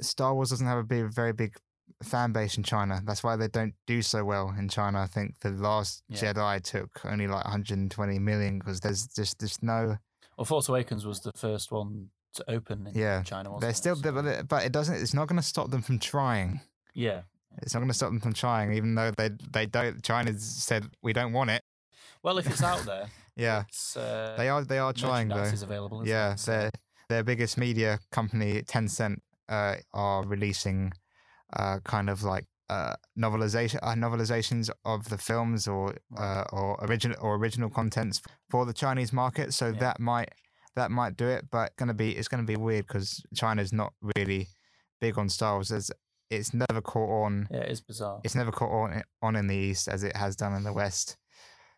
Star 0.00 0.34
Wars 0.34 0.50
doesn't 0.50 0.66
have 0.66 0.78
a 0.78 0.84
big, 0.84 1.12
very 1.12 1.32
big 1.32 1.56
fan 2.04 2.32
base 2.32 2.56
in 2.56 2.62
China. 2.62 3.00
That's 3.04 3.22
why 3.22 3.36
they 3.36 3.48
don't 3.48 3.74
do 3.86 4.02
so 4.02 4.24
well 4.24 4.54
in 4.58 4.68
China. 4.68 5.00
I 5.00 5.06
think 5.06 5.40
the 5.40 5.50
last 5.50 6.02
Yeah. 6.08 6.18
Jedi 6.32 6.62
took 6.62 7.04
only 7.04 7.26
like 7.26 7.44
120 7.44 8.18
million 8.18 8.58
because 8.58 8.80
there's 8.80 9.06
just 9.08 9.38
there's 9.38 9.62
no 9.62 9.96
Well, 10.36 10.44
Force 10.44 10.68
Awakens 10.68 11.04
was 11.04 11.20
the 11.20 11.32
first 11.36 11.70
one 11.72 12.10
to 12.34 12.50
open 12.50 12.86
in 12.86 12.94
Yeah, 12.94 13.22
China. 13.22 13.50
Wasn't 13.50 13.60
they're 13.60 13.70
it? 13.70 13.76
still 13.76 13.96
So- 13.96 14.44
but 14.48 14.64
it, 14.64 14.72
doesn't 14.72 14.94
it's 14.96 15.12
not 15.14 15.28
going 15.28 15.36
to 15.40 15.46
stop 15.46 15.70
them 15.70 15.82
from 15.82 15.98
trying. 15.98 16.60
yeah. 16.94 17.22
It's 17.58 17.74
not 17.74 17.80
going 17.80 17.88
to 17.90 17.94
stop 17.94 18.08
them 18.08 18.20
from 18.20 18.32
trying, 18.32 18.72
even 18.72 18.94
though 18.94 19.10
they 19.10 19.28
they 19.50 19.66
don't. 19.66 20.02
China's 20.02 20.42
said 20.42 20.86
we 21.02 21.12
don't 21.12 21.34
want 21.34 21.50
it. 21.50 21.62
Well, 22.22 22.38
if 22.38 22.46
it's 22.46 22.62
out 22.62 22.86
there, 22.86 23.08
Yeah, 23.36 23.64
it's, 23.68 23.94
uh, 23.94 24.34
they 24.38 24.48
are 24.48 24.64
they 24.64 24.78
are 24.78 24.94
trying 24.94 25.28
though. 25.28 25.42
is 25.42 25.62
available. 25.62 26.06
Yeah, 26.08 26.32
it? 26.32 26.38
So- 26.40 26.52
their 26.52 26.70
their 27.10 27.22
biggest 27.22 27.58
media 27.58 27.98
company, 28.10 28.62
Tencent, 28.62 29.18
uh, 29.50 29.76
are 29.92 30.24
releasing 30.24 30.92
uh, 31.54 31.78
kind 31.84 32.08
of 32.10 32.22
like 32.22 32.44
uh, 32.70 32.94
novelization 33.18 33.78
uh, 33.82 33.94
novelizations 33.94 34.70
of 34.84 35.08
the 35.08 35.18
films 35.18 35.68
or 35.68 35.94
uh, 36.16 36.44
or 36.52 36.78
original 36.82 37.16
or 37.20 37.34
original 37.36 37.68
contents 37.68 38.22
for 38.50 38.64
the 38.64 38.72
Chinese 38.72 39.12
market. 39.12 39.52
So 39.52 39.66
Yeah. 39.68 39.78
that 39.80 40.00
might 40.00 40.30
that 40.76 40.90
might 40.90 41.16
do 41.16 41.26
it, 41.28 41.46
but 41.50 41.76
gonna 41.76 41.92
be 41.94 42.16
it's 42.16 42.28
gonna 42.28 42.44
be 42.44 42.56
weird 42.56 42.86
because 42.86 43.22
China's 43.34 43.72
not 43.72 43.92
really 44.16 44.48
big 45.00 45.18
on 45.18 45.28
Star 45.28 45.54
Wars. 45.54 45.68
There's, 45.68 45.90
it's 46.30 46.54
never 46.54 46.80
caught 46.80 47.24
on. 47.24 47.46
yeah, 47.50 47.58
it's 47.60 47.80
bizarre. 47.82 48.20
It's 48.24 48.34
never 48.34 48.50
caught 48.52 48.70
on 48.72 49.02
on 49.20 49.36
in 49.36 49.48
the 49.48 49.56
East 49.56 49.88
as 49.88 50.02
it 50.02 50.16
has 50.16 50.34
done 50.36 50.54
in 50.54 50.62
the 50.64 50.72
West. 50.72 51.18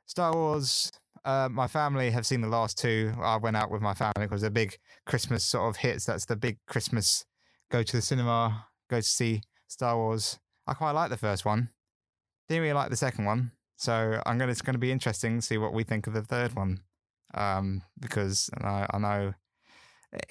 Star 0.07 0.33
Wars. 0.33 0.93
Uh, 1.25 1.49
my 1.51 1.67
family 1.67 2.11
have 2.11 2.27
seen 2.27 2.43
the 2.43 2.49
last 2.49 2.77
two. 2.79 3.15
I 3.21 3.39
went 3.39 3.57
out 3.57 3.71
with 3.71 3.81
my 3.81 3.95
family 3.95 4.27
because 4.27 4.43
they're 4.43 4.51
big 4.51 4.77
Christmas 5.07 5.43
sort 5.43 5.71
of 5.71 5.77
hits. 5.79 6.05
That's 6.05 6.27
the 6.27 6.37
big 6.37 6.59
Christmas. 6.69 7.25
Go 7.71 7.83
to 7.83 7.97
the 7.97 8.03
cinema. 8.03 8.67
Go 8.91 8.99
to 8.99 9.03
see 9.03 9.41
Star 9.75 9.97
Wars. 9.97 10.39
I 10.69 10.75
quite 10.75 10.93
like 10.93 11.11
the 11.11 11.17
first 11.17 11.45
one. 11.45 11.69
Didn't 12.49 12.63
really 12.63 12.75
like 12.75 12.91
the 12.91 12.97
second 12.97 13.25
one. 13.25 13.51
So 13.77 14.21
I'm 14.25 14.39
gonna. 14.39 14.53
It's 14.53 14.63
gonna 14.63 14.79
be 14.79 14.93
interesting 14.93 15.41
to 15.41 15.43
see 15.47 15.59
what 15.59 15.73
we 15.75 15.83
think 15.83 16.07
of 16.07 16.13
the 16.13 16.23
third 16.23 16.55
one. 16.55 16.79
Um, 17.35 17.83
because 17.99 18.49
I, 18.63 18.87
I 18.91 18.99
know 18.99 19.35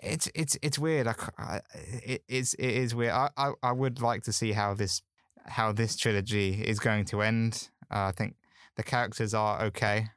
it's 0.02 0.30
it's 0.34 0.58
it's 0.62 0.80
weird. 0.80 1.08
I, 1.08 1.16
I- 1.38 1.62
it, 2.04 2.24
it's 2.30 2.54
it 2.54 2.70
is 2.70 2.96
weird. 2.96 3.12
I, 3.12 3.30
I 3.36 3.52
I 3.62 3.72
would 3.74 4.02
like 4.02 4.24
to 4.24 4.32
see 4.34 4.54
how 4.54 4.74
this 4.74 5.02
how 5.46 5.74
this 5.74 5.98
trilogy 5.98 6.64
is 6.64 6.80
going 6.80 7.04
to 7.06 7.22
end. 7.22 7.70
Uh, 7.94 8.06
I 8.06 8.12
think 8.14 8.36
the 8.78 8.84
characters 8.84 9.34
are 9.34 9.62
okay. 9.64 10.08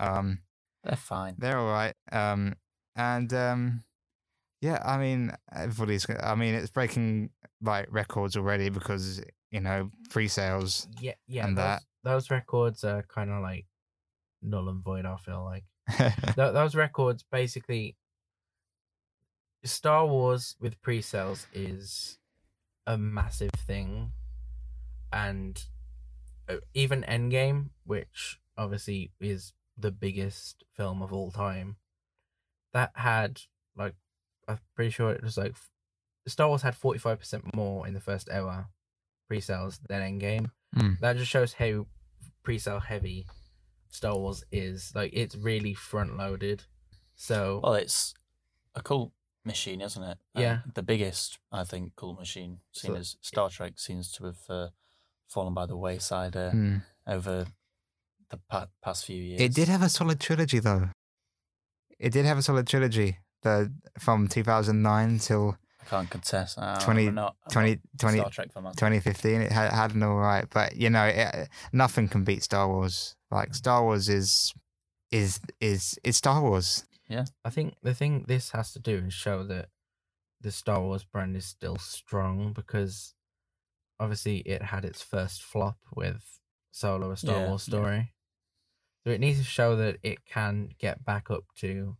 Um, 0.00 0.40
They're 0.82 0.96
fine. 0.96 1.36
they're 1.38 1.58
all 1.58 1.70
right. 1.70 1.94
Um, 2.10 2.54
and 2.96 3.32
um, 3.32 3.84
yeah, 4.64 4.80
I 4.82 4.96
mean, 4.96 5.30
everybody's. 5.54 6.06
I 6.22 6.34
mean, 6.34 6.54
it's 6.54 6.70
breaking 6.70 7.28
like 7.60 7.86
records 7.90 8.34
already 8.34 8.70
because 8.70 9.22
you 9.50 9.60
know 9.60 9.90
pre-sales. 10.08 10.88
yeah, 11.02 11.12
yeah, 11.28 11.46
and 11.46 11.58
those, 11.58 11.62
that. 11.62 11.82
those 12.02 12.30
records 12.30 12.82
are 12.82 13.02
kind 13.02 13.30
of 13.30 13.42
like 13.42 13.66
null 14.40 14.70
and 14.70 14.82
void. 14.82 15.04
I 15.04 15.16
feel 15.18 15.44
like 15.44 15.64
Th- 16.34 16.54
those 16.54 16.74
records 16.74 17.24
basically. 17.30 17.96
Star 19.64 20.06
Wars 20.06 20.56
with 20.60 20.80
pre-sales 20.80 21.46
is 21.52 22.18
a 22.86 22.96
massive 22.96 23.52
thing, 23.66 24.12
and 25.12 25.62
uh, 26.48 26.56
even 26.72 27.02
Endgame, 27.02 27.68
which 27.84 28.38
obviously 28.56 29.10
is 29.20 29.52
the 29.76 29.90
biggest 29.90 30.64
film 30.74 31.02
of 31.02 31.12
all 31.12 31.30
time, 31.30 31.76
that 32.72 32.92
had 32.94 33.42
like 33.76 33.94
I'm 34.48 34.58
pretty 34.74 34.90
sure 34.90 35.10
it 35.12 35.22
was 35.22 35.36
like 35.36 35.54
Star 36.26 36.48
Wars 36.48 36.62
had 36.62 36.74
forty 36.76 36.98
five 36.98 37.18
percent 37.18 37.54
more 37.54 37.86
in 37.86 37.94
the 37.94 38.00
first 38.00 38.28
hour 38.30 38.68
pre-sales 39.28 39.80
than 39.88 40.02
Endgame. 40.02 40.50
Mm. 40.76 40.98
That 41.00 41.16
just 41.16 41.30
shows 41.30 41.54
how 41.54 41.86
pre-sale 42.42 42.80
heavy 42.80 43.26
Star 43.88 44.16
Wars 44.18 44.44
is. 44.52 44.92
Like 44.94 45.10
it's 45.14 45.36
really 45.36 45.74
front 45.74 46.16
loaded. 46.16 46.64
So 47.16 47.60
Well, 47.62 47.74
it's 47.74 48.14
a 48.74 48.82
cult 48.82 49.12
machine, 49.44 49.80
isn't 49.80 50.02
it? 50.02 50.18
Uh, 50.34 50.40
Yeah. 50.40 50.58
the 50.74 50.82
biggest, 50.82 51.38
I 51.52 51.64
think, 51.64 51.94
cult 51.96 52.18
machine. 52.18 52.60
Seen 52.72 52.92
So- 52.92 52.96
as 52.96 53.16
Star 53.20 53.48
Trek 53.50 53.78
seems 53.78 54.10
to 54.12 54.24
have 54.24 54.38
uh, 54.48 54.68
fallen 55.28 55.54
by 55.54 55.66
the 55.66 55.76
wayside 55.76 56.36
uh, 56.36 56.50
Hmm. 56.50 56.76
over 57.06 57.46
the 58.30 58.38
pa- 58.48 58.68
past 58.82 59.04
few 59.06 59.22
years. 59.22 59.40
It 59.40 59.54
did 59.54 59.68
have 59.68 59.82
a 59.82 59.88
solid 59.88 60.18
trilogy, 60.20 60.58
though. 60.58 60.90
It 61.98 62.12
did 62.12 62.24
have 62.26 62.38
a 62.38 62.42
solid 62.42 62.66
trilogy. 62.66 63.18
The 63.44 63.72
from 63.98 64.26
2009 64.26 65.18
till 65.20 65.56
I 65.80 65.84
can't 65.84 66.10
contest. 66.10 66.58
I, 66.58 66.78
20 66.82 67.08
I'm 67.08 67.14
not, 67.14 67.36
I'm 67.44 67.52
20, 67.52 67.70
not 67.70 67.80
20 67.98 68.18
Star 68.18 68.30
Trek 68.30 68.52
fan. 68.52 68.62
2015. 68.64 69.40
It 69.42 69.52
had, 69.52 69.70
had 69.70 69.94
an 69.94 70.02
all 70.02 70.16
right, 70.16 70.46
but 70.50 70.76
you 70.76 70.90
know, 70.90 71.04
it, 71.04 71.48
nothing 71.72 72.08
can 72.08 72.24
beat 72.24 72.42
Star 72.42 72.66
Wars. 72.66 73.16
Like 73.30 73.50
mm. 73.50 73.54
Star 73.54 73.82
Wars 73.82 74.08
is 74.08 74.52
is 75.10 75.40
is 75.60 75.98
is 76.02 76.16
Star 76.16 76.42
Wars. 76.42 76.84
Yeah, 77.08 77.26
I 77.44 77.50
think 77.50 77.74
the 77.82 77.94
thing 77.94 78.24
this 78.26 78.50
has 78.50 78.72
to 78.72 78.78
do 78.78 79.04
is 79.06 79.14
show 79.14 79.44
that 79.44 79.68
the 80.40 80.50
Star 80.50 80.80
Wars 80.80 81.04
brand 81.04 81.36
is 81.36 81.44
still 81.44 81.76
strong 81.76 82.52
because 82.52 83.14
obviously 84.00 84.38
it 84.38 84.62
had 84.62 84.84
its 84.84 85.02
first 85.02 85.42
flop 85.42 85.76
with 85.94 86.40
Solo, 86.70 87.10
a 87.10 87.16
Star 87.16 87.40
Yeah, 87.40 87.48
Wars 87.48 87.68
yeah. 87.68 87.76
story. 87.78 88.12
So 89.04 89.12
it 89.12 89.20
needs 89.20 89.38
to 89.38 89.44
show 89.44 89.76
that 89.76 89.98
it 90.02 90.24
can 90.24 90.70
get 90.78 91.04
back 91.04 91.30
up 91.30 91.44
to 91.56 91.96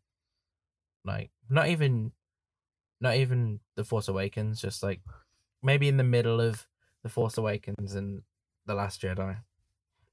like 1.05 1.31
not 1.49 1.69
even 1.69 2.13
not 3.01 3.17
even 3.17 3.61
The 3.77 3.85
Force 3.85 4.09
Awakens, 4.09 4.61
just 4.61 4.83
like 4.83 5.01
maybe 5.63 5.89
in 5.89 5.97
the 5.97 6.05
middle 6.05 6.41
of 6.41 6.67
The 7.03 7.09
Force 7.09 7.37
Awakens 7.37 7.95
and 7.95 8.23
The 8.67 8.75
Last 8.75 9.03
Jedi. 9.03 9.39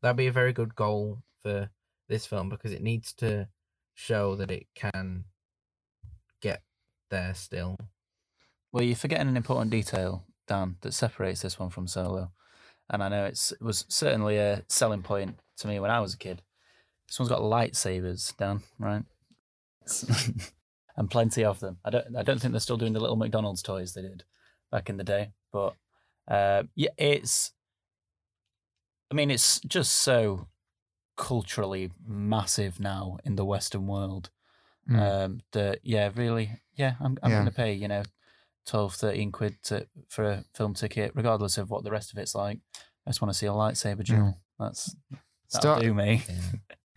That'd 0.01 0.17
be 0.17 0.27
a 0.27 0.31
very 0.31 0.51
good 0.51 0.75
goal 0.75 1.19
for 1.41 1.69
this 2.09 2.25
film 2.25 2.49
because 2.49 2.73
it 2.73 2.81
needs 2.81 3.13
to 3.13 3.47
show 3.93 4.35
that 4.35 4.51
it 4.51 4.67
can 4.75 5.25
get 6.41 6.63
there 7.09 7.33
still. 7.33 7.77
Well, 8.71 8.83
you're 8.83 8.95
forgetting 8.95 9.27
an 9.27 9.37
important 9.37 9.71
detail, 9.71 10.25
Dan, 10.47 10.77
that 10.81 10.93
separates 10.93 11.41
this 11.41 11.59
one 11.59 11.69
from 11.69 11.87
Solo. 11.87 12.31
And 12.89 13.03
I 13.03 13.09
know 13.09 13.25
it's 13.25 13.51
it 13.51 13.61
was 13.61 13.85
certainly 13.87 14.37
a 14.37 14.63
selling 14.67 15.01
point 15.01 15.39
to 15.57 15.67
me 15.67 15.79
when 15.79 15.91
I 15.91 15.99
was 15.99 16.13
a 16.13 16.17
kid. 16.17 16.41
This 17.07 17.19
one's 17.19 17.29
got 17.29 17.41
lightsabers, 17.41 18.35
Dan, 18.37 18.61
right? 18.79 19.03
and 20.95 21.09
plenty 21.09 21.43
of 21.43 21.59
them. 21.59 21.77
I 21.85 21.89
don't 21.89 22.15
I 22.15 22.23
don't 22.23 22.39
think 22.39 22.51
they're 22.53 22.59
still 22.59 22.77
doing 22.77 22.93
the 22.93 22.99
little 22.99 23.15
McDonald's 23.15 23.61
toys 23.61 23.93
they 23.93 24.01
did 24.01 24.23
back 24.71 24.89
in 24.89 24.97
the 24.97 25.03
day. 25.03 25.31
But 25.51 25.75
uh, 26.27 26.63
yeah, 26.75 26.89
it's 26.97 27.51
I 29.09 29.13
mean, 29.13 29.29
it's 29.31 29.59
just 29.61 29.93
so 29.93 30.47
culturally 31.17 31.91
massive 32.07 32.79
now 32.79 33.17
in 33.25 33.35
the 33.35 33.45
Western 33.45 33.87
world 33.87 34.29
Mm. 34.89 34.99
um 35.25 35.41
that 35.51 35.77
yeah 35.83 36.09
really 36.15 36.53
yeah 36.75 36.95
i'm, 36.99 37.15
I'm 37.21 37.29
Yeah. 37.29 37.37
gonna 37.37 37.51
pay 37.51 37.71
you 37.73 37.87
know 37.87 38.01
12 38.65 38.95
13 38.95 39.31
quid 39.31 39.61
to, 39.65 39.85
for 40.09 40.23
a 40.25 40.43
film 40.55 40.73
ticket 40.73 41.11
regardless 41.13 41.59
of 41.59 41.69
what 41.69 41.83
the 41.83 41.91
rest 41.91 42.11
of 42.11 42.17
it's 42.17 42.33
like 42.33 42.57
i 43.05 43.11
just 43.11 43.21
want 43.21 43.31
to 43.31 43.37
see 43.37 43.45
a 43.45 43.51
lightsaber 43.51 44.03
duel 44.03 44.39
that's 44.57 44.95
that'll 45.53 45.75
Star, 45.75 45.79
do 45.81 45.93
me 45.93 46.23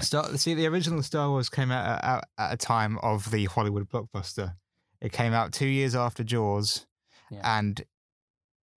Star, 0.00 0.36
see, 0.36 0.54
the 0.54 0.66
original 0.66 1.02
Star 1.02 1.28
Wars 1.30 1.48
came 1.48 1.70
out 1.70 2.02
at, 2.02 2.24
at, 2.38 2.52
a 2.52 2.56
time 2.56 2.98
of 2.98 3.30
the 3.30 3.44
Hollywood 3.46 3.88
blockbuster. 3.88 4.54
It 5.00 5.12
came 5.12 5.32
out 5.32 5.52
two 5.52 5.66
years 5.68 5.94
after 5.94 6.24
Jaws, 6.24 6.86
Yeah. 7.30 7.58
and 7.58 7.82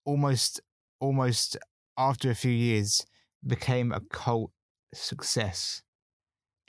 almost, 0.05 0.61
almost 1.01 1.57
after 1.97 2.31
a 2.31 2.35
few 2.35 2.51
years, 2.51 3.07
became 3.47 3.93
a 3.93 4.01
cult 4.01 4.51
success. 4.93 5.83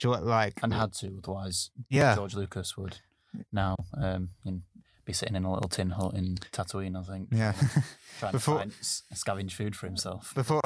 Like, 0.04 0.60
and 0.62 0.74
had 0.74 0.92
to 0.94 1.18
otherwise 1.22 1.70
yeah, 1.88 2.14
george 2.14 2.34
lucas 2.34 2.76
would 2.76 2.98
now 3.50 3.76
um 3.96 4.28
in, 4.44 4.62
be 5.06 5.12
sitting 5.14 5.34
in 5.36 5.44
a 5.44 5.52
little 5.52 5.68
tin 5.68 5.90
hut 5.90 6.12
in 6.14 6.34
tatooine 6.52 6.96
i 6.98 7.02
think 7.02 7.28
yeah. 7.32 7.52
trying 8.18 8.32
Before- 8.38 8.54
to 8.56 8.60
find 8.60 8.72
scavenge 9.14 9.52
food 9.52 9.74
for 9.74 9.86
himself 9.86 10.34
before, 10.34 10.60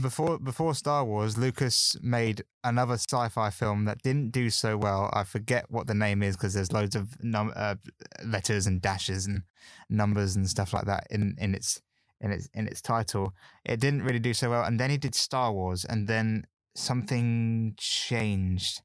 before, 0.00 0.38
before 0.38 0.74
Star 0.74 1.04
Wars, 1.04 1.36
Lucas 1.38 1.96
made 2.02 2.44
another 2.62 2.94
sci-fi 2.94 3.50
film 3.50 3.84
that 3.86 4.02
didn't 4.02 4.30
do 4.30 4.50
so 4.50 4.76
well. 4.76 5.10
I 5.12 5.24
forget 5.24 5.64
what 5.70 5.86
the 5.86 5.94
name 5.94 6.22
is 6.22 6.36
because 6.36 6.54
there's 6.54 6.72
loads 6.72 6.94
of 6.94 7.22
num- 7.22 7.52
uh, 7.56 7.76
letters 8.24 8.66
and 8.66 8.80
dashes 8.80 9.26
and 9.26 9.42
numbers 9.88 10.36
and 10.36 10.48
stuff 10.48 10.72
like 10.72 10.84
that 10.86 11.06
in 11.10 11.34
in 11.38 11.54
its 11.54 11.80
in 12.20 12.30
its 12.30 12.48
in 12.54 12.66
its 12.66 12.80
title. 12.82 13.32
It 13.64 13.80
didn't 13.80 14.02
really 14.02 14.18
do 14.18 14.34
so 14.34 14.50
well, 14.50 14.64
and 14.64 14.78
then 14.78 14.90
he 14.90 14.98
did 14.98 15.14
Star 15.14 15.52
Wars, 15.52 15.84
and 15.84 16.06
then 16.06 16.46
something 16.74 17.74
changed. 17.78 18.82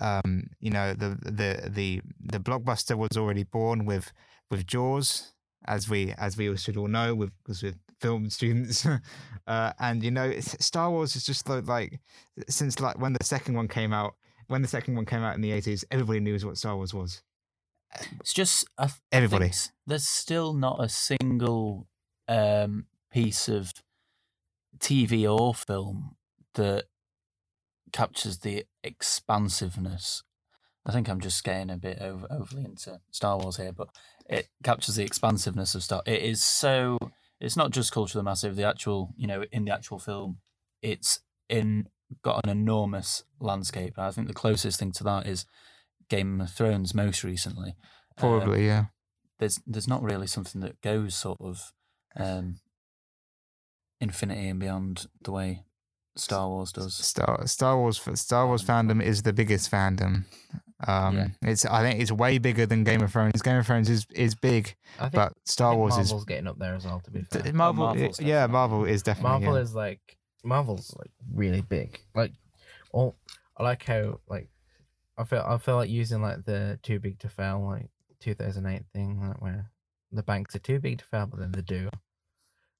Um, 0.00 0.50
you 0.60 0.70
know, 0.70 0.92
the 0.94 1.16
the 1.22 1.68
the 1.70 2.00
the 2.20 2.38
blockbuster 2.40 2.96
was 2.96 3.16
already 3.16 3.44
born 3.44 3.84
with 3.84 4.12
with 4.50 4.66
Jaws, 4.66 5.32
as 5.66 5.88
we 5.88 6.12
as 6.18 6.36
we 6.36 6.56
should 6.56 6.76
all 6.76 6.88
know, 6.88 7.14
with 7.14 7.30
because 7.42 7.62
with 7.62 7.76
film 8.00 8.28
students, 8.38 8.86
uh, 9.46 9.72
and 9.78 10.02
you 10.02 10.10
know, 10.10 10.32
Star 10.40 10.90
Wars 10.90 11.16
is 11.16 11.24
just 11.24 11.48
like, 11.48 11.66
like 11.66 12.00
since 12.48 12.80
like 12.80 12.98
when 12.98 13.12
the 13.12 13.24
second 13.24 13.54
one 13.54 13.68
came 13.68 13.92
out, 13.92 14.14
when 14.48 14.62
the 14.62 14.68
second 14.68 14.96
one 14.96 15.06
came 15.06 15.22
out 15.22 15.34
in 15.36 15.40
the 15.40 15.52
eighties, 15.52 15.84
everybody 15.90 16.20
knew 16.20 16.36
what 16.46 16.58
Star 16.58 16.76
Wars 16.76 16.92
was. 16.92 17.22
it's 18.20 18.32
just 18.32 18.66
I, 18.76 18.86
th- 18.86 18.98
Everybody. 19.12 19.52
there's 19.86 20.06
still 20.08 20.52
not 20.54 20.82
a 20.82 20.88
single 20.88 21.86
um 22.26 22.86
piece 23.12 23.48
of 23.48 23.72
tv 24.78 25.30
or 25.30 25.54
film 25.54 26.16
that 26.54 26.84
captures 27.94 28.40
the 28.40 28.66
expansiveness. 28.82 30.22
I 30.84 30.92
think 30.92 31.08
i'm 31.08 31.20
just 31.20 31.42
getting 31.42 31.70
a 31.70 31.78
bit 31.78 31.98
over, 32.02 32.26
overly 32.30 32.66
into 32.66 33.00
star 33.10 33.38
wars 33.38 33.56
here 33.56 33.72
but 33.72 33.88
it 34.28 34.48
captures 34.62 34.96
the 34.96 35.02
expansiveness 35.02 35.74
of 35.74 35.82
star 35.82 36.02
it 36.04 36.20
is 36.20 36.44
so 36.44 36.98
it's 37.40 37.56
not 37.56 37.70
just 37.70 37.90
culturally 37.90 38.22
massive 38.22 38.54
the 38.54 38.64
actual 38.64 39.14
you 39.16 39.26
know 39.26 39.44
in 39.50 39.64
the 39.64 39.72
actual 39.72 39.98
film 39.98 40.40
it's 40.82 41.20
in 41.48 41.86
got 42.22 42.40
an 42.44 42.50
enormous 42.50 43.24
landscape. 43.40 43.98
I 43.98 44.10
think 44.10 44.28
the 44.28 44.34
closest 44.34 44.78
thing 44.78 44.92
to 44.92 45.04
that 45.04 45.26
is 45.26 45.46
game 46.08 46.40
of 46.40 46.50
thrones 46.50 46.94
most 46.94 47.24
recently. 47.24 47.74
Um, 48.18 48.40
Probably, 48.40 48.66
yeah. 48.66 48.86
there's 49.38 49.60
there's 49.66 49.88
not 49.88 50.02
really 50.02 50.26
something 50.26 50.60
that 50.60 50.80
goes 50.80 51.14
sort 51.14 51.38
of 51.40 51.72
um 52.16 52.56
infinity 54.00 54.48
and 54.48 54.60
beyond 54.60 55.06
the 55.22 55.32
way 55.32 55.64
Star 56.16 56.48
Wars 56.48 56.72
does. 56.72 56.94
Star 56.94 57.46
Star 57.46 57.78
Wars 57.78 58.00
Star 58.14 58.46
Wars 58.46 58.62
fandom 58.62 59.02
is 59.02 59.22
the 59.22 59.32
biggest 59.32 59.70
fandom. 59.70 60.24
Um, 60.86 61.16
Yeah. 61.16 61.28
it's 61.42 61.64
I 61.64 61.82
think 61.82 62.00
it's 62.00 62.12
way 62.12 62.38
bigger 62.38 62.66
than 62.66 62.84
Game 62.84 63.02
of 63.02 63.12
Thrones. 63.12 63.42
Game 63.42 63.56
of 63.56 63.66
Thrones 63.66 63.88
is 63.88 64.06
is 64.14 64.34
big, 64.34 64.76
I 64.98 65.04
think, 65.04 65.14
but 65.14 65.32
Star 65.44 65.74
Wars 65.76 65.96
Marvel's 65.96 66.24
getting 66.24 66.46
up 66.46 66.58
there 66.58 66.74
as 66.74 66.84
well. 66.84 67.00
To 67.00 67.10
be 67.10 67.20
is 67.20 67.28
fair, 67.28 67.52
Marvel. 67.52 67.86
Marvel's 67.86 68.20
yeah, 68.20 68.46
Marvel 68.46 68.84
is 68.84 69.02
definitely 69.02 69.30
Marvel 69.30 69.54
yeah. 69.54 69.62
is 69.62 69.74
like 69.74 70.16
Marvel's 70.44 70.94
like 70.98 71.10
really 71.32 71.62
big. 71.62 72.00
Like, 72.14 72.32
all 72.92 73.16
I 73.56 73.62
like 73.62 73.84
how 73.84 74.20
like 74.28 74.48
I 75.16 75.24
feel 75.24 75.44
I 75.46 75.58
feel 75.58 75.76
like 75.76 75.90
using 75.90 76.22
like 76.22 76.44
the 76.44 76.78
too 76.82 77.00
big 77.00 77.18
to 77.20 77.28
fail 77.28 77.64
like 77.64 77.88
2008 78.20 78.82
thing 78.92 79.28
like 79.28 79.40
where 79.40 79.70
the 80.12 80.22
banks 80.22 80.54
are 80.54 80.60
too 80.60 80.78
big 80.78 80.98
to 80.98 81.04
fail, 81.04 81.26
but 81.26 81.40
then 81.40 81.52
they 81.52 81.62
do. 81.62 81.88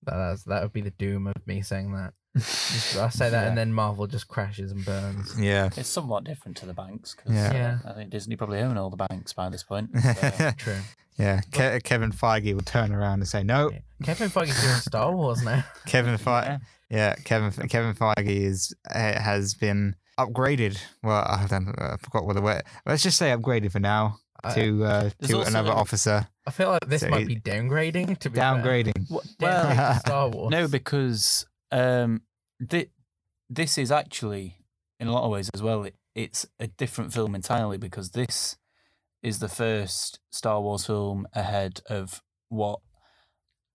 That 0.05 0.17
that's, 0.17 0.45
that 0.45 0.63
would 0.63 0.73
be 0.73 0.83
the 0.83 0.91
doom 0.91 1.27
of 1.27 1.47
me 1.47 1.63
saying 1.63 1.93
that. 1.93 2.15
I 2.37 3.09
say 3.11 3.31
that, 3.31 3.47
and 3.47 3.57
then 3.57 3.73
Marvel 3.73 4.07
just 4.07 4.27
crashes 4.29 4.73
and 4.73 4.85
burns. 4.85 5.39
yeah. 5.39 5.71
It's 5.77 5.89
somewhat 5.89 6.25
different 6.25 6.57
to 6.59 6.67
the 6.67 6.75
banks 6.75 7.15
because 7.15 7.33
Yeah. 7.33 7.53
Yeah. 7.53 7.79
I 7.89 7.93
think 7.93 8.11
Disney 8.11 8.37
probably 8.37 8.59
own 8.61 8.77
all 8.77 8.91
the 8.91 8.97
banks 8.97 9.33
by 9.33 9.49
this 9.49 9.63
point. 9.63 9.91
so- 10.03 10.51
True. 10.57 10.81
yeah, 11.19 11.41
Ke- 11.53 11.83
Kevin 11.85 12.11
Feige 12.13 12.55
will 12.55 12.63
turn 12.63 12.93
around 12.93 13.21
and 13.21 13.29
say, 13.29 13.43
"No, 13.45 13.71
Yeah. 13.71 13.79
Kevin 14.03 14.29
Feige's 14.31 14.61
doing 14.61 14.75
Star 14.77 15.15
Wars 15.15 15.43
now. 15.43 15.65
Kevin 15.87 16.17
Feige, 16.19 16.47
Yeah. 16.47 16.59
yeah, 16.91 17.15
Kevin 17.25 17.53
Kevin 17.69 17.95
Feige 17.95 18.27
is 18.27 18.75
uh, 18.93 19.21
has 19.21 19.55
been 19.55 19.95
upgraded. 20.19 20.77
Well, 21.03 21.25
I 21.27 21.47
don't, 21.49 21.69
I 21.79 21.97
forgot 21.99 22.25
what 22.27 22.35
the 22.35 22.43
word. 22.43 22.63
Let's 22.85 23.03
just 23.05 23.17
say 23.19 23.31
upgraded 23.31 23.71
for 23.73 23.81
now 23.81 24.19
I, 24.43 24.55
to 24.55 24.85
uh, 24.85 25.01
There's 25.21 25.31
to 25.31 25.37
also- 25.39 25.51
another 25.51 25.71
officer. 25.73 26.27
I 26.47 26.51
feel 26.51 26.69
like 26.69 26.87
this 26.89 27.01
So 27.03 27.09
might 27.09 27.23
it- 27.23 27.29
be 27.29 27.41
downgrading. 27.41 28.19
To 28.19 28.29
be 28.31 28.37
fair. 28.41 28.45
Downgrading. 28.45 29.09
Well, 29.11 29.23
Downgrading 29.41 29.95
to 29.95 30.01
Star 30.01 30.29
Wars. 30.29 30.51
no, 30.51 30.67
because 30.69 31.47
um, 31.75 32.23
thi- 32.67 32.91
this 33.51 33.77
is 33.77 33.91
actually, 33.91 34.59
in 35.01 35.09
a 35.09 35.13
lot 35.13 35.25
of 35.25 35.31
ways 35.31 35.51
as 35.55 35.63
well, 35.63 35.83
it, 35.83 35.97
it's 36.15 36.47
a 36.61 36.69
different 36.69 37.13
film 37.13 37.35
entirely 37.35 37.77
because 37.77 38.11
this 38.11 38.57
is 39.23 39.41
the 39.41 39.49
first 39.49 40.21
Star 40.31 40.61
Wars 40.61 40.87
film 40.87 41.27
ahead 41.33 41.81
of 41.91 42.23
what 42.49 42.79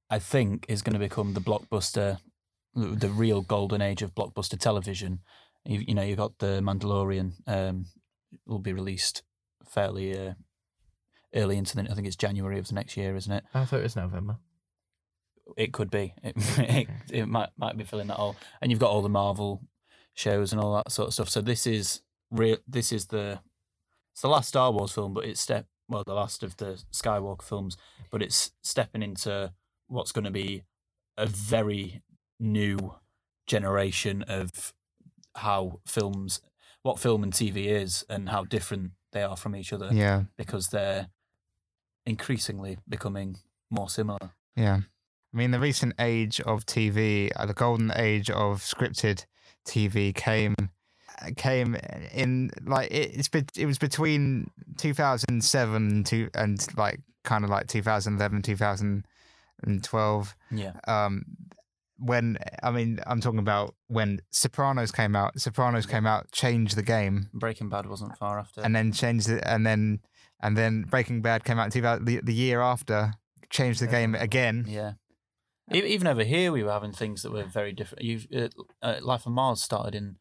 I 0.10 0.18
think 0.18 0.66
is 0.70 0.82
going 0.82 0.94
to 0.94 1.00
become 1.00 1.34
the 1.34 1.42
blockbuster, 1.42 2.20
the 2.74 2.88
the 2.88 3.10
real 3.10 3.42
golden 3.42 3.82
age 3.82 4.02
of 4.02 4.16
blockbuster 4.16 4.58
television. 4.58 5.20
You, 5.66 5.84
you 5.88 5.94
know, 5.94 6.04
you've 6.04 6.18
got 6.18 6.40
the 6.40 6.62
Mandalorian 6.62 7.34
um, 7.48 7.86
will 8.46 8.60
be 8.60 8.74
released 8.74 9.24
fairly 9.68 10.18
uh, 10.18 10.34
early 11.36 11.58
into 11.58 11.76
the. 11.76 11.84
I 11.92 11.96
think 11.96 12.08
it's 12.08 12.16
January 12.16 12.60
of 12.60 12.68
the 12.68 12.76
next 12.76 12.96
year, 12.96 13.16
isn't 13.16 13.32
it? 13.32 13.44
I 13.54 13.66
thought 13.66 13.82
it 13.82 13.84
was 13.84 13.96
November. 13.96 14.38
It 15.58 15.74
could 15.74 15.90
be. 15.90 16.14
It, 16.24 16.36
it, 16.58 16.88
it 17.12 17.26
might 17.28 17.50
might 17.58 17.78
be 17.78 17.84
filling 17.84 18.08
that 18.08 18.18
hole. 18.18 18.36
And 18.62 18.72
you've 18.72 18.80
got 18.80 18.92
all 18.92 19.02
the 19.02 19.10
Marvel 19.10 19.62
shows 20.14 20.52
and 20.52 20.62
all 20.62 20.76
that 20.76 20.92
sort 20.92 21.08
of 21.08 21.14
stuff. 21.14 21.30
So 21.30 21.42
this 21.42 21.66
is 21.66 22.02
real. 22.32 22.58
This 22.68 22.92
is 22.92 23.08
the 23.08 23.40
it's 24.14 24.22
the 24.22 24.28
last 24.30 24.50
Star 24.50 24.72
Wars 24.72 24.92
film, 24.92 25.14
but 25.14 25.26
it's 25.26 25.40
step 25.42 25.66
well, 25.88 26.04
the 26.04 26.14
last 26.14 26.44
of 26.44 26.58
the 26.58 26.82
Skywalker 26.94 27.42
films, 27.42 27.76
but 28.12 28.22
it's 28.22 28.52
stepping 28.62 29.02
into 29.02 29.52
what's 29.88 30.12
going 30.12 30.26
to 30.26 30.32
be 30.32 30.64
a 31.18 31.26
very 31.26 32.04
new 32.40 32.96
generation 33.48 34.22
of 34.24 34.74
how 35.36 35.80
films, 35.88 36.42
what 36.84 37.00
film 37.00 37.24
and 37.24 37.34
TV 37.34 37.66
is, 37.66 38.06
and 38.08 38.30
how 38.30 38.44
different 38.44 38.92
they 39.12 39.24
are 39.24 39.36
from 39.36 39.56
each 39.56 39.74
other 39.74 39.90
Yeah, 39.92 40.26
because 40.38 40.68
they're 40.68 41.08
increasingly 42.06 42.78
becoming 42.88 43.38
more 43.72 43.90
similar. 43.90 44.32
yeah. 44.56 44.82
I 45.34 45.38
mean, 45.38 45.52
the 45.52 45.60
recent 45.60 45.94
age 46.00 46.40
of 46.42 46.66
TV, 46.66 47.32
uh, 47.36 47.46
the 47.46 47.54
golden 47.54 47.92
age 47.96 48.30
of 48.30 48.62
scripted 48.62 49.26
TV, 49.66 50.14
came 50.16 50.56
came 51.36 51.76
in 52.14 52.50
like 52.66 52.90
it, 52.92 53.12
it's 53.14 53.30
it 53.58 53.66
was 53.66 53.78
between 53.78 54.50
2007 54.78 56.04
to 56.06 56.30
and 56.34 56.66
like 56.78 57.02
kind 57.24 57.44
of 57.44 57.50
like 57.50 57.68
2011 57.68 58.42
2012 58.42 60.36
Yeah, 60.52 60.72
um 60.88 61.24
when 61.98 62.38
i 62.64 62.72
mean 62.72 63.02
i'm 63.06 63.20
talking 63.20 63.40
about 63.40 63.76
when 63.88 64.22
sopranos 64.32 64.92
came 64.92 65.16
out. 65.16 65.38
Sopranos 65.40 65.86
came 65.86 66.06
out 66.06 66.32
changed 66.32 66.78
the 66.78 66.84
game. 66.84 67.30
Breaking 67.34 67.68
Bad 67.68 67.86
wasn't 67.88 68.18
far 68.18 68.40
after. 68.40 68.62
and 68.62 68.74
then 68.74 68.94
changed 68.94 69.28
it 69.30 69.44
and 69.46 69.66
then 69.66 70.00
and 70.42 70.58
then 70.58 70.84
breaking 70.84 71.22
bad 71.22 71.44
came 71.44 71.60
out 71.60 71.66
in 71.66 71.72
2000, 71.72 72.06
the, 72.06 72.22
the 72.24 72.34
year 72.34 72.62
after 72.62 73.14
changed 73.50 73.82
the 73.82 73.88
game 73.88 74.16
again. 74.16 74.64
Yeah. 74.70 74.94
Even 75.72 76.08
over 76.08 76.24
here, 76.24 76.52
we 76.52 76.64
were 76.64 76.72
having 76.72 76.92
things 76.92 77.22
that 77.22 77.32
were 77.32 77.44
very 77.44 77.72
different. 77.74 78.04
You, 78.04 78.22
uh, 78.36 78.48
uh, 78.82 79.00
Life 79.02 79.28
on 79.28 79.34
Mars 79.34 79.62
started 79.62 79.96
in 79.96 80.18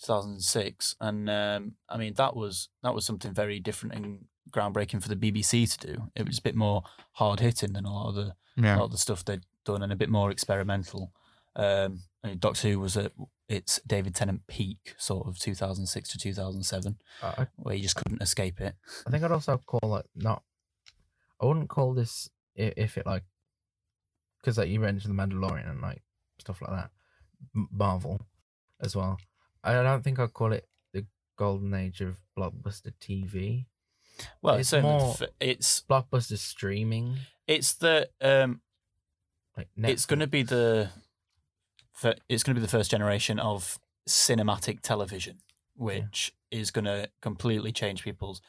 2006, 0.00 0.96
and 1.00 1.30
um, 1.30 1.72
I 1.88 1.96
mean 1.96 2.14
that 2.14 2.36
was 2.36 2.68
that 2.82 2.94
was 2.94 3.04
something 3.06 3.32
very 3.32 3.60
different 3.60 3.94
and 3.94 4.24
groundbreaking 4.50 5.02
for 5.02 5.08
the 5.08 5.16
BBC 5.16 5.78
to 5.78 5.86
do. 5.86 6.02
It 6.14 6.26
was 6.26 6.38
a 6.38 6.42
bit 6.42 6.54
more 6.54 6.82
hard 7.12 7.40
hitting 7.40 7.72
than 7.72 7.84
a 7.84 7.92
lot 7.92 8.08
of 8.10 8.14
the 8.14 8.22
a 8.22 8.62
yeah 8.62 8.76
lot 8.76 8.86
of 8.86 8.92
the 8.92 8.98
stuff 8.98 9.24
they'd 9.24 9.46
done, 9.64 9.82
and 9.82 9.92
a 9.92 9.96
bit 9.96 10.10
more 10.10 10.30
experimental. 10.30 11.12
Um, 11.56 12.02
I 12.24 12.28
mean, 12.28 12.38
Doctor 12.38 12.68
Who 12.68 12.80
was 12.80 12.96
at 12.96 13.12
its 13.48 13.80
David 13.86 14.14
Tennant 14.14 14.46
peak, 14.46 14.94
sort 14.96 15.26
of 15.26 15.38
2006 15.38 16.08
to 16.10 16.18
2007, 16.18 16.96
I, 17.22 17.46
where 17.56 17.74
you 17.74 17.82
just 17.82 17.96
couldn't 17.96 18.22
escape 18.22 18.60
it. 18.60 18.74
I 19.06 19.10
think 19.10 19.22
I'd 19.22 19.32
also 19.32 19.58
call 19.58 19.96
it 19.96 20.06
not. 20.14 20.42
I 21.40 21.46
wouldn't 21.46 21.68
call 21.68 21.92
this 21.92 22.30
if 22.54 22.96
it 22.96 23.06
like, 23.06 23.24
because 24.42 24.58
like 24.58 24.68
you 24.68 24.80
mentioned 24.80 25.16
the 25.16 25.22
Mandalorian 25.22 25.70
and 25.70 25.80
like 25.80 26.02
stuff 26.38 26.60
like 26.60 26.72
that, 26.72 26.90
Marvel, 27.54 28.20
as 28.80 28.94
well. 28.96 29.18
I 29.64 29.72
don't 29.74 30.02
think 30.02 30.18
I'd 30.18 30.32
call 30.32 30.52
it 30.52 30.66
the 30.92 31.06
golden 31.38 31.72
age 31.74 32.00
of 32.00 32.20
blockbuster 32.36 32.92
TV. 33.00 33.66
Well, 34.42 34.56
It's 34.56 34.72
it's 34.72 34.82
more- 34.82 35.16
f- 35.20 35.28
it's 35.40 35.82
Blockbuster 35.88 36.36
streaming, 36.38 37.16
it's 37.46 37.72
the 37.74 38.08
um, 38.20 38.60
like 39.56 39.68
it's 39.76 40.06
going 40.06 40.20
to 40.20 40.26
be 40.26 40.42
the 40.42 40.90
it's 42.28 42.42
going 42.42 42.54
to 42.54 42.60
be 42.60 42.64
the 42.64 42.70
first 42.70 42.90
generation 42.90 43.38
of 43.38 43.78
cinematic 44.08 44.80
television 44.80 45.38
which 45.76 46.32
is 46.50 46.70
going 46.72 46.84
to 46.84 47.08
completely 47.20 47.70
change 47.72 48.02
people's 48.02 48.42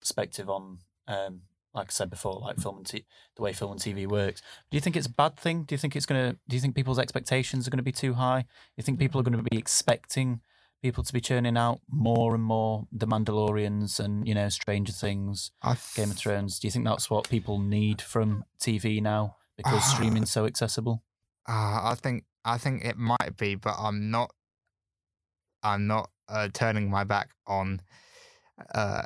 perspective 0.00 0.48
on 0.50 0.78
um 1.08 1.42
like 1.74 1.88
I 1.88 1.92
said 1.92 2.10
before 2.10 2.38
like 2.40 2.58
film 2.58 2.78
and 2.78 2.86
t- 2.86 3.06
the 3.36 3.42
way 3.42 3.52
film 3.52 3.72
and 3.72 3.80
TV 3.80 4.06
works 4.06 4.42
do 4.70 4.76
you 4.76 4.80
think 4.80 4.96
it's 4.96 5.06
a 5.06 5.10
bad 5.10 5.36
thing 5.36 5.64
do 5.64 5.74
you 5.74 5.78
think 5.78 5.96
it's 5.96 6.06
going 6.06 6.30
to 6.30 6.38
do 6.48 6.56
you 6.56 6.60
think 6.60 6.74
people's 6.74 6.98
expectations 6.98 7.66
are 7.66 7.70
going 7.70 7.78
to 7.78 7.82
be 7.82 7.92
too 7.92 8.14
high 8.14 8.40
do 8.42 8.46
you 8.76 8.82
think 8.82 8.98
people 8.98 9.20
are 9.20 9.24
going 9.24 9.36
to 9.36 9.50
be 9.50 9.58
expecting 9.58 10.40
people 10.82 11.04
to 11.04 11.12
be 11.12 11.20
churning 11.20 11.56
out 11.56 11.80
more 11.88 12.34
and 12.34 12.42
more 12.42 12.86
the 12.90 13.06
Mandalorians 13.06 14.00
and 14.00 14.26
you 14.26 14.34
know 14.34 14.48
Stranger 14.48 14.92
Things 14.92 15.52
I 15.62 15.76
Game 15.94 16.10
of 16.10 16.16
Thrones. 16.16 16.58
Do 16.58 16.66
you 16.66 16.72
think 16.72 16.84
that's 16.84 17.08
what 17.08 17.30
people 17.30 17.58
need 17.58 18.02
from 18.02 18.44
TV 18.60 19.00
now 19.00 19.36
because 19.56 19.84
streaming's 19.84 20.32
so 20.32 20.44
accessible? 20.44 21.02
Uh, 21.48 21.80
I 21.84 21.96
think 22.00 22.24
I 22.44 22.58
think 22.58 22.84
it 22.84 22.98
might 22.98 23.36
be, 23.38 23.54
but 23.54 23.76
I'm 23.78 24.10
not. 24.10 24.32
I'm 25.62 25.86
not 25.86 26.10
uh, 26.28 26.48
turning 26.52 26.90
my 26.90 27.04
back 27.04 27.30
on, 27.46 27.80
uh, 28.74 29.02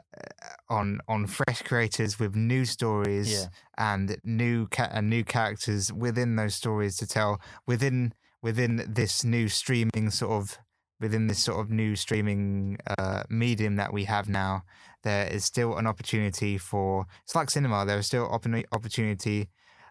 on 0.69 1.01
on 1.09 1.27
fresh 1.27 1.63
creators 1.63 2.19
with 2.19 2.35
new 2.37 2.65
stories 2.65 3.33
Yeah. 3.33 3.47
and 3.79 4.17
new 4.25 4.67
ca- 4.69 4.91
and 4.93 5.09
new 5.11 5.25
characters 5.25 5.93
within 5.93 6.37
those 6.37 6.55
stories 6.55 6.97
to 6.99 7.07
tell 7.07 7.41
within 7.67 8.13
within 8.43 8.85
this 8.89 9.25
new 9.25 9.49
streaming 9.49 10.11
sort 10.11 10.33
of 10.33 10.59
within 11.01 11.27
this 11.27 11.39
sort 11.39 11.61
of 11.61 11.71
new 11.71 11.95
streaming 11.95 12.79
uh, 12.99 13.23
medium 13.29 13.77
that 13.77 13.93
we 13.93 14.05
have 14.05 14.29
now. 14.29 14.63
There 15.03 15.27
is 15.27 15.45
still 15.45 15.77
an 15.77 15.87
opportunity 15.87 16.59
for 16.59 17.07
it's 17.25 17.35
like 17.35 17.51
cinema. 17.51 17.85
There 17.85 17.99
is 17.99 18.07
still 18.07 18.29
oppor- 18.29 18.65
opportunity 18.73 19.49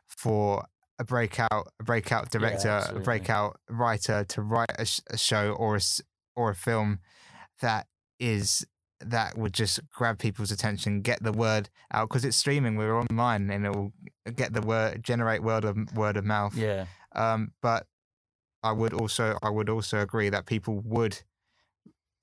for 0.08 0.66
a 1.00 1.04
breakout 1.04 1.68
a 1.80 1.84
breakout 1.84 2.32
director, 2.32 2.82
a 2.90 3.00
breakout 3.00 3.60
writer 3.70 4.24
to 4.30 4.42
write 4.42 4.72
a, 4.80 4.86
sh- 4.86 5.02
a 5.10 5.18
show 5.18 5.52
or 5.52 5.76
a 5.78 5.82
or 6.36 6.50
a 6.52 6.56
film 6.56 7.00
that 7.62 7.88
is 8.20 8.66
that 9.02 9.38
would 9.38 9.54
just 9.54 9.80
grab 9.92 10.18
people's 10.20 10.52
attention, 10.52 11.02
get 11.02 11.22
the 11.22 11.32
word 11.34 11.70
out 11.92 12.08
because 12.10 12.24
it's 12.26 12.38
streaming. 12.38 12.76
We're 12.78 12.98
online, 13.00 13.50
and 13.50 13.66
it 13.66 13.70
will 13.76 13.92
get 14.36 14.54
the 14.54 14.62
word, 14.62 15.04
generate 15.04 15.44
word 15.44 15.66
of 15.66 15.78
word 15.96 16.18
of 16.18 16.26
mouth. 16.26 16.56
Yeah, 16.56 16.86
Um, 17.14 17.52
but 17.62 17.88
I 18.64 18.72
would 18.72 18.94
also 18.94 19.38
I 19.44 19.50
would 19.50 19.70
also 19.70 20.00
agree 20.02 20.30
that 20.30 20.46
people 20.46 20.80
would 20.86 21.20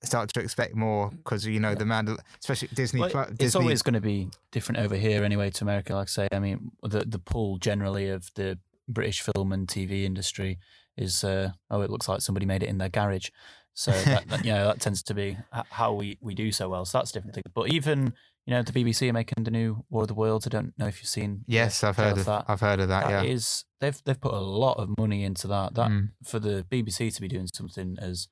start 0.03 0.29
to 0.33 0.39
expect 0.41 0.75
more 0.75 1.09
because 1.11 1.45
you 1.45 1.59
know 1.59 1.69
Yeah. 1.69 1.75
the 1.75 1.85
Mandal, 1.85 2.17
especially 2.39 2.67
Disney. 2.73 2.99
Well, 3.01 3.09
Plu- 3.09 3.21
it's 3.21 3.37
Disney 3.37 3.61
always 3.61 3.81
going 3.81 3.93
to 3.93 4.01
be 4.01 4.29
different 4.51 4.79
over 4.79 4.95
here 4.95 5.23
anyway 5.23 5.49
to 5.51 5.63
America. 5.63 5.93
Like 5.95 6.07
I 6.07 6.11
say, 6.11 6.27
I 6.31 6.39
mean, 6.39 6.71
the 6.81 7.01
the 7.05 7.19
pull 7.19 7.57
generally 7.57 8.09
of 8.09 8.29
the 8.35 8.59
British 8.89 9.21
film 9.21 9.53
and 9.53 9.67
TV 9.67 10.03
industry 10.03 10.59
is 10.97 11.23
uh, 11.23 11.51
oh, 11.69 11.81
it 11.81 11.89
looks 11.89 12.09
like 12.09 12.21
somebody 12.21 12.45
made 12.45 12.63
it 12.63 12.69
in 12.69 12.77
their 12.79 12.89
garage. 12.89 13.29
So 13.73 13.91
that, 13.91 14.27
that, 14.29 14.45
you 14.45 14.51
know 14.53 14.65
that 14.67 14.79
tends 14.79 15.01
to 15.03 15.13
be 15.13 15.37
how 15.69 15.93
we, 15.93 16.17
we 16.21 16.35
do 16.35 16.51
so 16.51 16.69
well. 16.69 16.85
So 16.85 16.97
that's 16.97 17.11
a 17.11 17.13
different 17.13 17.35
thing. 17.35 17.43
But 17.53 17.69
even 17.69 18.13
you 18.45 18.53
know 18.53 18.61
the 18.61 18.71
BBC 18.71 19.09
are 19.09 19.13
making 19.13 19.43
the 19.43 19.51
new 19.51 19.83
War 19.89 20.03
of 20.03 20.09
the 20.09 20.13
Worlds. 20.13 20.45
I 20.45 20.49
don't 20.49 20.73
know 20.77 20.87
if 20.87 20.99
you've 20.99 21.07
seen. 21.09 21.43
Yes, 21.47 21.83
I've 21.83 21.97
heard 21.97 22.17
of 22.17 22.25
that. 22.25 22.45
I've 22.47 22.59
heard 22.61 22.79
of 22.79 22.89
that. 22.89 23.07
That 23.09 23.25
yeah. 23.25 23.31
is- 23.31 23.65
they've 23.79 23.99
they've 24.05 24.19
put 24.21 24.33
a 24.33 24.39
lot 24.39 24.77
of 24.77 24.89
money 24.97 25.23
into 25.23 25.47
that. 25.47 25.75
That 25.75 25.89
Mm. 25.89 26.09
for 26.25 26.39
the 26.39 26.65
BBC 26.69 27.13
to 27.15 27.21
be 27.21 27.27
doing 27.27 27.47
something 27.53 27.97
as 27.99 28.27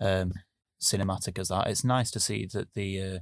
um, 0.00 0.32
cinematic 0.80 1.38
as 1.38 1.48
that, 1.48 1.66
it's 1.68 1.84
nice 1.84 2.10
to 2.10 2.20
see 2.20 2.46
that 2.52 2.74
the 2.74 3.00
uh, 3.00 3.18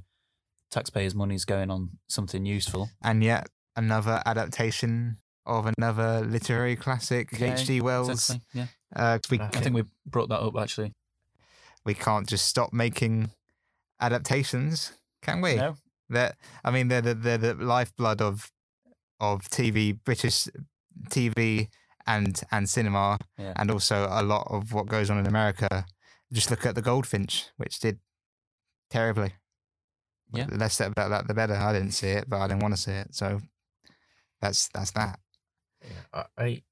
taxpayers' 0.71 1.15
money 1.15 1.35
is 1.35 1.45
going 1.45 1.69
on 1.69 1.91
something 2.07 2.45
useful. 2.45 2.89
and 3.03 3.23
yet 3.23 3.47
another 3.75 4.21
adaptation 4.25 5.17
of 5.45 5.65
another 5.77 6.21
literary 6.25 6.75
classic, 6.75 7.29
Yeah, 7.39 7.53
H.G. 7.53 7.81
Wells. 7.81 8.09
Exactly. 8.09 8.41
Yeah, 8.53 8.65
Uh, 8.95 9.19
we 9.29 9.39
I 9.39 9.47
think 9.47 9.75
we 9.75 9.83
brought 10.05 10.29
that 10.29 10.39
up 10.41 10.53
actually. 10.59 10.93
We 11.85 11.93
can't 11.93 12.27
just 12.27 12.45
stop 12.47 12.71
making 12.73 13.31
adaptations, 13.99 14.93
can 15.21 15.41
we? 15.41 15.55
No, 15.55 15.75
That 16.09 16.37
I 16.63 16.71
mean, 16.71 16.87
they're 16.87 17.01
the 17.01 17.13
they're 17.13 17.37
the 17.37 17.53
lifeblood 17.55 18.21
of 18.21 18.51
of 19.19 19.43
TV, 19.49 19.97
British 20.03 20.47
TV 21.09 21.67
and 22.07 22.41
and 22.51 22.67
cinema, 22.69 23.17
Yeah. 23.37 23.53
and 23.55 23.69
also 23.71 24.07
a 24.09 24.23
lot 24.23 24.47
of 24.49 24.73
what 24.73 24.87
goes 24.87 25.09
on 25.09 25.17
in 25.19 25.27
America. 25.27 25.85
Just 26.33 26.49
look 26.49 26.65
at 26.65 26.75
the 26.75 26.81
Goldfinch, 26.81 27.49
which 27.57 27.79
did 27.79 27.99
terribly. 28.89 29.33
Yeah. 30.33 30.45
The 30.45 30.57
less 30.57 30.75
said 30.75 30.91
about 30.91 31.09
that, 31.09 31.27
the 31.27 31.33
better. 31.33 31.55
I 31.55 31.73
didn't 31.73 31.91
see 31.91 32.07
it, 32.09 32.29
but 32.29 32.39
I 32.39 32.47
didn't 32.47 32.61
want 32.61 32.73
to 32.75 32.81
see 32.81 32.91
it, 32.93 33.13
so 33.13 33.41
that's 34.41 34.69
that's 34.69 34.91
that. 34.91 35.19
Yeah, 35.83 36.03
I, 36.13 36.43
I, 36.43 36.63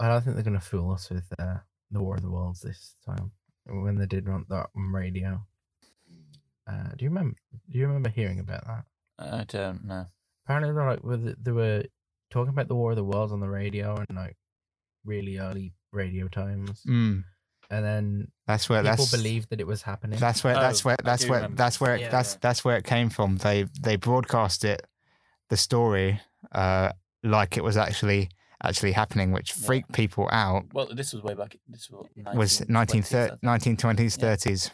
I 0.00 0.08
don't 0.08 0.22
think 0.22 0.36
they're 0.36 0.44
gonna 0.44 0.60
fool 0.60 0.92
us 0.92 1.10
with 1.10 1.26
uh, 1.38 1.56
the 1.90 2.00
War 2.02 2.16
of 2.16 2.22
the 2.22 2.30
Worlds 2.30 2.60
this 2.60 2.94
time 3.04 3.32
when 3.68 3.96
they 3.96 4.06
did 4.06 4.26
run 4.28 4.44
that 4.48 4.66
on 4.76 4.92
radio. 4.92 5.40
Uh, 6.66 6.88
do 6.96 7.04
you 7.04 7.10
remember? 7.10 7.36
Do 7.70 7.78
you 7.78 7.86
remember 7.86 8.10
hearing 8.10 8.40
about 8.40 8.66
that? 8.66 8.84
I 9.18 9.44
don't 9.44 9.84
know. 9.84 10.06
Apparently, 10.44 10.72
they're 10.72 10.88
like 10.88 11.02
with 11.02 11.42
they 11.42 11.52
were 11.52 11.84
talking 12.30 12.50
about 12.50 12.68
the 12.68 12.74
War 12.74 12.90
of 12.90 12.96
the 12.96 13.04
Worlds 13.04 13.32
on 13.32 13.40
the 13.40 13.48
radio 13.48 13.96
and 13.96 14.16
like 14.16 14.36
really 15.04 15.38
early 15.38 15.72
radio 15.92 16.28
times, 16.28 16.82
Mm. 16.86 17.24
and 17.70 17.84
then 17.84 18.28
That's 18.46 18.68
where 18.68 18.82
people 18.82 18.96
that's 18.96 19.10
believed 19.10 19.48
that 19.50 19.60
it 19.60 19.66
was 19.66 19.82
happening. 19.82 20.18
That's 20.18 20.44
where 20.44 20.54
that's 20.54 20.84
Oh, 20.84 20.88
where 20.88 20.96
that's 21.02 21.26
where 21.26 21.38
remember 21.38 21.56
that's 21.56 21.80
where 21.80 21.94
it, 21.96 22.00
Yeah. 22.02 22.10
that's 22.10 22.34
that's 22.36 22.64
where 22.64 22.76
it 22.76 22.84
came 22.84 23.08
from. 23.08 23.36
They 23.38 23.64
they 23.80 23.96
broadcast 23.96 24.64
it, 24.64 24.86
the 25.48 25.56
story, 25.56 26.20
uh, 26.52 26.92
like 27.22 27.56
it 27.56 27.64
was 27.64 27.78
actually 27.78 28.28
actually 28.62 28.92
happening, 28.92 29.32
which 29.32 29.56
Yeah. 29.56 29.66
freaked 29.66 29.92
people 29.92 30.28
out. 30.32 30.64
Well, 30.72 30.86
this 30.92 31.12
was 31.12 31.22
way 31.22 31.34
back. 31.34 31.56
This 31.68 31.88
was 31.90 32.06
Was 32.34 32.60
1920s, 32.68 33.38
1920s, 33.42 34.16
Yeah. 34.18 34.24
30s. 34.36 34.70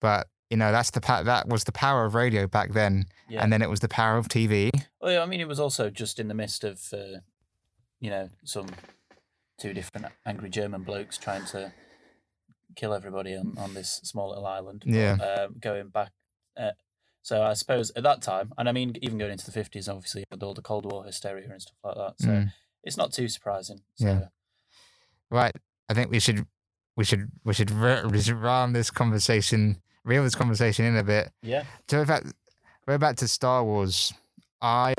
But 0.00 0.28
you 0.50 0.56
know 0.56 0.70
that's 0.72 0.90
the 0.90 1.00
pa- 1.00 1.22
that 1.24 1.48
was 1.48 1.64
the 1.64 1.72
power 1.72 2.04
of 2.04 2.14
radio 2.14 2.46
back 2.46 2.72
then, 2.72 3.06
Yeah. 3.28 3.42
and 3.42 3.52
then 3.52 3.62
it 3.62 3.70
was 3.70 3.80
the 3.80 3.88
power 3.88 4.16
of 4.16 4.28
TV. 4.28 4.70
Well, 5.00 5.12
yeah, 5.12 5.22
I 5.22 5.26
mean, 5.26 5.40
it 5.40 5.48
was 5.48 5.58
also 5.60 5.90
just 5.90 6.18
in 6.20 6.28
the 6.28 6.34
midst 6.34 6.64
of, 6.64 6.80
uh, 6.92 7.20
you 8.00 8.10
know, 8.10 8.30
some 8.44 8.66
two 9.58 9.72
different 9.72 10.06
angry 10.24 10.50
German 10.50 10.82
blokes 10.82 11.16
trying 11.18 11.46
to 11.46 11.72
kill 12.76 12.92
everybody 12.92 13.34
on, 13.34 13.56
on 13.58 13.74
this 13.74 14.00
small 14.04 14.28
little 14.28 14.46
island. 14.46 14.82
But, 14.84 14.94
Yeah. 14.94 15.12
Um, 15.14 15.56
going 15.58 15.88
back, 15.88 16.12
uh, 16.56 16.72
So 17.26 17.42
I 17.42 17.54
suppose 17.54 17.90
at 17.96 18.04
that 18.04 18.22
time, 18.22 18.52
and 18.56 18.68
I 18.68 18.72
mean 18.72 18.94
even 19.02 19.18
going 19.18 19.32
into 19.32 19.46
the 19.46 19.50
fifties, 19.50 19.88
obviously 19.88 20.22
with 20.30 20.44
all 20.44 20.54
the 20.54 20.62
Cold 20.62 20.84
War 20.86 21.02
hysteria 21.04 21.48
and 21.50 21.60
stuff 21.60 21.74
like 21.82 21.96
that. 21.96 22.14
So 22.20 22.28
Mm. 22.28 22.52
it's 22.84 22.96
not 22.96 23.12
too 23.12 23.26
surprising. 23.26 23.80
So, 23.96 24.06
Yeah. 24.06 24.28
Right. 25.28 25.52
I 25.88 25.94
think 25.94 26.08
we 26.12 26.20
should 26.20 26.46
we 26.96 27.02
should 27.04 27.28
we 27.44 27.52
should 27.52 27.70
we 28.12 28.20
should 28.22 28.36
round 28.36 28.76
this 28.76 28.92
conversation, 28.92 29.82
reel 30.04 30.22
this 30.22 30.36
conversation 30.36 30.84
in 30.84 30.96
a 30.96 31.02
bit. 31.02 31.32
yeah. 31.42 31.64
So 31.90 31.98
in 32.00 32.06
fact, 32.06 32.26
we're 32.86 32.96
back 32.98 33.16
to 33.16 33.26
Star 33.26 33.64
Wars. 33.64 34.12
I 34.62 34.94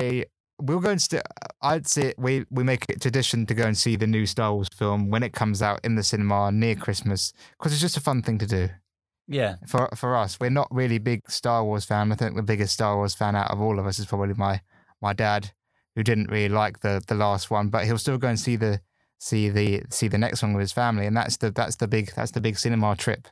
we'll 0.60 0.80
go 0.80 0.90
and 0.90 1.00
st- 1.00 1.22
I'd 1.62 1.86
say 1.86 2.12
we 2.18 2.44
we 2.50 2.62
make 2.62 2.84
it 2.90 3.00
tradition 3.00 3.46
to 3.46 3.54
go 3.54 3.64
and 3.64 3.74
see 3.76 3.96
the 3.96 4.06
new 4.06 4.26
Star 4.26 4.52
Wars 4.52 4.68
film 4.76 5.08
when 5.08 5.22
it 5.22 5.32
comes 5.32 5.62
out 5.62 5.80
in 5.82 5.94
the 5.94 6.02
cinema 6.02 6.52
near 6.52 6.74
Christmas 6.74 7.32
because 7.56 7.72
it's 7.72 7.80
just 7.80 7.96
a 7.96 8.00
fun 8.02 8.20
thing 8.20 8.36
to 8.36 8.46
do 8.46 8.68
Yeah. 9.28 9.56
for 9.66 9.88
for 9.94 10.16
us. 10.16 10.40
We're 10.40 10.50
not 10.50 10.68
really 10.70 10.98
big 10.98 11.30
Star 11.30 11.64
Wars 11.64 11.84
fan. 11.84 12.10
I 12.12 12.14
think 12.16 12.34
the 12.36 12.42
biggest 12.42 12.72
Star 12.74 12.96
Wars 12.96 13.14
fan 13.14 13.36
out 13.36 13.50
of 13.50 13.60
all 13.60 13.78
of 13.78 13.86
us 13.86 13.98
is 13.98 14.06
probably 14.06 14.34
my 14.34 14.60
my 15.00 15.12
dad, 15.12 15.52
who 15.94 16.02
didn't 16.02 16.30
really 16.30 16.48
like 16.48 16.80
the 16.80 17.02
the 17.06 17.14
last 17.14 17.50
one, 17.50 17.68
but 17.68 17.84
he'll 17.84 17.98
still 17.98 18.18
go 18.18 18.28
and 18.28 18.40
see 18.40 18.56
the 18.56 18.80
see 19.18 19.48
the 19.50 19.82
see 19.90 20.08
the 20.08 20.18
next 20.18 20.42
one 20.42 20.54
with 20.54 20.62
his 20.62 20.72
family, 20.72 21.06
and 21.06 21.16
that's 21.16 21.36
the 21.36 21.50
that's 21.50 21.76
the 21.76 21.86
big 21.88 22.10
that's 22.16 22.30
the 22.32 22.40
big 22.40 22.58
cinema 22.58 22.96
trip 22.96 23.28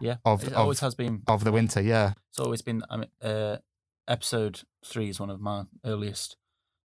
Yeah. 0.00 0.16
Of- 0.24 0.42
it 0.44 0.52
of- 0.52 0.58
always 0.58 0.80
has 0.80 0.94
been. 0.94 1.22
of 1.28 1.44
the 1.44 1.52
winter. 1.52 1.80
Yeah, 1.80 2.12
It's 2.30 2.40
always 2.40 2.62
been. 2.62 2.82
I 2.90 2.96
mean, 2.96 3.10
uh, 3.22 3.58
episode 4.08 4.62
three 4.84 5.08
is 5.10 5.20
one 5.20 5.30
of 5.30 5.40
my 5.40 5.64
earliest 5.84 6.36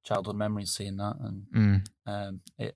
childhood 0.03 0.35
memories 0.35 0.71
seeing 0.71 0.97
that, 0.97 1.15
and 1.19 1.45
mm, 1.55 1.85
um, 2.05 2.41
it 2.57 2.75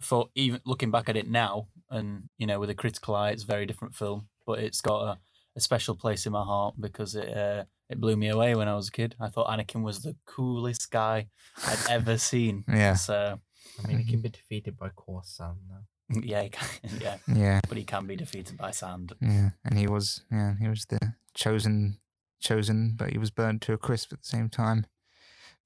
for 0.00 0.28
even 0.34 0.60
looking 0.64 0.90
back 0.90 1.08
at 1.08 1.16
it 1.16 1.28
now, 1.28 1.68
and 1.90 2.28
you 2.38 2.46
know, 2.46 2.60
with 2.60 2.70
a 2.70 2.74
critical 2.74 3.14
eye, 3.14 3.30
it's 3.30 3.42
a 3.44 3.46
very 3.46 3.66
different 3.66 3.94
film, 3.94 4.28
but 4.48 4.60
it's 4.60 4.80
got 4.80 5.00
a, 5.02 5.18
a 5.56 5.60
special 5.60 5.94
place 5.94 6.24
in 6.24 6.32
my 6.32 6.42
heart 6.42 6.74
because 6.80 7.14
it 7.14 7.28
uh, 7.36 7.64
it 7.90 8.00
blew 8.00 8.16
me 8.16 8.28
away 8.30 8.54
when 8.54 8.66
I 8.66 8.74
was 8.74 8.88
a 8.88 8.90
kid. 8.90 9.14
I 9.20 9.28
thought 9.28 9.46
Anakin 9.48 9.82
was 9.82 10.00
the 10.00 10.16
coolest 10.24 10.90
guy 10.90 11.28
I'd 11.66 11.90
ever 11.90 12.16
seen. 12.18 12.64
Yeah. 12.82 12.94
So 12.94 13.38
I 13.78 13.86
mean, 13.86 13.98
he 13.98 14.10
can 14.10 14.22
be 14.22 14.30
defeated 14.30 14.76
by 14.76 14.88
coarse 14.88 15.28
sand 15.36 15.58
though. 15.68 16.20
yeah, 16.24 16.42
he 16.42 16.48
can, 16.48 16.68
yeah, 17.00 17.16
yeah, 17.26 17.60
but 17.68 17.76
he 17.76 17.84
can 17.84 18.06
be 18.06 18.16
defeated 18.16 18.56
by 18.56 18.70
sand. 18.70 19.12
yeah. 19.20 19.50
And 19.64 19.78
he 19.78 19.86
was 19.86 20.22
yeah 20.32 20.54
he 20.58 20.68
was 20.68 20.86
the 20.86 21.14
chosen 21.34 21.98
chosen, 22.40 22.94
but 22.96 23.10
he 23.10 23.18
was 23.18 23.30
burned 23.30 23.60
to 23.62 23.74
a 23.74 23.78
crisp 23.78 24.12
at 24.14 24.22
the 24.22 24.28
same 24.36 24.48
time. 24.48 24.86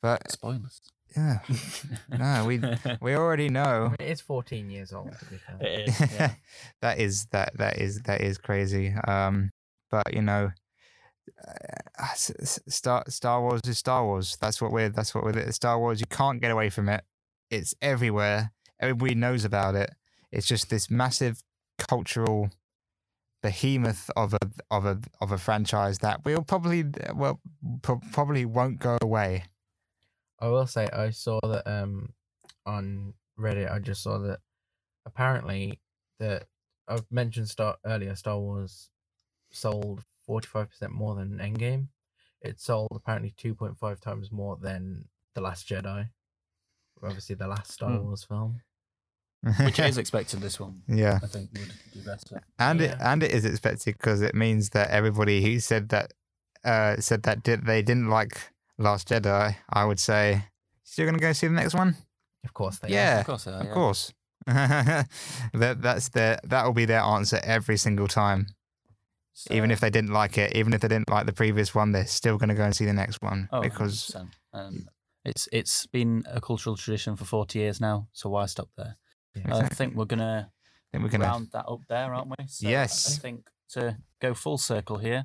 But 0.01 0.33
Spoilers. 0.33 0.81
Yeah, 1.17 1.39
no, 2.19 2.45
we 2.47 2.61
we 3.01 3.15
already 3.15 3.49
know. 3.49 3.95
it 3.99 4.07
is 4.09 4.21
14 4.21 4.71
years 4.71 4.93
old 4.93 5.13
to 5.19 5.25
be 5.27 5.37
fair. 5.37 5.57
It 5.61 5.89
is, 5.89 6.01
yeah. 6.13 6.35
that 6.83 6.99
is 6.99 7.27
that 7.33 7.57
that 7.59 7.79
is 7.79 8.03
that 8.03 8.21
is 8.21 8.39
crazy. 8.39 8.95
Um, 9.07 9.51
but 9.91 10.13
you 10.15 10.23
know, 10.23 10.51
uh, 11.47 12.03
s- 12.03 12.33
s- 12.41 12.61
Star 12.69 13.05
Star 13.09 13.41
Wars 13.41 13.61
is 13.67 13.79
Star 13.79 14.05
Wars. 14.05 14.37
That's 14.41 14.61
what 14.61 14.73
we're. 14.73 14.89
That's 14.89 15.15
what 15.15 15.25
we're. 15.25 15.51
Star 15.53 15.79
Wars. 15.79 16.01
You 16.01 16.07
can't 16.07 16.41
get 16.41 16.51
away 16.51 16.71
from 16.71 16.89
it. 16.89 17.05
It's 17.51 17.75
everywhere. 17.83 18.53
Everybody 18.81 19.15
knows 19.15 19.45
about 19.45 19.75
it. 19.75 19.91
It's 20.31 20.47
just 20.47 20.71
this 20.71 20.91
massive 20.91 21.43
cultural 21.79 22.51
behemoth 23.43 24.09
of 24.17 24.35
a 24.35 24.39
of 24.71 24.87
a 24.87 25.01
of 25.21 25.33
a 25.33 25.39
franchise 25.39 25.99
that 25.99 26.25
will 26.25 26.43
probably 26.43 26.85
well 27.15 27.41
pro- 27.83 28.01
probably 28.13 28.45
won't 28.45 28.79
go 28.79 28.99
away. 29.03 29.45
I 30.43 30.49
will 30.49 30.67
say 30.67 30.89
I 30.93 31.11
saw 31.11 31.39
that 31.45 31.67
um 31.67 32.13
on 32.67 33.15
Reddit. 33.39 33.73
I 33.73 33.79
just 33.79 34.03
saw 34.03 34.19
that 34.19 34.41
apparently 35.07 35.81
that 36.19 36.45
I've 36.89 37.07
mentioned 37.11 37.49
Star 37.49 37.77
earlier. 37.87 38.15
Star 38.17 38.39
Wars 38.39 38.91
sold 39.51 40.03
45 40.27 40.69
percent 40.71 40.93
more 40.93 41.15
than 41.15 41.39
Endgame. 41.39 41.87
It 42.41 42.61
sold 42.61 42.89
apparently 42.95 43.35
2.5 43.41 44.01
times 44.01 44.33
more 44.33 44.57
than 44.61 45.05
the 45.35 45.41
Last 45.41 45.69
Jedi. 45.69 46.09
Obviously, 47.03 47.37
the 47.37 47.47
last 47.49 47.73
Star 47.73 47.91
Hmm. 47.91 48.05
Wars 48.05 48.25
film. 48.25 48.61
Which 49.65 49.79
is 49.81 49.99
expected. 50.05 50.41
This 50.41 50.61
one, 50.61 50.83
yeah. 50.87 51.19
I 51.23 51.27
think, 51.27 51.51
would 51.53 51.73
do 51.93 52.01
better. 52.05 52.43
and 52.61 52.81
it 52.81 52.97
and 53.01 53.23
it 53.25 53.33
is 53.33 53.45
expected 53.45 53.97
because 53.97 54.21
it 54.23 54.35
means 54.37 54.71
that 54.71 54.91
everybody 54.91 55.43
who 55.43 55.59
said 55.59 55.89
that 55.89 56.13
uh 56.65 56.97
said 57.01 57.25
that 57.25 57.43
did 57.43 57.67
they 57.67 57.83
didn't 57.83 58.09
like 58.09 58.52
Last 58.83 59.09
Jedi, 59.09 59.55
I 59.71 59.85
would 59.85 60.01
say, 60.01 60.45
still 60.83 61.07
gonna 61.07 61.19
go 61.19 61.33
see 61.33 61.47
the 61.47 61.53
next 61.55 61.75
one. 61.75 61.97
Of 62.45 62.53
course, 62.53 62.79
they 62.79 62.89
Yeah, 62.89 63.21
Of 63.21 63.27
course, 63.27 63.45
they 63.45 63.53
are, 63.53 63.61
of 63.61 63.67
yeah. 63.67 63.73
course. 63.73 64.13
that 64.47 65.77
that's 65.81 66.09
their 66.11 66.39
that 66.45 66.65
will 66.65 66.73
be 66.73 66.85
their 66.85 67.01
answer 67.01 67.39
every 67.45 67.77
single 67.77 68.09
time. 68.09 68.47
even 69.51 69.71
if 69.71 69.81
they 69.81 69.89
didn't 69.91 70.13
like 70.13 70.37
it, 70.37 70.55
even 70.57 70.73
if 70.75 70.81
they 70.81 70.89
didn't 70.89 71.09
like 71.09 71.27
the 71.27 71.33
previous 71.33 71.75
one, 71.75 71.93
they're 71.93 72.07
still 72.07 72.37
gonna 72.39 72.55
go 72.55 72.65
and 72.65 72.75
see 72.77 72.85
the 72.85 72.93
next 72.93 73.23
one 73.23 73.49
Oh, 73.53 73.61
because 73.63 74.15
um, 74.53 74.87
it's 75.25 75.49
it's 75.53 75.87
been 75.87 76.25
a 76.27 76.41
cultural 76.41 76.77
tradition 76.77 77.17
for 77.17 77.25
40 77.25 77.59
years 77.59 77.81
now, 77.81 78.09
so 78.13 78.29
why 78.31 78.47
stop 78.47 78.69
there? 78.77 78.97
Yeah. 79.35 79.57
I 79.57 79.69
think 79.69 79.95
we're 79.95 80.05
gonna 80.07 80.51
I 80.51 80.87
think 80.91 81.05
we're 81.05 81.11
gonna. 81.11 81.25
round 81.25 81.49
that 81.53 81.67
up 81.69 81.81
there, 81.89 82.13
aren't 82.13 82.29
we? 82.37 82.47
So 82.49 82.69
Yes. 82.69 83.17
I 83.17 83.21
think 83.23 83.47
to 83.71 83.97
go 84.21 84.35
full 84.35 84.59
circle 84.59 84.99
here, 84.99 85.25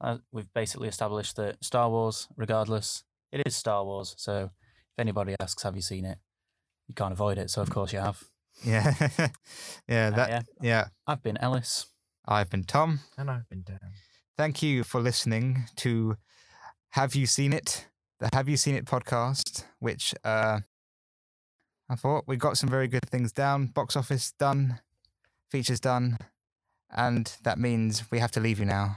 uh, 0.00 0.18
we've 0.32 0.52
basically 0.54 0.88
established 0.88 1.36
that 1.36 1.62
Star 1.64 1.88
Wars, 1.90 2.28
regardless, 2.36 3.04
it 3.32 3.42
is 3.46 3.56
Star 3.56 3.84
Wars. 3.84 4.14
So 4.18 4.44
if 4.44 4.98
anybody 4.98 5.34
asks, 5.40 5.62
have 5.62 5.76
you 5.76 5.82
seen 5.82 6.04
it? 6.04 6.18
You 6.88 6.94
can't 6.94 7.12
avoid 7.12 7.38
it. 7.38 7.50
So 7.50 7.62
of 7.62 7.70
course 7.70 7.92
you 7.92 7.98
have. 8.00 8.22
Yeah, 8.64 8.92
yeah. 9.88 10.08
Uh, 10.08 10.16
That 10.16 10.28
yeah. 10.30 10.40
yeah. 10.60 10.84
I've 11.06 11.22
been 11.22 11.36
Ellis. 11.36 11.86
I've 12.26 12.50
been 12.50 12.64
Tom. 12.64 12.98
And 13.16 13.30
I've 13.30 13.48
been 13.48 13.62
Dan. 13.64 13.78
Thank 14.36 14.64
you 14.64 14.82
for 14.82 15.00
listening 15.00 15.66
to 15.76 16.16
Have 16.90 17.14
You 17.14 17.26
Seen 17.26 17.52
It? 17.52 17.86
The 18.18 18.28
Have 18.32 18.48
You 18.48 18.56
Seen 18.56 18.74
It 18.74 18.84
podcast, 18.84 19.62
which 19.78 20.12
uh, 20.24 20.58
I 21.88 21.94
thought 21.94 22.24
we 22.26 22.36
got 22.36 22.58
some 22.58 22.68
very 22.68 22.88
good 22.88 23.08
things 23.08 23.30
down. 23.30 23.66
Box 23.66 23.94
office 23.94 24.32
done, 24.36 24.80
features 25.50 25.78
done, 25.78 26.18
and 26.90 27.32
that 27.44 27.60
means 27.60 28.10
we 28.10 28.18
have 28.18 28.32
to 28.32 28.40
leave 28.40 28.58
you 28.58 28.66
now. 28.66 28.96